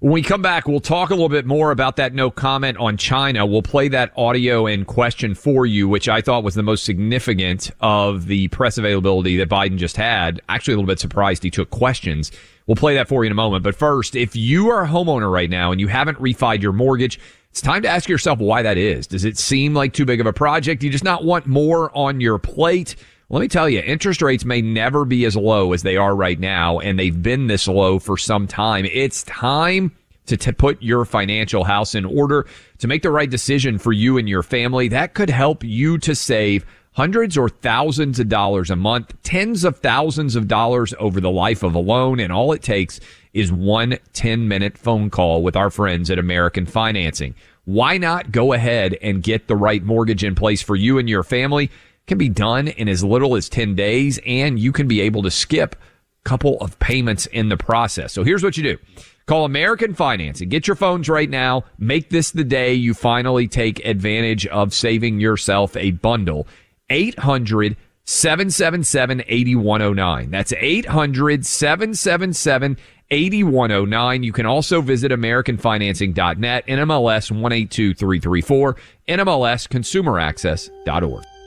When 0.00 0.12
we 0.12 0.22
come 0.22 0.42
back, 0.42 0.68
we'll 0.68 0.78
talk 0.78 1.10
a 1.10 1.14
little 1.14 1.28
bit 1.28 1.44
more 1.44 1.72
about 1.72 1.96
that 1.96 2.14
no 2.14 2.30
comment 2.30 2.78
on 2.78 2.96
China. 2.96 3.44
We'll 3.44 3.62
play 3.62 3.88
that 3.88 4.12
audio 4.16 4.64
in 4.64 4.84
question 4.84 5.34
for 5.34 5.66
you, 5.66 5.88
which 5.88 6.08
I 6.08 6.20
thought 6.20 6.44
was 6.44 6.54
the 6.54 6.62
most 6.62 6.84
significant 6.84 7.72
of 7.80 8.26
the 8.26 8.46
press 8.46 8.78
availability 8.78 9.36
that 9.38 9.48
Biden 9.48 9.76
just 9.76 9.96
had. 9.96 10.40
Actually, 10.48 10.74
a 10.74 10.76
little 10.76 10.86
bit 10.86 11.00
surprised 11.00 11.42
he 11.42 11.50
took 11.50 11.70
questions. 11.70 12.30
We'll 12.68 12.76
play 12.76 12.94
that 12.94 13.08
for 13.08 13.24
you 13.24 13.26
in 13.26 13.32
a 13.32 13.34
moment. 13.34 13.64
But 13.64 13.74
first, 13.74 14.14
if 14.14 14.36
you 14.36 14.70
are 14.70 14.84
a 14.84 14.88
homeowner 14.88 15.32
right 15.32 15.50
now 15.50 15.72
and 15.72 15.80
you 15.80 15.88
haven't 15.88 16.18
refied 16.20 16.62
your 16.62 16.72
mortgage, 16.72 17.18
it's 17.50 17.60
time 17.60 17.82
to 17.82 17.88
ask 17.88 18.08
yourself 18.08 18.38
why 18.38 18.62
that 18.62 18.78
is. 18.78 19.08
Does 19.08 19.24
it 19.24 19.36
seem 19.36 19.74
like 19.74 19.94
too 19.94 20.04
big 20.04 20.20
of 20.20 20.28
a 20.28 20.32
project? 20.32 20.80
Do 20.80 20.86
you 20.86 20.92
just 20.92 21.02
not 21.02 21.24
want 21.24 21.48
more 21.48 21.90
on 21.92 22.20
your 22.20 22.38
plate? 22.38 22.94
Let 23.30 23.40
me 23.40 23.48
tell 23.48 23.68
you, 23.68 23.80
interest 23.80 24.22
rates 24.22 24.46
may 24.46 24.62
never 24.62 25.04
be 25.04 25.26
as 25.26 25.36
low 25.36 25.74
as 25.74 25.82
they 25.82 25.98
are 25.98 26.16
right 26.16 26.40
now, 26.40 26.78
and 26.78 26.98
they've 26.98 27.22
been 27.22 27.46
this 27.46 27.68
low 27.68 27.98
for 27.98 28.16
some 28.16 28.46
time. 28.46 28.86
It's 28.86 29.22
time 29.24 29.94
to 30.24 30.38
t- 30.38 30.52
put 30.52 30.82
your 30.82 31.04
financial 31.04 31.64
house 31.64 31.94
in 31.94 32.06
order 32.06 32.46
to 32.78 32.88
make 32.88 33.02
the 33.02 33.10
right 33.10 33.28
decision 33.28 33.76
for 33.76 33.92
you 33.92 34.16
and 34.16 34.30
your 34.30 34.42
family. 34.42 34.88
That 34.88 35.12
could 35.12 35.28
help 35.28 35.62
you 35.62 35.98
to 35.98 36.14
save 36.14 36.64
hundreds 36.92 37.36
or 37.36 37.50
thousands 37.50 38.18
of 38.18 38.30
dollars 38.30 38.70
a 38.70 38.76
month, 38.76 39.14
tens 39.24 39.62
of 39.62 39.76
thousands 39.76 40.34
of 40.34 40.48
dollars 40.48 40.94
over 40.98 41.20
the 41.20 41.30
life 41.30 41.62
of 41.62 41.74
a 41.74 41.78
loan. 41.78 42.20
And 42.20 42.32
all 42.32 42.52
it 42.52 42.62
takes 42.62 42.98
is 43.34 43.52
one 43.52 43.98
10 44.14 44.48
minute 44.48 44.78
phone 44.78 45.10
call 45.10 45.42
with 45.42 45.54
our 45.54 45.68
friends 45.68 46.10
at 46.10 46.18
American 46.18 46.64
Financing. 46.64 47.34
Why 47.66 47.98
not 47.98 48.32
go 48.32 48.54
ahead 48.54 48.96
and 49.02 49.22
get 49.22 49.48
the 49.48 49.56
right 49.56 49.82
mortgage 49.82 50.24
in 50.24 50.34
place 50.34 50.62
for 50.62 50.74
you 50.74 50.96
and 50.96 51.06
your 51.06 51.22
family? 51.22 51.70
Can 52.08 52.18
be 52.18 52.28
done 52.28 52.68
in 52.68 52.88
as 52.88 53.04
little 53.04 53.36
as 53.36 53.48
10 53.48 53.74
days 53.74 54.18
and 54.26 54.58
you 54.58 54.72
can 54.72 54.88
be 54.88 55.00
able 55.00 55.22
to 55.22 55.30
skip 55.30 55.74
a 55.74 56.28
couple 56.28 56.58
of 56.60 56.78
payments 56.78 57.26
in 57.26 57.48
the 57.48 57.56
process. 57.56 58.12
So 58.12 58.24
here's 58.24 58.42
what 58.42 58.56
you 58.56 58.62
do. 58.62 58.78
Call 59.26 59.44
American 59.44 59.94
Financing. 59.94 60.48
Get 60.48 60.66
your 60.66 60.74
phones 60.74 61.08
right 61.08 61.28
now. 61.28 61.64
Make 61.78 62.08
this 62.08 62.30
the 62.30 62.44
day 62.44 62.72
you 62.72 62.94
finally 62.94 63.46
take 63.46 63.84
advantage 63.84 64.46
of 64.46 64.72
saving 64.72 65.20
yourself 65.20 65.76
a 65.76 65.90
bundle. 65.90 66.46
800 66.88 67.76
777 68.04 69.22
8109. 69.28 70.30
That's 70.30 70.54
800 70.54 71.44
777 71.44 72.78
8109. 73.10 74.22
You 74.22 74.32
can 74.32 74.46
also 74.46 74.80
visit 74.80 75.12
AmericanFinancing.net, 75.12 76.66
NMLS 76.66 77.30
182334, 77.30 78.76
NMLSConsumerAccess.org. 79.08 81.37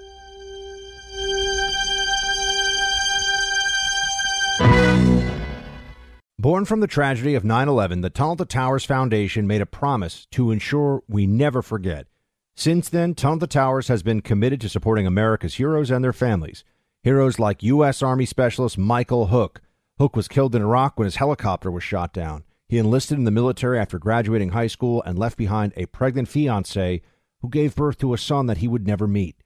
Born 6.41 6.65
from 6.65 6.79
the 6.79 6.87
tragedy 6.87 7.35
of 7.35 7.43
9 7.43 7.67
11, 7.67 8.01
the 8.01 8.09
Tunnel 8.09 8.35
to 8.37 8.45
Towers 8.45 8.83
Foundation 8.83 9.45
made 9.45 9.61
a 9.61 9.67
promise 9.67 10.25
to 10.31 10.49
ensure 10.49 11.03
we 11.07 11.27
never 11.27 11.61
forget. 11.61 12.07
Since 12.55 12.89
then, 12.89 13.13
Tunnel 13.13 13.37
to 13.41 13.45
Towers 13.45 13.89
has 13.89 14.01
been 14.01 14.21
committed 14.21 14.59
to 14.61 14.69
supporting 14.69 15.05
America's 15.05 15.53
heroes 15.53 15.91
and 15.91 16.03
their 16.03 16.11
families. 16.11 16.63
Heroes 17.03 17.37
like 17.37 17.61
U.S. 17.61 18.01
Army 18.01 18.25
Specialist 18.25 18.75
Michael 18.79 19.27
Hook. 19.27 19.61
Hook 19.99 20.15
was 20.15 20.27
killed 20.27 20.55
in 20.55 20.63
Iraq 20.63 20.97
when 20.97 21.05
his 21.05 21.17
helicopter 21.17 21.69
was 21.69 21.83
shot 21.83 22.11
down. 22.11 22.43
He 22.67 22.79
enlisted 22.79 23.19
in 23.19 23.25
the 23.25 23.29
military 23.29 23.77
after 23.77 23.99
graduating 23.99 24.49
high 24.49 24.65
school 24.65 25.03
and 25.05 25.19
left 25.19 25.37
behind 25.37 25.73
a 25.77 25.85
pregnant 25.85 26.27
fiancee 26.27 27.03
who 27.41 27.49
gave 27.49 27.75
birth 27.75 27.99
to 27.99 28.15
a 28.15 28.17
son 28.17 28.47
that 28.47 28.57
he 28.57 28.67
would 28.67 28.87
never 28.87 29.05
meet. 29.05 29.43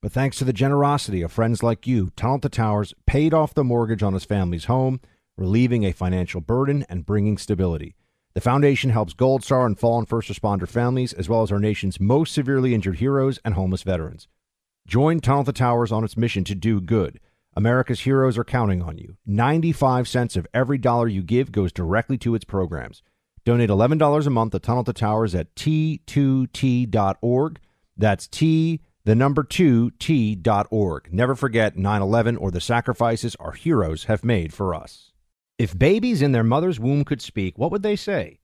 But 0.00 0.12
thanks 0.12 0.36
to 0.36 0.44
the 0.44 0.52
generosity 0.52 1.22
of 1.22 1.32
friends 1.32 1.64
like 1.64 1.88
you, 1.88 2.10
Tunnel 2.14 2.38
to 2.38 2.48
Towers 2.48 2.94
paid 3.04 3.34
off 3.34 3.52
the 3.52 3.64
mortgage 3.64 4.04
on 4.04 4.12
his 4.12 4.24
family's 4.24 4.66
home 4.66 5.00
relieving 5.36 5.84
a 5.84 5.92
financial 5.92 6.40
burden 6.40 6.84
and 6.88 7.06
bringing 7.06 7.38
stability. 7.38 7.94
The 8.34 8.40
foundation 8.40 8.90
helps 8.90 9.14
Gold 9.14 9.42
Star 9.42 9.64
and 9.64 9.78
fallen 9.78 10.04
first 10.04 10.28
responder 10.28 10.68
families, 10.68 11.12
as 11.12 11.28
well 11.28 11.42
as 11.42 11.50
our 11.50 11.58
nation's 11.58 11.98
most 11.98 12.34
severely 12.34 12.74
injured 12.74 12.98
heroes 12.98 13.38
and 13.44 13.54
homeless 13.54 13.82
veterans. 13.82 14.28
Join 14.86 15.20
Tunnel 15.20 15.44
the 15.44 15.52
Towers 15.52 15.90
on 15.90 16.04
its 16.04 16.16
mission 16.16 16.44
to 16.44 16.54
do 16.54 16.80
good. 16.80 17.18
America's 17.56 18.00
heroes 18.00 18.36
are 18.36 18.44
counting 18.44 18.82
on 18.82 18.98
you. 18.98 19.16
95 19.24 20.06
cents 20.06 20.36
of 20.36 20.46
every 20.52 20.76
dollar 20.76 21.08
you 21.08 21.22
give 21.22 21.50
goes 21.50 21.72
directly 21.72 22.18
to 22.18 22.34
its 22.34 22.44
programs. 22.44 23.02
Donate 23.46 23.70
$11 23.70 24.26
a 24.26 24.30
month 24.30 24.52
to 24.52 24.58
Tunnel 24.58 24.84
to 24.84 24.92
Towers 24.92 25.34
at 25.34 25.54
t2t.org. 25.54 27.60
That's 27.96 28.28
T, 28.28 28.82
the 29.04 29.14
number 29.14 29.42
2, 29.42 29.92
t.org. 29.92 31.12
Never 31.12 31.34
forget 31.34 31.78
9 31.78 32.02
11 32.02 32.36
or 32.36 32.50
the 32.50 32.60
sacrifices 32.60 33.34
our 33.36 33.52
heroes 33.52 34.04
have 34.04 34.22
made 34.22 34.52
for 34.52 34.74
us. 34.74 35.12
If 35.58 35.78
babies 35.78 36.20
in 36.20 36.32
their 36.32 36.44
mother's 36.44 36.78
womb 36.78 37.02
could 37.02 37.22
speak, 37.22 37.56
what 37.56 37.70
would 37.70 37.82
they 37.82 37.96
say? 37.96 38.40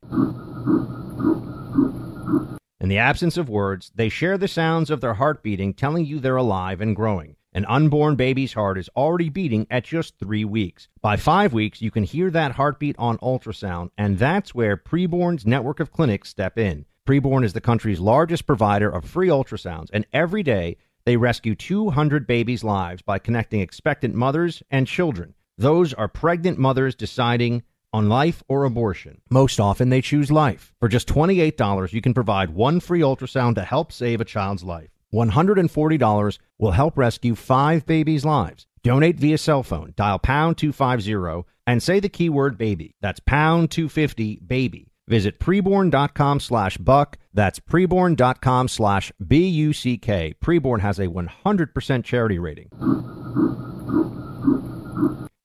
In 2.80 2.88
the 2.88 2.96
absence 2.96 3.36
of 3.36 3.50
words, 3.50 3.92
they 3.94 4.08
share 4.08 4.38
the 4.38 4.48
sounds 4.48 4.88
of 4.90 5.02
their 5.02 5.12
heart 5.12 5.42
beating, 5.42 5.74
telling 5.74 6.06
you 6.06 6.18
they're 6.18 6.36
alive 6.36 6.80
and 6.80 6.96
growing. 6.96 7.36
An 7.52 7.66
unborn 7.66 8.16
baby's 8.16 8.54
heart 8.54 8.78
is 8.78 8.88
already 8.96 9.28
beating 9.28 9.66
at 9.70 9.84
just 9.84 10.18
three 10.18 10.46
weeks. 10.46 10.88
By 11.02 11.18
five 11.18 11.52
weeks, 11.52 11.82
you 11.82 11.90
can 11.90 12.04
hear 12.04 12.30
that 12.30 12.52
heartbeat 12.52 12.96
on 12.98 13.18
ultrasound, 13.18 13.90
and 13.98 14.18
that's 14.18 14.54
where 14.54 14.78
Preborn's 14.78 15.44
network 15.44 15.80
of 15.80 15.92
clinics 15.92 16.30
step 16.30 16.58
in. 16.58 16.86
Preborn 17.06 17.44
is 17.44 17.52
the 17.52 17.60
country's 17.60 18.00
largest 18.00 18.46
provider 18.46 18.88
of 18.88 19.04
free 19.04 19.28
ultrasounds, 19.28 19.90
and 19.92 20.06
every 20.14 20.42
day 20.42 20.78
they 21.04 21.18
rescue 21.18 21.54
200 21.54 22.26
babies' 22.26 22.64
lives 22.64 23.02
by 23.02 23.18
connecting 23.18 23.60
expectant 23.60 24.14
mothers 24.14 24.62
and 24.70 24.86
children. 24.86 25.34
Those 25.58 25.92
are 25.94 26.08
pregnant 26.08 26.58
mothers 26.58 26.94
deciding 26.94 27.62
on 27.92 28.08
life 28.08 28.42
or 28.48 28.64
abortion. 28.64 29.20
Most 29.30 29.60
often 29.60 29.90
they 29.90 30.00
choose 30.00 30.30
life. 30.30 30.72
For 30.80 30.88
just 30.88 31.08
$28, 31.08 31.92
you 31.92 32.00
can 32.00 32.14
provide 32.14 32.50
one 32.50 32.80
free 32.80 33.00
ultrasound 33.00 33.54
to 33.56 33.62
help 33.62 33.92
save 33.92 34.20
a 34.20 34.24
child's 34.24 34.64
life. 34.64 34.88
$140 35.12 36.38
will 36.58 36.70
help 36.70 36.96
rescue 36.96 37.34
five 37.34 37.84
babies' 37.84 38.24
lives. 38.24 38.66
Donate 38.82 39.18
via 39.18 39.38
cell 39.38 39.62
phone. 39.62 39.92
Dial 39.96 40.18
pound 40.18 40.56
250 40.56 41.48
and 41.66 41.82
say 41.82 42.00
the 42.00 42.08
keyword 42.08 42.56
baby. 42.58 42.96
That's 43.00 43.20
pound 43.20 43.70
250 43.70 44.40
baby. 44.46 44.88
Visit 45.06 45.38
preborn.com 45.38 46.40
slash 46.40 46.78
buck. 46.78 47.18
That's 47.34 47.60
preborn.com 47.60 48.68
slash 48.68 49.12
B 49.24 49.46
U 49.48 49.72
C 49.72 49.98
K. 49.98 50.34
Preborn 50.42 50.80
has 50.80 50.98
a 50.98 51.06
100% 51.08 52.04
charity 52.04 52.38
rating. 52.38 52.70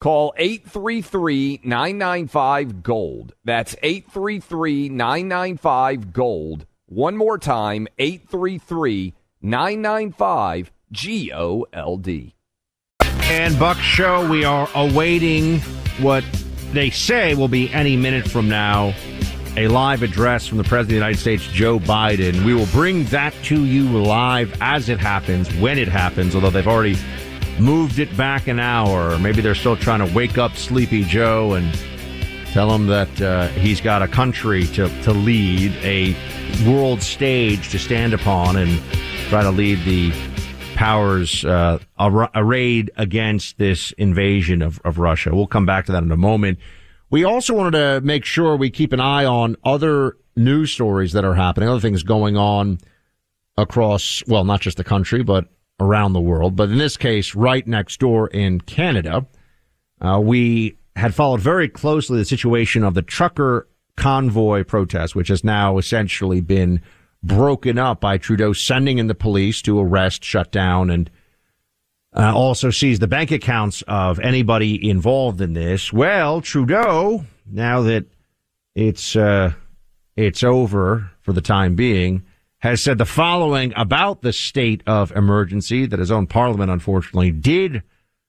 Call 0.00 0.32
833 0.36 1.60
995 1.64 2.82
Gold. 2.84 3.34
That's 3.44 3.74
833 3.82 4.90
995 4.90 6.12
Gold. 6.12 6.66
One 6.86 7.16
more 7.16 7.36
time 7.36 7.88
833 7.98 9.14
995 9.42 10.70
G 10.92 11.32
O 11.32 11.66
L 11.72 11.96
D. 11.96 12.34
And 13.00 13.58
Buck 13.58 13.78
Show, 13.78 14.28
we 14.30 14.44
are 14.44 14.68
awaiting 14.74 15.58
what 15.98 16.24
they 16.72 16.90
say 16.90 17.34
will 17.34 17.48
be 17.48 17.70
any 17.72 17.96
minute 17.96 18.28
from 18.28 18.48
now 18.48 18.94
a 19.56 19.66
live 19.66 20.04
address 20.04 20.46
from 20.46 20.58
the 20.58 20.64
President 20.64 20.82
of 20.82 20.88
the 20.88 20.94
United 20.94 21.18
States, 21.18 21.44
Joe 21.48 21.80
Biden. 21.80 22.44
We 22.44 22.54
will 22.54 22.66
bring 22.66 23.04
that 23.06 23.34
to 23.44 23.64
you 23.64 23.88
live 23.88 24.56
as 24.60 24.88
it 24.88 25.00
happens, 25.00 25.52
when 25.56 25.78
it 25.78 25.88
happens, 25.88 26.36
although 26.36 26.50
they've 26.50 26.68
already 26.68 26.96
moved 27.60 27.98
it 27.98 28.14
back 28.16 28.46
an 28.46 28.60
hour. 28.60 29.18
Maybe 29.18 29.40
they're 29.40 29.54
still 29.54 29.76
trying 29.76 30.06
to 30.06 30.14
wake 30.14 30.38
up 30.38 30.56
Sleepy 30.56 31.04
Joe 31.04 31.54
and 31.54 31.76
tell 32.52 32.72
him 32.72 32.86
that 32.86 33.20
uh, 33.20 33.48
he's 33.48 33.80
got 33.80 34.02
a 34.02 34.08
country 34.08 34.66
to, 34.68 34.88
to 35.02 35.12
lead, 35.12 35.72
a 35.82 36.16
world 36.66 37.02
stage 37.02 37.70
to 37.70 37.78
stand 37.78 38.14
upon, 38.14 38.56
and 38.56 38.80
try 39.28 39.42
to 39.42 39.50
lead 39.50 39.84
the 39.84 40.12
powers 40.74 41.44
uh, 41.44 41.78
arrayed 42.34 42.90
against 42.96 43.58
this 43.58 43.92
invasion 43.92 44.62
of, 44.62 44.80
of 44.84 44.98
Russia. 44.98 45.34
We'll 45.34 45.48
come 45.48 45.66
back 45.66 45.86
to 45.86 45.92
that 45.92 46.02
in 46.02 46.12
a 46.12 46.16
moment. 46.16 46.58
We 47.10 47.24
also 47.24 47.54
wanted 47.54 47.78
to 47.78 48.00
make 48.02 48.24
sure 48.24 48.56
we 48.56 48.70
keep 48.70 48.92
an 48.92 49.00
eye 49.00 49.24
on 49.24 49.56
other 49.64 50.16
news 50.36 50.70
stories 50.70 51.12
that 51.12 51.24
are 51.24 51.34
happening, 51.34 51.68
other 51.68 51.80
things 51.80 52.02
going 52.02 52.36
on 52.36 52.78
across, 53.56 54.22
well, 54.28 54.44
not 54.44 54.60
just 54.60 54.76
the 54.76 54.84
country, 54.84 55.22
but 55.22 55.48
around 55.80 56.12
the 56.12 56.20
world, 56.20 56.56
but 56.56 56.70
in 56.70 56.78
this 56.78 56.96
case, 56.96 57.34
right 57.34 57.66
next 57.66 58.00
door 58.00 58.28
in 58.28 58.60
Canada. 58.60 59.26
Uh, 60.00 60.20
we 60.22 60.76
had 60.96 61.14
followed 61.14 61.40
very 61.40 61.68
closely 61.68 62.18
the 62.18 62.24
situation 62.24 62.82
of 62.84 62.94
the 62.94 63.02
trucker 63.02 63.68
convoy 63.96 64.64
protest, 64.64 65.14
which 65.14 65.28
has 65.28 65.44
now 65.44 65.78
essentially 65.78 66.40
been 66.40 66.80
broken 67.22 67.78
up 67.78 68.00
by 68.00 68.16
Trudeau 68.16 68.52
sending 68.52 68.98
in 68.98 69.08
the 69.08 69.14
police 69.14 69.60
to 69.62 69.78
arrest, 69.78 70.24
shut 70.24 70.52
down, 70.52 70.90
and 70.90 71.10
uh, 72.14 72.32
also 72.34 72.70
seize 72.70 72.98
the 72.98 73.06
bank 73.06 73.30
accounts 73.30 73.82
of 73.82 74.18
anybody 74.20 74.88
involved 74.88 75.40
in 75.40 75.52
this. 75.52 75.92
Well, 75.92 76.40
Trudeau, 76.40 77.24
now 77.46 77.82
that 77.82 78.06
it's 78.74 79.16
uh, 79.16 79.52
it's 80.16 80.42
over 80.42 81.10
for 81.20 81.32
the 81.32 81.40
time 81.40 81.74
being, 81.74 82.24
has 82.60 82.82
said 82.82 82.98
the 82.98 83.04
following 83.04 83.72
about 83.76 84.22
the 84.22 84.32
state 84.32 84.82
of 84.86 85.12
emergency 85.12 85.86
that 85.86 85.98
his 85.98 86.10
own 86.10 86.26
parliament, 86.26 86.70
unfortunately, 86.70 87.30
did 87.30 87.82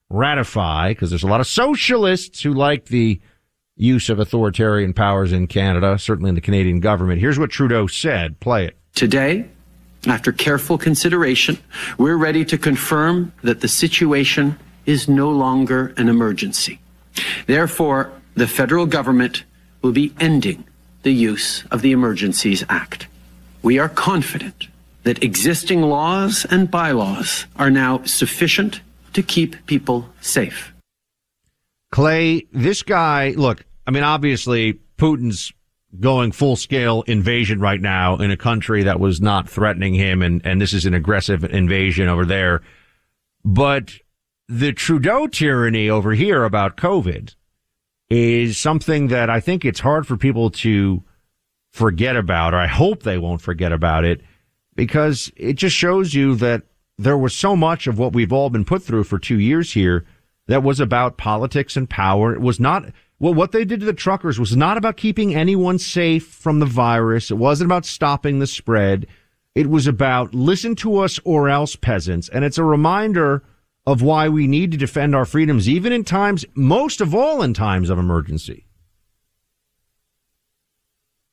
ratify 0.09 0.89
because 0.89 1.09
there's 1.09 1.23
a 1.23 1.27
lot 1.27 1.39
of 1.39 1.47
socialists 1.47 2.41
who 2.41 2.53
like 2.53 2.85
the 2.85 3.19
use 3.75 4.09
of 4.09 4.19
authoritarian 4.19 4.93
powers 4.93 5.31
in 5.31 5.47
Canada, 5.47 5.97
certainly 5.97 6.29
in 6.29 6.35
the 6.35 6.41
Canadian 6.41 6.79
government. 6.79 7.21
Here's 7.21 7.39
what 7.39 7.49
Trudeau 7.49 7.87
said. 7.87 8.39
Play 8.39 8.65
it. 8.65 8.77
Today, 8.93 9.45
after 10.05 10.31
careful 10.31 10.77
consideration, 10.77 11.57
we're 11.97 12.17
ready 12.17 12.45
to 12.45 12.57
confirm 12.57 13.33
that 13.41 13.61
the 13.61 13.67
situation 13.67 14.57
is 14.85 15.07
no 15.07 15.29
longer 15.29 15.93
an 15.97 16.09
emergency. 16.09 16.79
Therefore, 17.47 18.11
the 18.35 18.47
federal 18.47 18.85
government 18.85 19.43
will 19.81 19.91
be 19.91 20.13
ending 20.19 20.65
the 21.03 21.13
use 21.13 21.63
of 21.71 21.81
the 21.81 21.91
Emergencies 21.91 22.63
Act. 22.69 23.07
We 23.61 23.77
are 23.79 23.89
confident 23.89 24.67
that 25.03 25.23
existing 25.23 25.81
laws 25.81 26.45
and 26.49 26.69
bylaws 26.69 27.45
are 27.55 27.69
now 27.69 28.03
sufficient 28.03 28.81
to 29.13 29.23
keep 29.23 29.65
people 29.65 30.09
safe. 30.21 30.73
Clay, 31.91 32.45
this 32.51 32.83
guy, 32.83 33.33
look, 33.35 33.65
I 33.87 33.91
mean, 33.91 34.03
obviously, 34.03 34.79
Putin's 34.97 35.51
going 35.99 36.31
full 36.31 36.55
scale 36.55 37.01
invasion 37.03 37.59
right 37.59 37.81
now 37.81 38.17
in 38.17 38.29
a 38.29 38.37
country 38.37 38.83
that 38.83 38.99
was 38.99 39.19
not 39.19 39.49
threatening 39.49 39.95
him, 39.95 40.21
and, 40.21 40.45
and 40.45 40.61
this 40.61 40.73
is 40.73 40.85
an 40.85 40.93
aggressive 40.93 41.43
invasion 41.43 42.07
over 42.07 42.25
there. 42.25 42.61
But 43.43 43.93
the 44.47 44.73
Trudeau 44.73 45.27
tyranny 45.27 45.89
over 45.89 46.13
here 46.13 46.43
about 46.43 46.77
COVID 46.77 47.33
is 48.09 48.57
something 48.57 49.07
that 49.07 49.29
I 49.29 49.39
think 49.39 49.65
it's 49.65 49.79
hard 49.79 50.05
for 50.05 50.17
people 50.17 50.49
to 50.51 51.03
forget 51.79 52.17
about, 52.17 52.53
or 52.53 52.57
I 52.57 52.67
hope 52.67 53.03
they 53.03 53.17
won't 53.17 53.41
forget 53.41 53.71
about 53.71 54.03
it, 54.03 54.21
because 54.75 55.31
it 55.37 55.53
just 55.53 55.75
shows 55.75 56.13
you 56.13 56.35
that 56.35 56.63
there 56.97 57.17
was 57.17 57.33
so 57.33 57.55
much 57.55 57.87
of 57.87 57.97
what 57.97 58.11
we've 58.11 58.33
all 58.33 58.49
been 58.49 58.65
put 58.65 58.83
through 58.83 59.05
for 59.05 59.17
two 59.17 59.39
years 59.39 59.71
here 59.71 60.05
that 60.47 60.61
was 60.61 60.81
about 60.81 61.17
politics 61.17 61.77
and 61.77 61.89
power. 61.89 62.33
It 62.33 62.41
was 62.41 62.59
not, 62.59 62.83
well, 63.17 63.33
what 63.33 63.53
they 63.53 63.63
did 63.63 63.79
to 63.79 63.85
the 63.85 63.93
truckers 63.93 64.37
was 64.37 64.57
not 64.57 64.77
about 64.77 64.97
keeping 64.97 65.33
anyone 65.33 65.79
safe 65.79 66.27
from 66.27 66.59
the 66.59 66.65
virus. 66.65 67.31
It 67.31 67.37
wasn't 67.37 67.69
about 67.69 67.85
stopping 67.85 68.39
the 68.39 68.47
spread. 68.47 69.07
It 69.55 69.69
was 69.69 69.87
about 69.87 70.35
listen 70.35 70.75
to 70.75 70.97
us 70.97 71.17
or 71.23 71.47
else 71.47 71.77
peasants. 71.77 72.27
And 72.27 72.43
it's 72.43 72.57
a 72.57 72.63
reminder 72.63 73.43
of 73.85 74.01
why 74.01 74.27
we 74.27 74.45
need 74.45 74.71
to 74.71 74.77
defend 74.77 75.15
our 75.15 75.25
freedoms, 75.25 75.69
even 75.69 75.93
in 75.93 76.03
times, 76.03 76.43
most 76.53 76.99
of 76.99 77.15
all 77.15 77.41
in 77.41 77.53
times 77.53 77.89
of 77.89 77.97
emergency. 77.97 78.65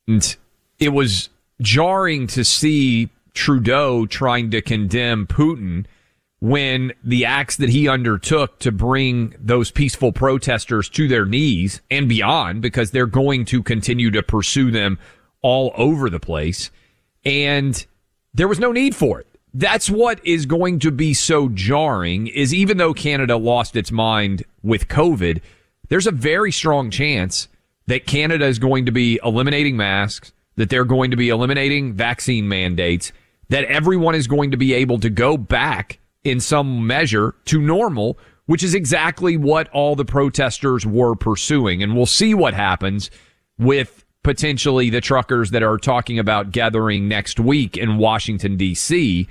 And 0.07 0.37
it 0.79 0.91
was 0.91 1.29
jarring 1.61 2.27
to 2.29 2.45
see 2.45 3.11
Trudeau 3.35 4.07
trying 4.07 4.51
to 4.51 4.63
condemn 4.63 5.27
Putin 5.27 5.87
when 6.41 6.93
the 7.03 7.25
acts 7.25 7.57
that 7.57 7.71
he 7.71 7.89
undertook 7.89 8.59
to 8.59 8.71
bring 8.71 9.35
those 9.41 9.71
peaceful 9.71 10.13
protesters 10.13 10.89
to 10.91 11.09
their 11.09 11.25
knees 11.25 11.81
and 11.91 12.09
beyond, 12.09 12.61
because 12.61 12.91
they're 12.91 13.07
going 13.07 13.45
to 13.47 13.63
continue 13.63 14.11
to 14.11 14.23
pursue 14.23 14.71
them 14.71 14.99
all 15.43 15.73
over 15.77 16.11
the 16.11 16.21
place. 16.21 16.71
And 17.25 17.85
there 18.35 18.49
was 18.49 18.61
no 18.61 18.71
need 18.71 18.95
for 18.95 19.21
it. 19.21 19.27
That's 19.55 19.89
what 19.89 20.25
is 20.27 20.45
going 20.45 20.81
to 20.81 20.91
be 20.91 21.15
so 21.15 21.49
jarring 21.49 22.27
is 22.27 22.53
even 22.53 22.77
though 22.77 22.93
Canada 22.93 23.39
lost 23.39 23.75
its 23.75 23.91
mind 23.91 24.45
with 24.63 24.89
COVID, 24.89 25.41
there's 25.89 26.07
a 26.07 26.13
very 26.13 26.53
strong 26.53 26.91
chance 26.91 27.49
that 27.87 28.07
Canada 28.07 28.47
is 28.47 28.59
going 28.59 28.87
to 28.87 28.93
be 28.93 29.19
eliminating 29.25 29.77
masks, 29.77 30.33
that 30.57 30.71
they're 30.71 30.85
going 30.85 31.11
to 31.11 31.17
be 31.17 31.29
eliminating 31.29 31.93
vaccine 31.93 32.49
mandates, 32.49 33.13
that 33.49 33.65
everyone 33.65 34.15
is 34.15 34.27
going 34.27 34.51
to 34.51 34.57
be 34.57 34.75
able 34.75 34.99
to 34.99 35.11
go 35.11 35.37
back 35.37 35.99
in 36.25 36.41
some 36.41 36.87
measure 36.87 37.35
to 37.45 37.61
normal, 37.61 38.19
which 38.47 38.63
is 38.63 38.75
exactly 38.75 39.37
what 39.37 39.69
all 39.69 39.95
the 39.95 40.05
protesters 40.05 40.85
were 40.85 41.15
pursuing. 41.15 41.83
And 41.83 41.95
we'll 41.95 42.07
see 42.07 42.35
what 42.35 42.55
happens 42.55 43.11
with 43.59 44.05
potentially 44.25 44.91
the 44.91 45.01
truckers 45.01 45.53
that 45.53 45.63
are 45.63 45.79
talking 45.79 46.19
about 46.19 46.51
gathering 46.51 47.07
next 47.07 47.39
week 47.39 47.77
in 47.77 47.99
Washington, 47.99 48.57
D.C. 48.57 49.29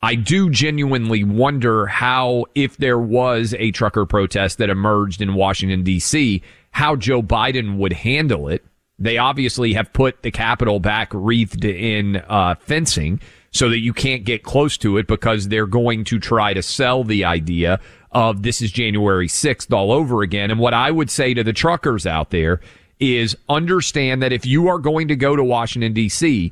I 0.00 0.14
do 0.14 0.48
genuinely 0.48 1.22
wonder 1.22 1.86
how, 1.86 2.46
if 2.54 2.78
there 2.78 2.98
was 2.98 3.54
a 3.58 3.70
trucker 3.72 4.06
protest 4.06 4.56
that 4.58 4.70
emerged 4.70 5.20
in 5.20 5.34
Washington, 5.34 5.82
D.C., 5.82 6.42
how 6.72 6.96
Joe 6.96 7.22
Biden 7.22 7.76
would 7.76 7.92
handle 7.92 8.48
it. 8.48 8.64
They 8.98 9.18
obviously 9.18 9.72
have 9.74 9.92
put 9.92 10.22
the 10.22 10.30
Capitol 10.30 10.80
back 10.80 11.10
wreathed 11.12 11.64
in 11.64 12.16
uh, 12.28 12.56
fencing. 12.56 13.20
so 13.54 13.68
that 13.68 13.80
you 13.80 13.92
can't 13.92 14.24
get 14.24 14.42
close 14.42 14.78
to 14.78 14.96
it 14.96 15.06
because 15.06 15.48
they're 15.48 15.66
going 15.66 16.04
to 16.04 16.18
try 16.18 16.54
to 16.54 16.62
sell 16.62 17.04
the 17.04 17.22
idea 17.24 17.78
of 18.10 18.42
this 18.42 18.62
is 18.62 18.72
January 18.72 19.28
6th 19.28 19.72
all 19.72 19.92
over 19.92 20.22
again. 20.22 20.50
And 20.50 20.58
what 20.58 20.72
I 20.74 20.90
would 20.90 21.10
say 21.10 21.34
to 21.34 21.44
the 21.44 21.52
truckers 21.52 22.06
out 22.06 22.30
there 22.30 22.60
is 22.98 23.36
understand 23.48 24.22
that 24.22 24.32
if 24.32 24.46
you 24.46 24.68
are 24.68 24.78
going 24.78 25.08
to 25.08 25.16
go 25.16 25.36
to 25.36 25.44
Washington, 25.44 25.92
D.C., 25.92 26.50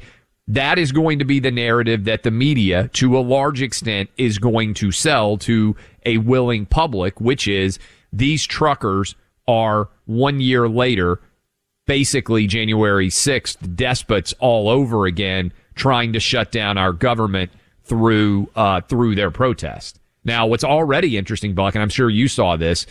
that 0.49 0.79
is 0.79 0.91
going 0.91 1.21
to 1.21 1.25
be 1.25 1.39
the 1.39 1.51
narrative 1.51 2.05
that 2.05 2.23
the 2.23 2.31
media, 2.31 2.89
to 2.95 3.17
a 3.17 3.21
large 3.21 3.63
extent, 3.63 4.11
is 4.17 4.39
going 4.39 4.75
to 4.75 4.91
sell 4.91 5.39
to 5.39 5.77
a 6.05 6.19
willing 6.19 6.67
public, 6.67 7.21
which 7.21 7.47
is 7.47 7.79
these 8.13 8.45
truckers 8.47 9.15
are 9.51 9.89
one 10.07 10.41
year 10.41 10.69
later, 10.69 11.21
basically 11.87 12.47
January 12.47 13.09
6th, 13.09 13.75
despots 13.75 14.33
all 14.39 14.69
over 14.69 15.07
again, 15.07 15.53
trying 15.75 16.13
to 16.13 16.21
shut 16.21 16.53
down 16.53 16.79
our 16.79 16.93
government 16.93 17.51
through, 17.83 18.49
uh, 18.55 18.81
through 18.83 19.17
their 19.17 19.31
protest. 19.31 19.99
Now, 20.25 20.47
what's 20.47 20.65
already 20.65 21.17
interesting, 21.17 21.55
Buck, 21.55 21.75
and 21.75 21.83
I'm 21.83 21.89
sure 21.89 22.09
you 22.09 22.29
saw 22.29 22.57
this. 22.57 22.87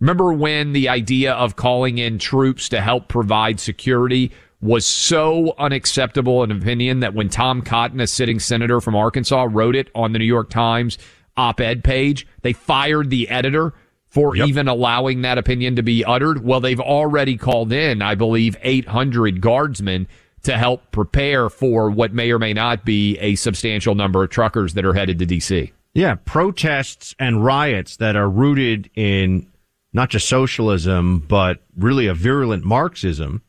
Remember 0.00 0.32
when 0.32 0.72
the 0.72 0.88
idea 0.88 1.32
of 1.34 1.54
calling 1.54 1.98
in 1.98 2.18
troops 2.18 2.68
to 2.70 2.80
help 2.80 3.06
provide 3.06 3.60
security 3.60 4.32
was 4.60 4.86
so 4.86 5.54
unacceptable 5.58 6.42
an 6.42 6.50
opinion 6.50 7.00
that 7.00 7.14
when 7.14 7.28
Tom 7.28 7.62
Cotton, 7.62 8.00
a 8.00 8.06
sitting 8.06 8.40
senator 8.40 8.80
from 8.80 8.96
Arkansas, 8.96 9.46
wrote 9.50 9.76
it 9.76 9.90
on 9.94 10.12
the 10.12 10.18
New 10.18 10.24
York 10.24 10.50
Times 10.50 10.98
op-ed 11.36 11.84
page, 11.84 12.26
they 12.42 12.52
fired 12.52 13.10
the 13.10 13.28
editor 13.28 13.74
for 14.12 14.36
yep. 14.36 14.46
even 14.46 14.68
allowing 14.68 15.22
that 15.22 15.38
opinion 15.38 15.74
to 15.76 15.82
be 15.82 16.04
uttered. 16.04 16.44
Well, 16.44 16.60
they've 16.60 16.78
already 16.78 17.38
called 17.38 17.72
in, 17.72 18.02
I 18.02 18.14
believe, 18.14 18.58
800 18.60 19.40
guardsmen 19.40 20.06
to 20.42 20.58
help 20.58 20.90
prepare 20.90 21.48
for 21.48 21.90
what 21.90 22.12
may 22.12 22.30
or 22.30 22.38
may 22.38 22.52
not 22.52 22.84
be 22.84 23.16
a 23.20 23.36
substantial 23.36 23.94
number 23.94 24.22
of 24.22 24.28
truckers 24.28 24.74
that 24.74 24.84
are 24.84 24.92
headed 24.92 25.18
to 25.20 25.24
D.C. 25.24 25.72
Yeah, 25.94 26.16
protests 26.26 27.14
and 27.18 27.42
riots 27.42 27.96
that 27.96 28.14
are 28.14 28.28
rooted 28.28 28.90
in 28.94 29.50
not 29.94 30.10
just 30.10 30.28
socialism, 30.28 31.20
but 31.20 31.62
really 31.74 32.06
a 32.06 32.14
virulent 32.14 32.64
Marxism. 32.64 33.40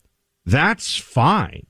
That's 0.45 0.95
fine. 0.95 1.65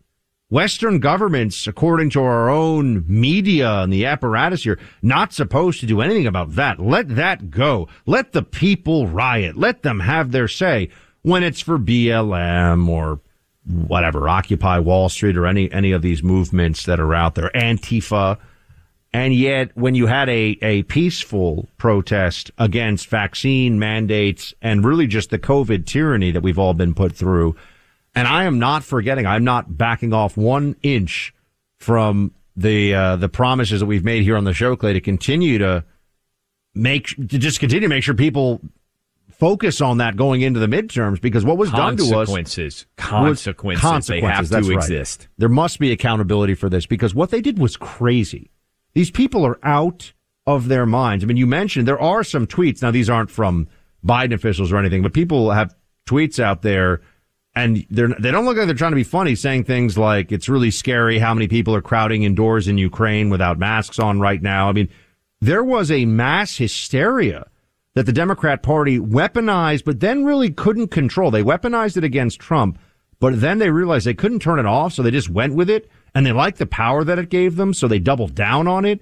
Western 0.53 0.99
governments, 0.99 1.65
according 1.65 2.11
to 2.11 2.21
our 2.21 2.47
own 2.47 3.03
media 3.07 3.81
and 3.81 3.91
the 3.91 4.05
apparatus 4.05 4.63
here, 4.63 4.77
not 5.01 5.33
supposed 5.33 5.79
to 5.79 5.87
do 5.87 5.99
anything 5.99 6.27
about 6.27 6.53
that. 6.53 6.79
Let 6.79 7.15
that 7.15 7.49
go. 7.49 7.87
Let 8.05 8.33
the 8.33 8.43
people 8.43 9.07
riot. 9.07 9.57
Let 9.57 9.81
them 9.81 10.01
have 10.01 10.31
their 10.31 10.47
say 10.47 10.89
when 11.23 11.41
it's 11.41 11.59
for 11.59 11.79
BLM 11.79 12.87
or 12.87 13.19
whatever, 13.65 14.29
Occupy 14.29 14.77
Wall 14.77 15.09
Street 15.09 15.37
or 15.37 15.47
any, 15.47 15.71
any 15.71 15.91
of 15.91 16.03
these 16.03 16.21
movements 16.21 16.85
that 16.85 16.99
are 16.99 17.15
out 17.15 17.33
there, 17.33 17.49
Antifa. 17.55 18.37
And 19.11 19.33
yet, 19.33 19.75
when 19.75 19.95
you 19.95 20.05
had 20.05 20.29
a, 20.29 20.59
a 20.61 20.83
peaceful 20.83 21.67
protest 21.79 22.51
against 22.59 23.07
vaccine 23.07 23.79
mandates 23.79 24.53
and 24.61 24.85
really 24.85 25.07
just 25.07 25.31
the 25.31 25.39
COVID 25.39 25.87
tyranny 25.87 26.29
that 26.29 26.43
we've 26.43 26.59
all 26.59 26.75
been 26.75 26.93
put 26.93 27.15
through, 27.15 27.55
and 28.15 28.27
I 28.27 28.43
am 28.45 28.59
not 28.59 28.83
forgetting, 28.83 29.25
I'm 29.25 29.43
not 29.43 29.77
backing 29.77 30.13
off 30.13 30.37
one 30.37 30.75
inch 30.83 31.33
from 31.77 32.31
the 32.55 32.93
uh, 32.93 33.15
the 33.15 33.29
promises 33.29 33.79
that 33.79 33.85
we've 33.85 34.03
made 34.03 34.23
here 34.23 34.37
on 34.37 34.43
the 34.43 34.53
show, 34.53 34.75
Clay, 34.75 34.93
to 34.93 35.01
continue 35.01 35.57
to 35.57 35.83
make 36.75 37.07
to 37.07 37.37
just 37.37 37.59
continue 37.59 37.87
to 37.87 37.87
make 37.87 38.03
sure 38.03 38.13
people 38.13 38.61
focus 39.31 39.81
on 39.81 39.97
that 39.97 40.15
going 40.15 40.41
into 40.41 40.59
the 40.59 40.67
midterms 40.67 41.19
because 41.19 41.43
what 41.43 41.57
was 41.57 41.71
done 41.71 41.97
to 41.97 42.03
us 42.03 42.29
consequences 42.29 42.85
consequences, 42.97 43.81
consequences 43.81 44.49
they 44.49 44.55
have 44.57 44.63
to 44.63 44.69
right. 44.69 44.77
exist. 44.77 45.27
There 45.37 45.49
must 45.49 45.79
be 45.79 45.91
accountability 45.91 46.55
for 46.55 46.69
this 46.69 46.85
because 46.85 47.13
what 47.15 47.31
they 47.31 47.41
did 47.41 47.59
was 47.59 47.75
crazy. 47.75 48.51
These 48.93 49.11
people 49.11 49.45
are 49.45 49.59
out 49.63 50.13
of 50.45 50.67
their 50.67 50.85
minds. 50.85 51.23
I 51.23 51.27
mean, 51.27 51.37
you 51.37 51.47
mentioned 51.47 51.87
there 51.87 52.01
are 52.01 52.23
some 52.23 52.45
tweets. 52.45 52.81
Now, 52.81 52.91
these 52.91 53.09
aren't 53.09 53.31
from 53.31 53.67
Biden 54.05 54.33
officials 54.33 54.71
or 54.71 54.77
anything, 54.77 55.01
but 55.01 55.13
people 55.13 55.51
have 55.51 55.75
tweets 56.05 56.39
out 56.39 56.61
there 56.61 57.01
and 57.55 57.85
they're 57.89 58.07
they 58.07 58.31
don't 58.31 58.45
look 58.45 58.57
like 58.57 58.65
they're 58.65 58.75
trying 58.75 58.91
to 58.91 58.95
be 58.95 59.03
funny, 59.03 59.35
saying 59.35 59.63
things 59.63 59.97
like 59.97 60.31
it's 60.31 60.49
really 60.49 60.71
scary 60.71 61.19
how 61.19 61.33
many 61.33 61.47
people 61.47 61.75
are 61.75 61.81
crowding 61.81 62.23
indoors 62.23 62.67
in 62.67 62.77
Ukraine 62.77 63.29
without 63.29 63.59
masks 63.59 63.99
on 63.99 64.19
right 64.19 64.41
now. 64.41 64.69
I 64.69 64.71
mean, 64.71 64.89
there 65.39 65.63
was 65.63 65.91
a 65.91 66.05
mass 66.05 66.57
hysteria 66.57 67.47
that 67.93 68.05
the 68.05 68.13
Democrat 68.13 68.63
Party 68.63 68.99
weaponized, 68.99 69.85
but 69.85 69.99
then 69.99 70.25
really 70.25 70.49
couldn't 70.49 70.87
control. 70.87 71.29
They 71.29 71.43
weaponized 71.43 71.97
it 71.97 72.03
against 72.03 72.39
Trump, 72.39 72.79
but 73.19 73.39
then 73.39 73.59
they 73.59 73.69
realized 73.69 74.07
they 74.07 74.15
couldn't 74.15 74.39
turn 74.39 74.57
it 74.57 74.65
off, 74.65 74.93
so 74.93 75.03
they 75.03 75.11
just 75.11 75.29
went 75.29 75.53
with 75.53 75.69
it, 75.69 75.89
and 76.15 76.25
they 76.25 76.31
liked 76.31 76.57
the 76.57 76.65
power 76.65 77.03
that 77.03 77.19
it 77.19 77.29
gave 77.29 77.55
them, 77.55 77.73
so 77.73 77.87
they 77.87 77.99
doubled 77.99 78.33
down 78.33 78.67
on 78.67 78.83
it. 78.83 78.99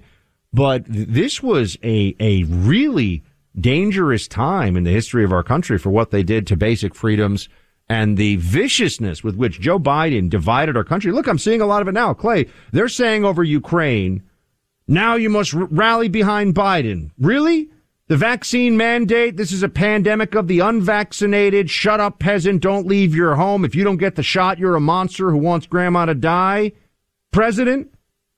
But 0.52 0.84
this 0.86 1.42
was 1.42 1.78
a 1.82 2.14
a 2.20 2.42
really 2.44 3.22
dangerous 3.58 4.28
time 4.28 4.76
in 4.76 4.84
the 4.84 4.90
history 4.90 5.24
of 5.24 5.32
our 5.32 5.42
country 5.42 5.78
for 5.78 5.90
what 5.90 6.10
they 6.10 6.22
did 6.22 6.46
to 6.46 6.56
basic 6.56 6.94
freedoms 6.94 7.48
and 7.88 8.16
the 8.16 8.36
viciousness 8.36 9.22
with 9.22 9.36
which 9.36 9.60
Joe 9.60 9.78
Biden 9.78 10.30
divided 10.30 10.76
our 10.76 10.84
country. 10.84 11.12
Look, 11.12 11.26
I'm 11.26 11.38
seeing 11.38 11.60
a 11.60 11.66
lot 11.66 11.82
of 11.82 11.88
it 11.88 11.92
now. 11.92 12.14
Clay, 12.14 12.46
they're 12.72 12.88
saying 12.88 13.24
over 13.24 13.42
Ukraine, 13.42 14.22
now 14.88 15.14
you 15.14 15.30
must 15.30 15.54
r- 15.54 15.68
rally 15.70 16.08
behind 16.08 16.54
Biden. 16.54 17.10
Really? 17.18 17.68
The 18.08 18.16
vaccine 18.16 18.76
mandate, 18.76 19.36
this 19.36 19.52
is 19.52 19.62
a 19.62 19.68
pandemic 19.68 20.34
of 20.34 20.48
the 20.48 20.60
unvaccinated. 20.60 21.70
Shut 21.70 22.00
up, 22.00 22.18
peasant. 22.18 22.60
Don't 22.60 22.86
leave 22.86 23.14
your 23.14 23.36
home. 23.36 23.64
If 23.64 23.74
you 23.74 23.84
don't 23.84 23.96
get 23.96 24.16
the 24.16 24.22
shot, 24.22 24.58
you're 24.58 24.76
a 24.76 24.80
monster 24.80 25.30
who 25.30 25.38
wants 25.38 25.66
grandma 25.66 26.06
to 26.06 26.14
die. 26.14 26.72
President, 27.30 27.92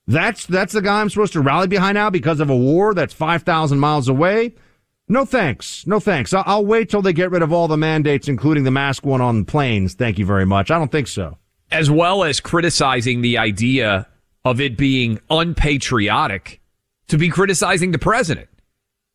that's, 0.06 0.46
that's 0.46 0.74
the 0.74 0.82
guy 0.82 1.00
I'm 1.00 1.10
supposed 1.10 1.32
to 1.32 1.40
rally 1.40 1.66
behind 1.66 1.94
now 1.96 2.10
because 2.10 2.40
of 2.40 2.50
a 2.50 2.56
war 2.56 2.94
that's 2.94 3.14
5,000 3.14 3.78
miles 3.78 4.06
away. 4.08 4.54
No 5.08 5.24
thanks. 5.24 5.86
No 5.86 6.00
thanks. 6.00 6.32
I'll, 6.32 6.64
wait 6.64 6.88
till 6.88 7.02
they 7.02 7.12
get 7.12 7.30
rid 7.30 7.42
of 7.42 7.52
all 7.52 7.68
the 7.68 7.76
mandates, 7.76 8.26
including 8.26 8.64
the 8.64 8.70
mask 8.70 9.04
one 9.04 9.20
on 9.20 9.44
planes. 9.44 9.94
Thank 9.94 10.18
you 10.18 10.24
very 10.24 10.46
much. 10.46 10.70
I 10.70 10.78
don't 10.78 10.90
think 10.90 11.08
so. 11.08 11.36
As 11.70 11.90
well 11.90 12.24
as 12.24 12.40
criticizing 12.40 13.20
the 13.20 13.36
idea 13.36 14.06
of 14.44 14.60
it 14.60 14.76
being 14.76 15.20
unpatriotic 15.30 16.60
to 17.08 17.18
be 17.18 17.28
criticizing 17.28 17.92
the 17.92 17.98
president. 17.98 18.48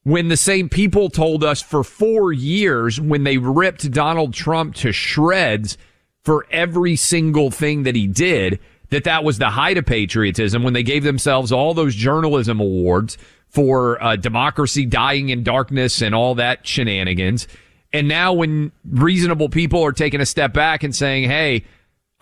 When 0.04 0.28
the 0.28 0.38
same 0.38 0.70
people 0.70 1.10
told 1.10 1.44
us 1.44 1.62
for 1.62 1.84
four 1.84 2.32
years 2.32 3.02
when 3.02 3.24
they 3.24 3.38
ripped 3.38 3.92
Donald 3.92 4.34
Trump 4.34 4.76
to 4.76 4.92
shreds 4.92 5.78
for 6.24 6.46
every 6.52 6.96
single 6.96 7.52
thing 7.52 7.84
that 7.84 7.96
he 7.96 8.08
did, 8.08 8.60
that 8.90 9.04
that 9.04 9.24
was 9.24 9.38
the 9.38 9.50
height 9.50 9.78
of 9.78 9.86
patriotism 9.86 10.64
when 10.64 10.74
they 10.74 10.84
gave 10.84 11.04
themselves 11.04 11.52
all 11.52 11.74
those 11.74 11.96
journalism 11.96 12.60
awards 12.60 13.18
for 13.50 14.02
uh, 14.02 14.16
democracy 14.16 14.86
dying 14.86 15.30
in 15.30 15.43
darkness 15.43 16.02
and 16.02 16.14
all 16.14 16.36
that 16.36 16.66
shenanigans. 16.66 17.47
And 17.91 18.08
now 18.08 18.34
when 18.34 18.72
reasonable 18.88 19.50
people 19.50 19.84
are 19.84 19.91
taking 19.91 20.22
a 20.22 20.26
step 20.26 20.54
back 20.54 20.84
and 20.84 20.95
saying, 20.95 21.30
Hey, 21.30 21.66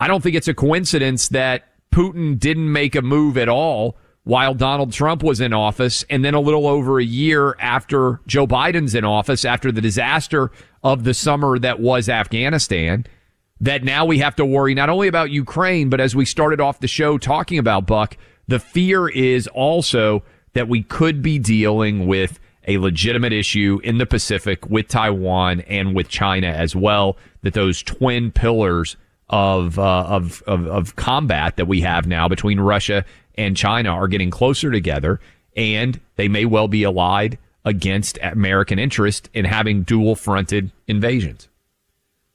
I 0.00 0.08
don't 0.08 0.22
think 0.22 0.36
it's 0.36 0.48
a 0.48 0.54
coincidence 0.54 1.28
that 1.28 1.64
Putin 1.92 2.38
didn't 2.38 2.72
make 2.72 2.94
a 2.94 3.02
move 3.02 3.36
at 3.36 3.48
all 3.48 3.96
while 4.24 4.54
Donald 4.54 4.92
Trump 4.92 5.22
was 5.22 5.40
in 5.40 5.52
office. 5.52 6.04
And 6.08 6.24
then 6.24 6.34
a 6.34 6.40
little 6.40 6.66
over 6.66 6.98
a 6.98 7.04
year 7.04 7.56
after 7.58 8.20
Joe 8.26 8.46
Biden's 8.46 8.94
in 8.94 9.04
office, 9.04 9.44
after 9.44 9.72
the 9.72 9.80
disaster 9.80 10.50
of 10.82 11.04
the 11.04 11.14
summer 11.14 11.58
that 11.58 11.80
was 11.80 12.08
Afghanistan, 12.08 13.06
that 13.60 13.84
now 13.84 14.04
we 14.04 14.18
have 14.18 14.36
to 14.36 14.44
worry 14.44 14.74
not 14.74 14.88
only 14.88 15.08
about 15.08 15.30
Ukraine, 15.30 15.88
but 15.88 16.00
as 16.00 16.14
we 16.14 16.24
started 16.24 16.60
off 16.60 16.80
the 16.80 16.86
show 16.86 17.18
talking 17.18 17.58
about 17.58 17.86
Buck, 17.86 18.16
the 18.46 18.60
fear 18.60 19.08
is 19.08 19.46
also 19.48 20.22
that 20.52 20.68
we 20.68 20.82
could 20.82 21.22
be 21.22 21.38
dealing 21.38 22.06
with 22.06 22.38
a 22.66 22.78
legitimate 22.78 23.32
issue 23.32 23.80
in 23.82 23.98
the 23.98 24.06
Pacific 24.06 24.68
with 24.68 24.88
Taiwan 24.88 25.60
and 25.62 25.94
with 25.94 26.08
China 26.08 26.48
as 26.48 26.76
well. 26.76 27.16
That 27.42 27.54
those 27.54 27.82
twin 27.82 28.30
pillars 28.30 28.96
of, 29.30 29.78
uh, 29.78 30.04
of, 30.04 30.42
of 30.46 30.66
of 30.66 30.96
combat 30.96 31.56
that 31.56 31.66
we 31.66 31.82
have 31.82 32.06
now 32.06 32.28
between 32.28 32.60
Russia 32.60 33.04
and 33.36 33.56
China 33.56 33.90
are 33.90 34.08
getting 34.08 34.30
closer 34.30 34.70
together, 34.70 35.20
and 35.56 36.00
they 36.16 36.28
may 36.28 36.44
well 36.44 36.68
be 36.68 36.82
allied 36.82 37.38
against 37.64 38.18
American 38.22 38.78
interest 38.78 39.28
in 39.34 39.44
having 39.44 39.82
dual 39.82 40.16
fronted 40.16 40.72
invasions. 40.86 41.48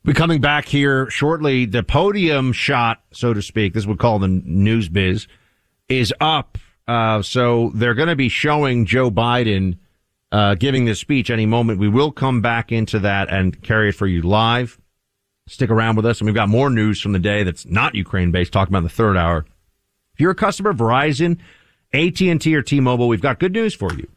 We're 0.05 0.13
coming 0.13 0.41
back 0.41 0.65
here 0.65 1.09
shortly. 1.09 1.65
The 1.65 1.81
podium 1.81 2.53
shot, 2.53 3.01
so 3.11 3.33
to 3.33 3.41
speak, 3.41 3.73
this 3.73 3.85
we 3.85 3.95
call 3.95 4.19
the 4.19 4.27
news 4.27 4.89
biz, 4.89 5.27
is 5.87 6.13
up 6.19 6.57
uh, 6.87 7.21
so 7.21 7.71
they're 7.75 7.93
going 7.93 8.09
to 8.09 8.15
be 8.15 8.29
showing 8.29 8.85
Joe 8.85 9.09
Biden 9.09 9.77
uh, 10.31 10.55
giving 10.55 10.85
this 10.85 10.99
speech 10.99 11.29
any 11.29 11.45
moment. 11.45 11.79
We 11.79 11.87
will 11.87 12.11
come 12.11 12.41
back 12.41 12.71
into 12.71 12.99
that 12.99 13.29
and 13.29 13.61
carry 13.61 13.89
it 13.89 13.95
for 13.95 14.07
you 14.07 14.21
live. 14.23 14.79
Stick 15.47 15.69
around 15.69 15.95
with 15.95 16.05
us, 16.05 16.19
and 16.19 16.25
we've 16.25 16.35
got 16.35 16.49
more 16.49 16.69
news 16.69 16.99
from 16.99 17.11
the 17.11 17.19
day 17.19 17.43
that's 17.43 17.65
not 17.65 17.95
Ukraine 17.95 18.31
based. 18.31 18.51
Talking 18.51 18.73
about 18.73 18.83
the 18.83 18.89
third 18.89 19.17
hour. 19.17 19.45
If 20.13 20.19
you're 20.19 20.31
a 20.31 20.35
customer 20.35 20.71
of 20.71 20.77
Verizon, 20.77 21.39
AT 21.93 22.19
and 22.21 22.39
T, 22.39 22.55
or 22.55 22.61
T-Mobile, 22.61 23.07
we've 23.07 23.21
got 23.21 23.39
good 23.39 23.51
news 23.51 23.73
for 23.73 23.93
you. 23.93 24.07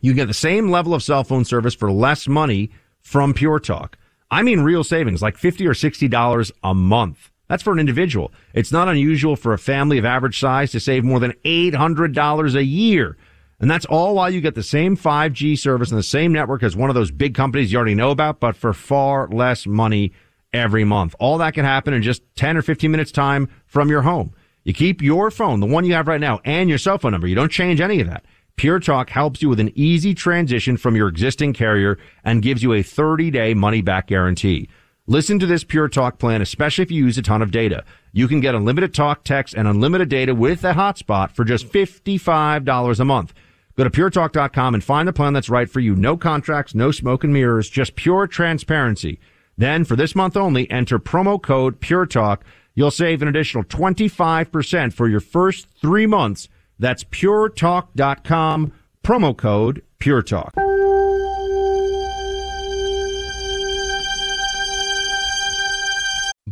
You 0.00 0.14
get 0.14 0.26
the 0.26 0.34
same 0.34 0.70
level 0.70 0.94
of 0.94 1.02
cell 1.02 1.24
phone 1.24 1.44
service 1.44 1.74
for 1.74 1.90
less 1.92 2.26
money 2.26 2.70
from 3.00 3.34
Pure 3.34 3.60
Talk. 3.60 3.98
I 4.30 4.42
mean, 4.42 4.60
real 4.60 4.84
savings, 4.84 5.22
like 5.22 5.36
fifty 5.36 5.66
or 5.66 5.74
sixty 5.74 6.08
dollars 6.08 6.50
a 6.62 6.74
month. 6.74 7.30
That's 7.48 7.62
for 7.62 7.72
an 7.72 7.78
individual. 7.78 8.32
It's 8.54 8.72
not 8.72 8.88
unusual 8.88 9.36
for 9.36 9.52
a 9.52 9.58
family 9.58 9.98
of 9.98 10.04
average 10.04 10.38
size 10.38 10.72
to 10.72 10.80
save 10.80 11.04
more 11.04 11.20
than 11.20 11.32
$800 11.44 12.54
a 12.54 12.64
year. 12.64 13.16
And 13.60 13.70
that's 13.70 13.86
all 13.86 14.14
while 14.14 14.30
you 14.30 14.40
get 14.40 14.54
the 14.54 14.62
same 14.62 14.96
5G 14.96 15.58
service 15.58 15.90
and 15.90 15.98
the 15.98 16.02
same 16.02 16.32
network 16.32 16.62
as 16.62 16.74
one 16.74 16.90
of 16.90 16.94
those 16.94 17.10
big 17.10 17.34
companies 17.34 17.72
you 17.72 17.78
already 17.78 17.94
know 17.94 18.10
about, 18.10 18.40
but 18.40 18.56
for 18.56 18.72
far 18.72 19.28
less 19.28 19.66
money 19.66 20.12
every 20.52 20.84
month. 20.84 21.14
All 21.18 21.38
that 21.38 21.54
can 21.54 21.64
happen 21.64 21.94
in 21.94 22.02
just 22.02 22.22
10 22.36 22.56
or 22.56 22.62
15 22.62 22.90
minutes 22.90 23.12
time 23.12 23.48
from 23.66 23.88
your 23.88 24.02
home. 24.02 24.34
You 24.64 24.72
keep 24.72 25.02
your 25.02 25.30
phone, 25.30 25.60
the 25.60 25.66
one 25.66 25.84
you 25.84 25.94
have 25.94 26.08
right 26.08 26.20
now, 26.20 26.40
and 26.44 26.68
your 26.68 26.78
cell 26.78 26.98
phone 26.98 27.12
number. 27.12 27.26
You 27.26 27.34
don't 27.34 27.52
change 27.52 27.80
any 27.80 28.00
of 28.00 28.06
that. 28.08 28.24
Pure 28.56 28.80
Talk 28.80 29.10
helps 29.10 29.42
you 29.42 29.48
with 29.48 29.60
an 29.60 29.72
easy 29.74 30.14
transition 30.14 30.76
from 30.76 30.96
your 30.96 31.08
existing 31.08 31.52
carrier 31.52 31.98
and 32.24 32.40
gives 32.40 32.62
you 32.62 32.72
a 32.72 32.82
30 32.82 33.30
day 33.30 33.52
money 33.52 33.82
back 33.82 34.06
guarantee. 34.06 34.68
Listen 35.06 35.38
to 35.38 35.46
this 35.46 35.64
Pure 35.64 35.88
Talk 35.88 36.18
plan, 36.18 36.40
especially 36.40 36.82
if 36.82 36.90
you 36.90 37.04
use 37.04 37.18
a 37.18 37.22
ton 37.22 37.42
of 37.42 37.50
data. 37.50 37.84
You 38.12 38.26
can 38.26 38.40
get 38.40 38.54
unlimited 38.54 38.94
talk, 38.94 39.22
text, 39.22 39.52
and 39.52 39.68
unlimited 39.68 40.08
data 40.08 40.34
with 40.34 40.64
a 40.64 40.72
hotspot 40.72 41.32
for 41.32 41.44
just 41.44 41.68
$55 41.70 43.00
a 43.00 43.04
month. 43.04 43.34
Go 43.76 43.84
to 43.84 43.90
puretalk.com 43.90 44.72
and 44.72 44.82
find 44.82 45.06
the 45.06 45.12
plan 45.12 45.34
that's 45.34 45.50
right 45.50 45.68
for 45.68 45.80
you. 45.80 45.94
No 45.94 46.16
contracts, 46.16 46.74
no 46.74 46.90
smoke 46.90 47.22
and 47.22 47.34
mirrors, 47.34 47.68
just 47.68 47.96
pure 47.96 48.26
transparency. 48.26 49.20
Then 49.58 49.84
for 49.84 49.94
this 49.94 50.14
month 50.14 50.38
only, 50.38 50.70
enter 50.70 50.98
promo 50.98 51.42
code 51.42 51.80
Pure 51.80 52.06
Talk. 52.06 52.42
You'll 52.74 52.90
save 52.90 53.20
an 53.20 53.28
additional 53.28 53.64
25% 53.64 54.94
for 54.94 55.06
your 55.06 55.20
first 55.20 55.68
three 55.82 56.06
months. 56.06 56.48
That's 56.78 57.04
puretalk.com, 57.04 58.72
promo 59.04 59.36
code 59.36 59.82
Pure 59.98 60.22
Talk. 60.22 60.54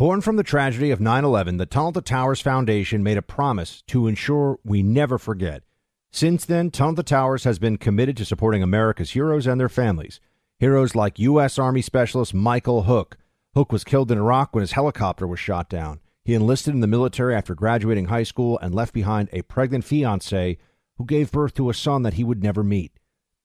Born 0.02 0.20
from 0.20 0.34
the 0.34 0.42
tragedy 0.42 0.90
of 0.90 1.00
9 1.00 1.24
11, 1.24 1.58
the 1.58 1.64
Tunnel 1.64 1.92
to 1.92 2.00
Towers 2.00 2.40
Foundation 2.40 3.04
made 3.04 3.16
a 3.16 3.22
promise 3.22 3.82
to 3.82 4.08
ensure 4.08 4.58
we 4.64 4.82
never 4.82 5.16
forget. 5.16 5.62
Since 6.10 6.44
then, 6.44 6.72
Tunnel 6.72 6.96
to 6.96 7.04
Towers 7.04 7.44
has 7.44 7.60
been 7.60 7.76
committed 7.76 8.16
to 8.16 8.24
supporting 8.24 8.64
America's 8.64 9.12
heroes 9.12 9.46
and 9.46 9.60
their 9.60 9.68
families. 9.68 10.18
Heroes 10.58 10.96
like 10.96 11.20
U.S. 11.20 11.56
Army 11.56 11.82
Specialist 11.82 12.34
Michael 12.34 12.82
Hook. 12.82 13.16
Hook 13.54 13.70
was 13.70 13.84
killed 13.84 14.10
in 14.10 14.18
Iraq 14.18 14.52
when 14.52 14.62
his 14.62 14.72
helicopter 14.72 15.24
was 15.24 15.38
shot 15.38 15.70
down. 15.70 16.00
He 16.24 16.34
enlisted 16.34 16.74
in 16.74 16.80
the 16.80 16.88
military 16.88 17.36
after 17.36 17.54
graduating 17.54 18.06
high 18.06 18.24
school 18.24 18.58
and 18.58 18.74
left 18.74 18.92
behind 18.92 19.28
a 19.32 19.42
pregnant 19.42 19.84
fiancee 19.84 20.58
who 20.96 21.04
gave 21.04 21.30
birth 21.30 21.54
to 21.54 21.70
a 21.70 21.74
son 21.74 22.02
that 22.02 22.14
he 22.14 22.24
would 22.24 22.42
never 22.42 22.64
meet. 22.64 22.98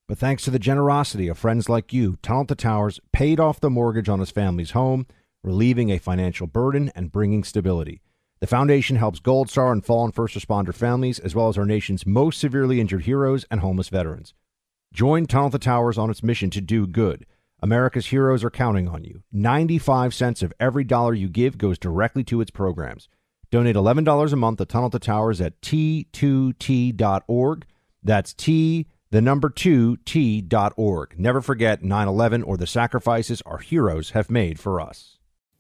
But 0.08 0.18
thanks 0.18 0.43
to 0.45 0.49
the 0.49 0.58
generosity 0.58 1.28
of 1.28 1.38
friends 1.38 1.70
like 1.70 1.93
you, 1.93 2.18
Tunnel 2.24 2.45
to 2.45 2.55
Towers 2.55 2.99
paid 3.14 3.39
off 3.39 3.60
the 3.60 3.70
mortgage 3.70 4.10
on 4.10 4.20
his 4.20 4.32
family's 4.32 4.72
home 4.72 5.05
relieving 5.48 5.89
a 5.89 5.98
financial 5.98 6.45
burden 6.45 6.91
and 6.93 7.12
bringing 7.12 7.41
stability. 7.41 8.02
The 8.41 8.48
foundation 8.48 8.98
helps 8.98 9.22
Gold 9.22 9.50
Star 9.50 9.72
and 9.72 9.84
fallen 9.84 10.12
first 10.12 10.36
responder 10.36 10.76
families, 10.76 11.20
as 11.20 11.34
well 11.34 11.48
as 11.48 11.58
our 11.58 11.66
nation's 11.66 12.06
most 12.06 12.39
severely 12.39 12.82
injured 12.82 13.06
heroes 13.06 13.45
and 13.50 13.62
homeless 13.62 13.88
veterans. 13.88 14.34
Join 14.93 15.26
Tunnel 15.26 15.52
to 15.52 15.58
Towers 15.58 15.98
on 15.98 16.10
its 16.10 16.22
mission 16.22 16.50
to 16.50 16.60
do 16.60 16.86
good. 16.86 17.26
America's 17.62 18.08
heroes 18.08 18.43
are 18.43 18.50
counting 18.50 18.89
on 18.89 19.06
you. 19.06 19.24
95 19.32 20.14
cents 20.14 20.43
of 20.43 20.52
every 20.60 20.84
dollar 20.84 21.14
you 21.14 21.30
give 21.30 21.58
goes 21.58 21.80
directly 21.80 22.26
to 22.26 22.41
its 22.41 22.52
programs. 22.52 23.08
Donate 23.50 23.78
$11 23.78 24.34
a 24.34 24.36
month 24.36 24.58
to 24.58 24.66
Tunnel 24.66 24.89
to 24.89 25.00
Towers 25.00 25.39
at 25.39 25.62
t2t.org. 25.62 27.66
That's 28.04 28.34
T, 28.34 28.88
the 29.10 29.22
number 29.22 29.50
2, 29.50 29.98
t.org. 29.98 31.18
Never 31.18 31.41
forget 31.41 31.84
9 31.84 32.08
11 32.08 32.43
or 32.43 32.58
the 32.58 32.68
sacrifices 32.68 33.41
our 33.43 33.60
heroes 33.60 34.10
have 34.12 34.30
made 34.30 34.60
for 34.60 34.82
us. 34.82 35.16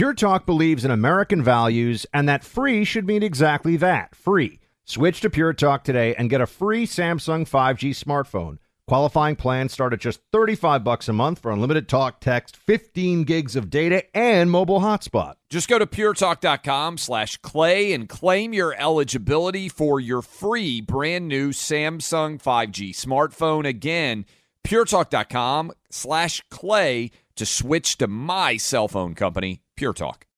Pure 0.00 0.14
Talk 0.14 0.46
believes 0.46 0.82
in 0.82 0.90
American 0.90 1.42
values 1.42 2.06
and 2.14 2.26
that 2.26 2.42
free 2.42 2.86
should 2.86 3.06
mean 3.06 3.22
exactly 3.22 3.76
that 3.76 4.14
free. 4.14 4.58
Switch 4.86 5.20
to 5.20 5.28
Pure 5.28 5.52
Talk 5.52 5.84
today 5.84 6.14
and 6.14 6.30
get 6.30 6.40
a 6.40 6.46
free 6.46 6.86
Samsung 6.86 7.46
5G 7.46 7.90
smartphone. 7.90 8.56
Qualifying 8.88 9.36
plans 9.36 9.74
start 9.74 9.92
at 9.92 10.00
just 10.00 10.22
35 10.32 10.82
bucks 10.82 11.10
a 11.10 11.12
month 11.12 11.40
for 11.40 11.50
unlimited 11.50 11.86
talk, 11.86 12.18
text, 12.18 12.56
15 12.56 13.24
gigs 13.24 13.54
of 13.56 13.68
data, 13.68 14.02
and 14.16 14.50
mobile 14.50 14.80
hotspot. 14.80 15.34
Just 15.50 15.68
go 15.68 15.78
to 15.78 15.84
puretalk.com 15.84 16.96
slash 16.96 17.36
clay 17.36 17.92
and 17.92 18.08
claim 18.08 18.54
your 18.54 18.74
eligibility 18.80 19.68
for 19.68 20.00
your 20.00 20.22
free 20.22 20.80
brand 20.80 21.28
new 21.28 21.50
Samsung 21.50 22.42
5G 22.42 22.94
smartphone. 22.94 23.68
Again, 23.68 24.24
puretalk.com 24.66 25.72
slash 25.90 26.42
clay 26.50 27.10
to 27.36 27.46
switch 27.46 27.96
to 27.96 28.06
my 28.06 28.56
cell 28.56 28.86
phone 28.88 29.14
company, 29.14 29.60
Pure 29.80 29.94
Talk. 29.94 30.29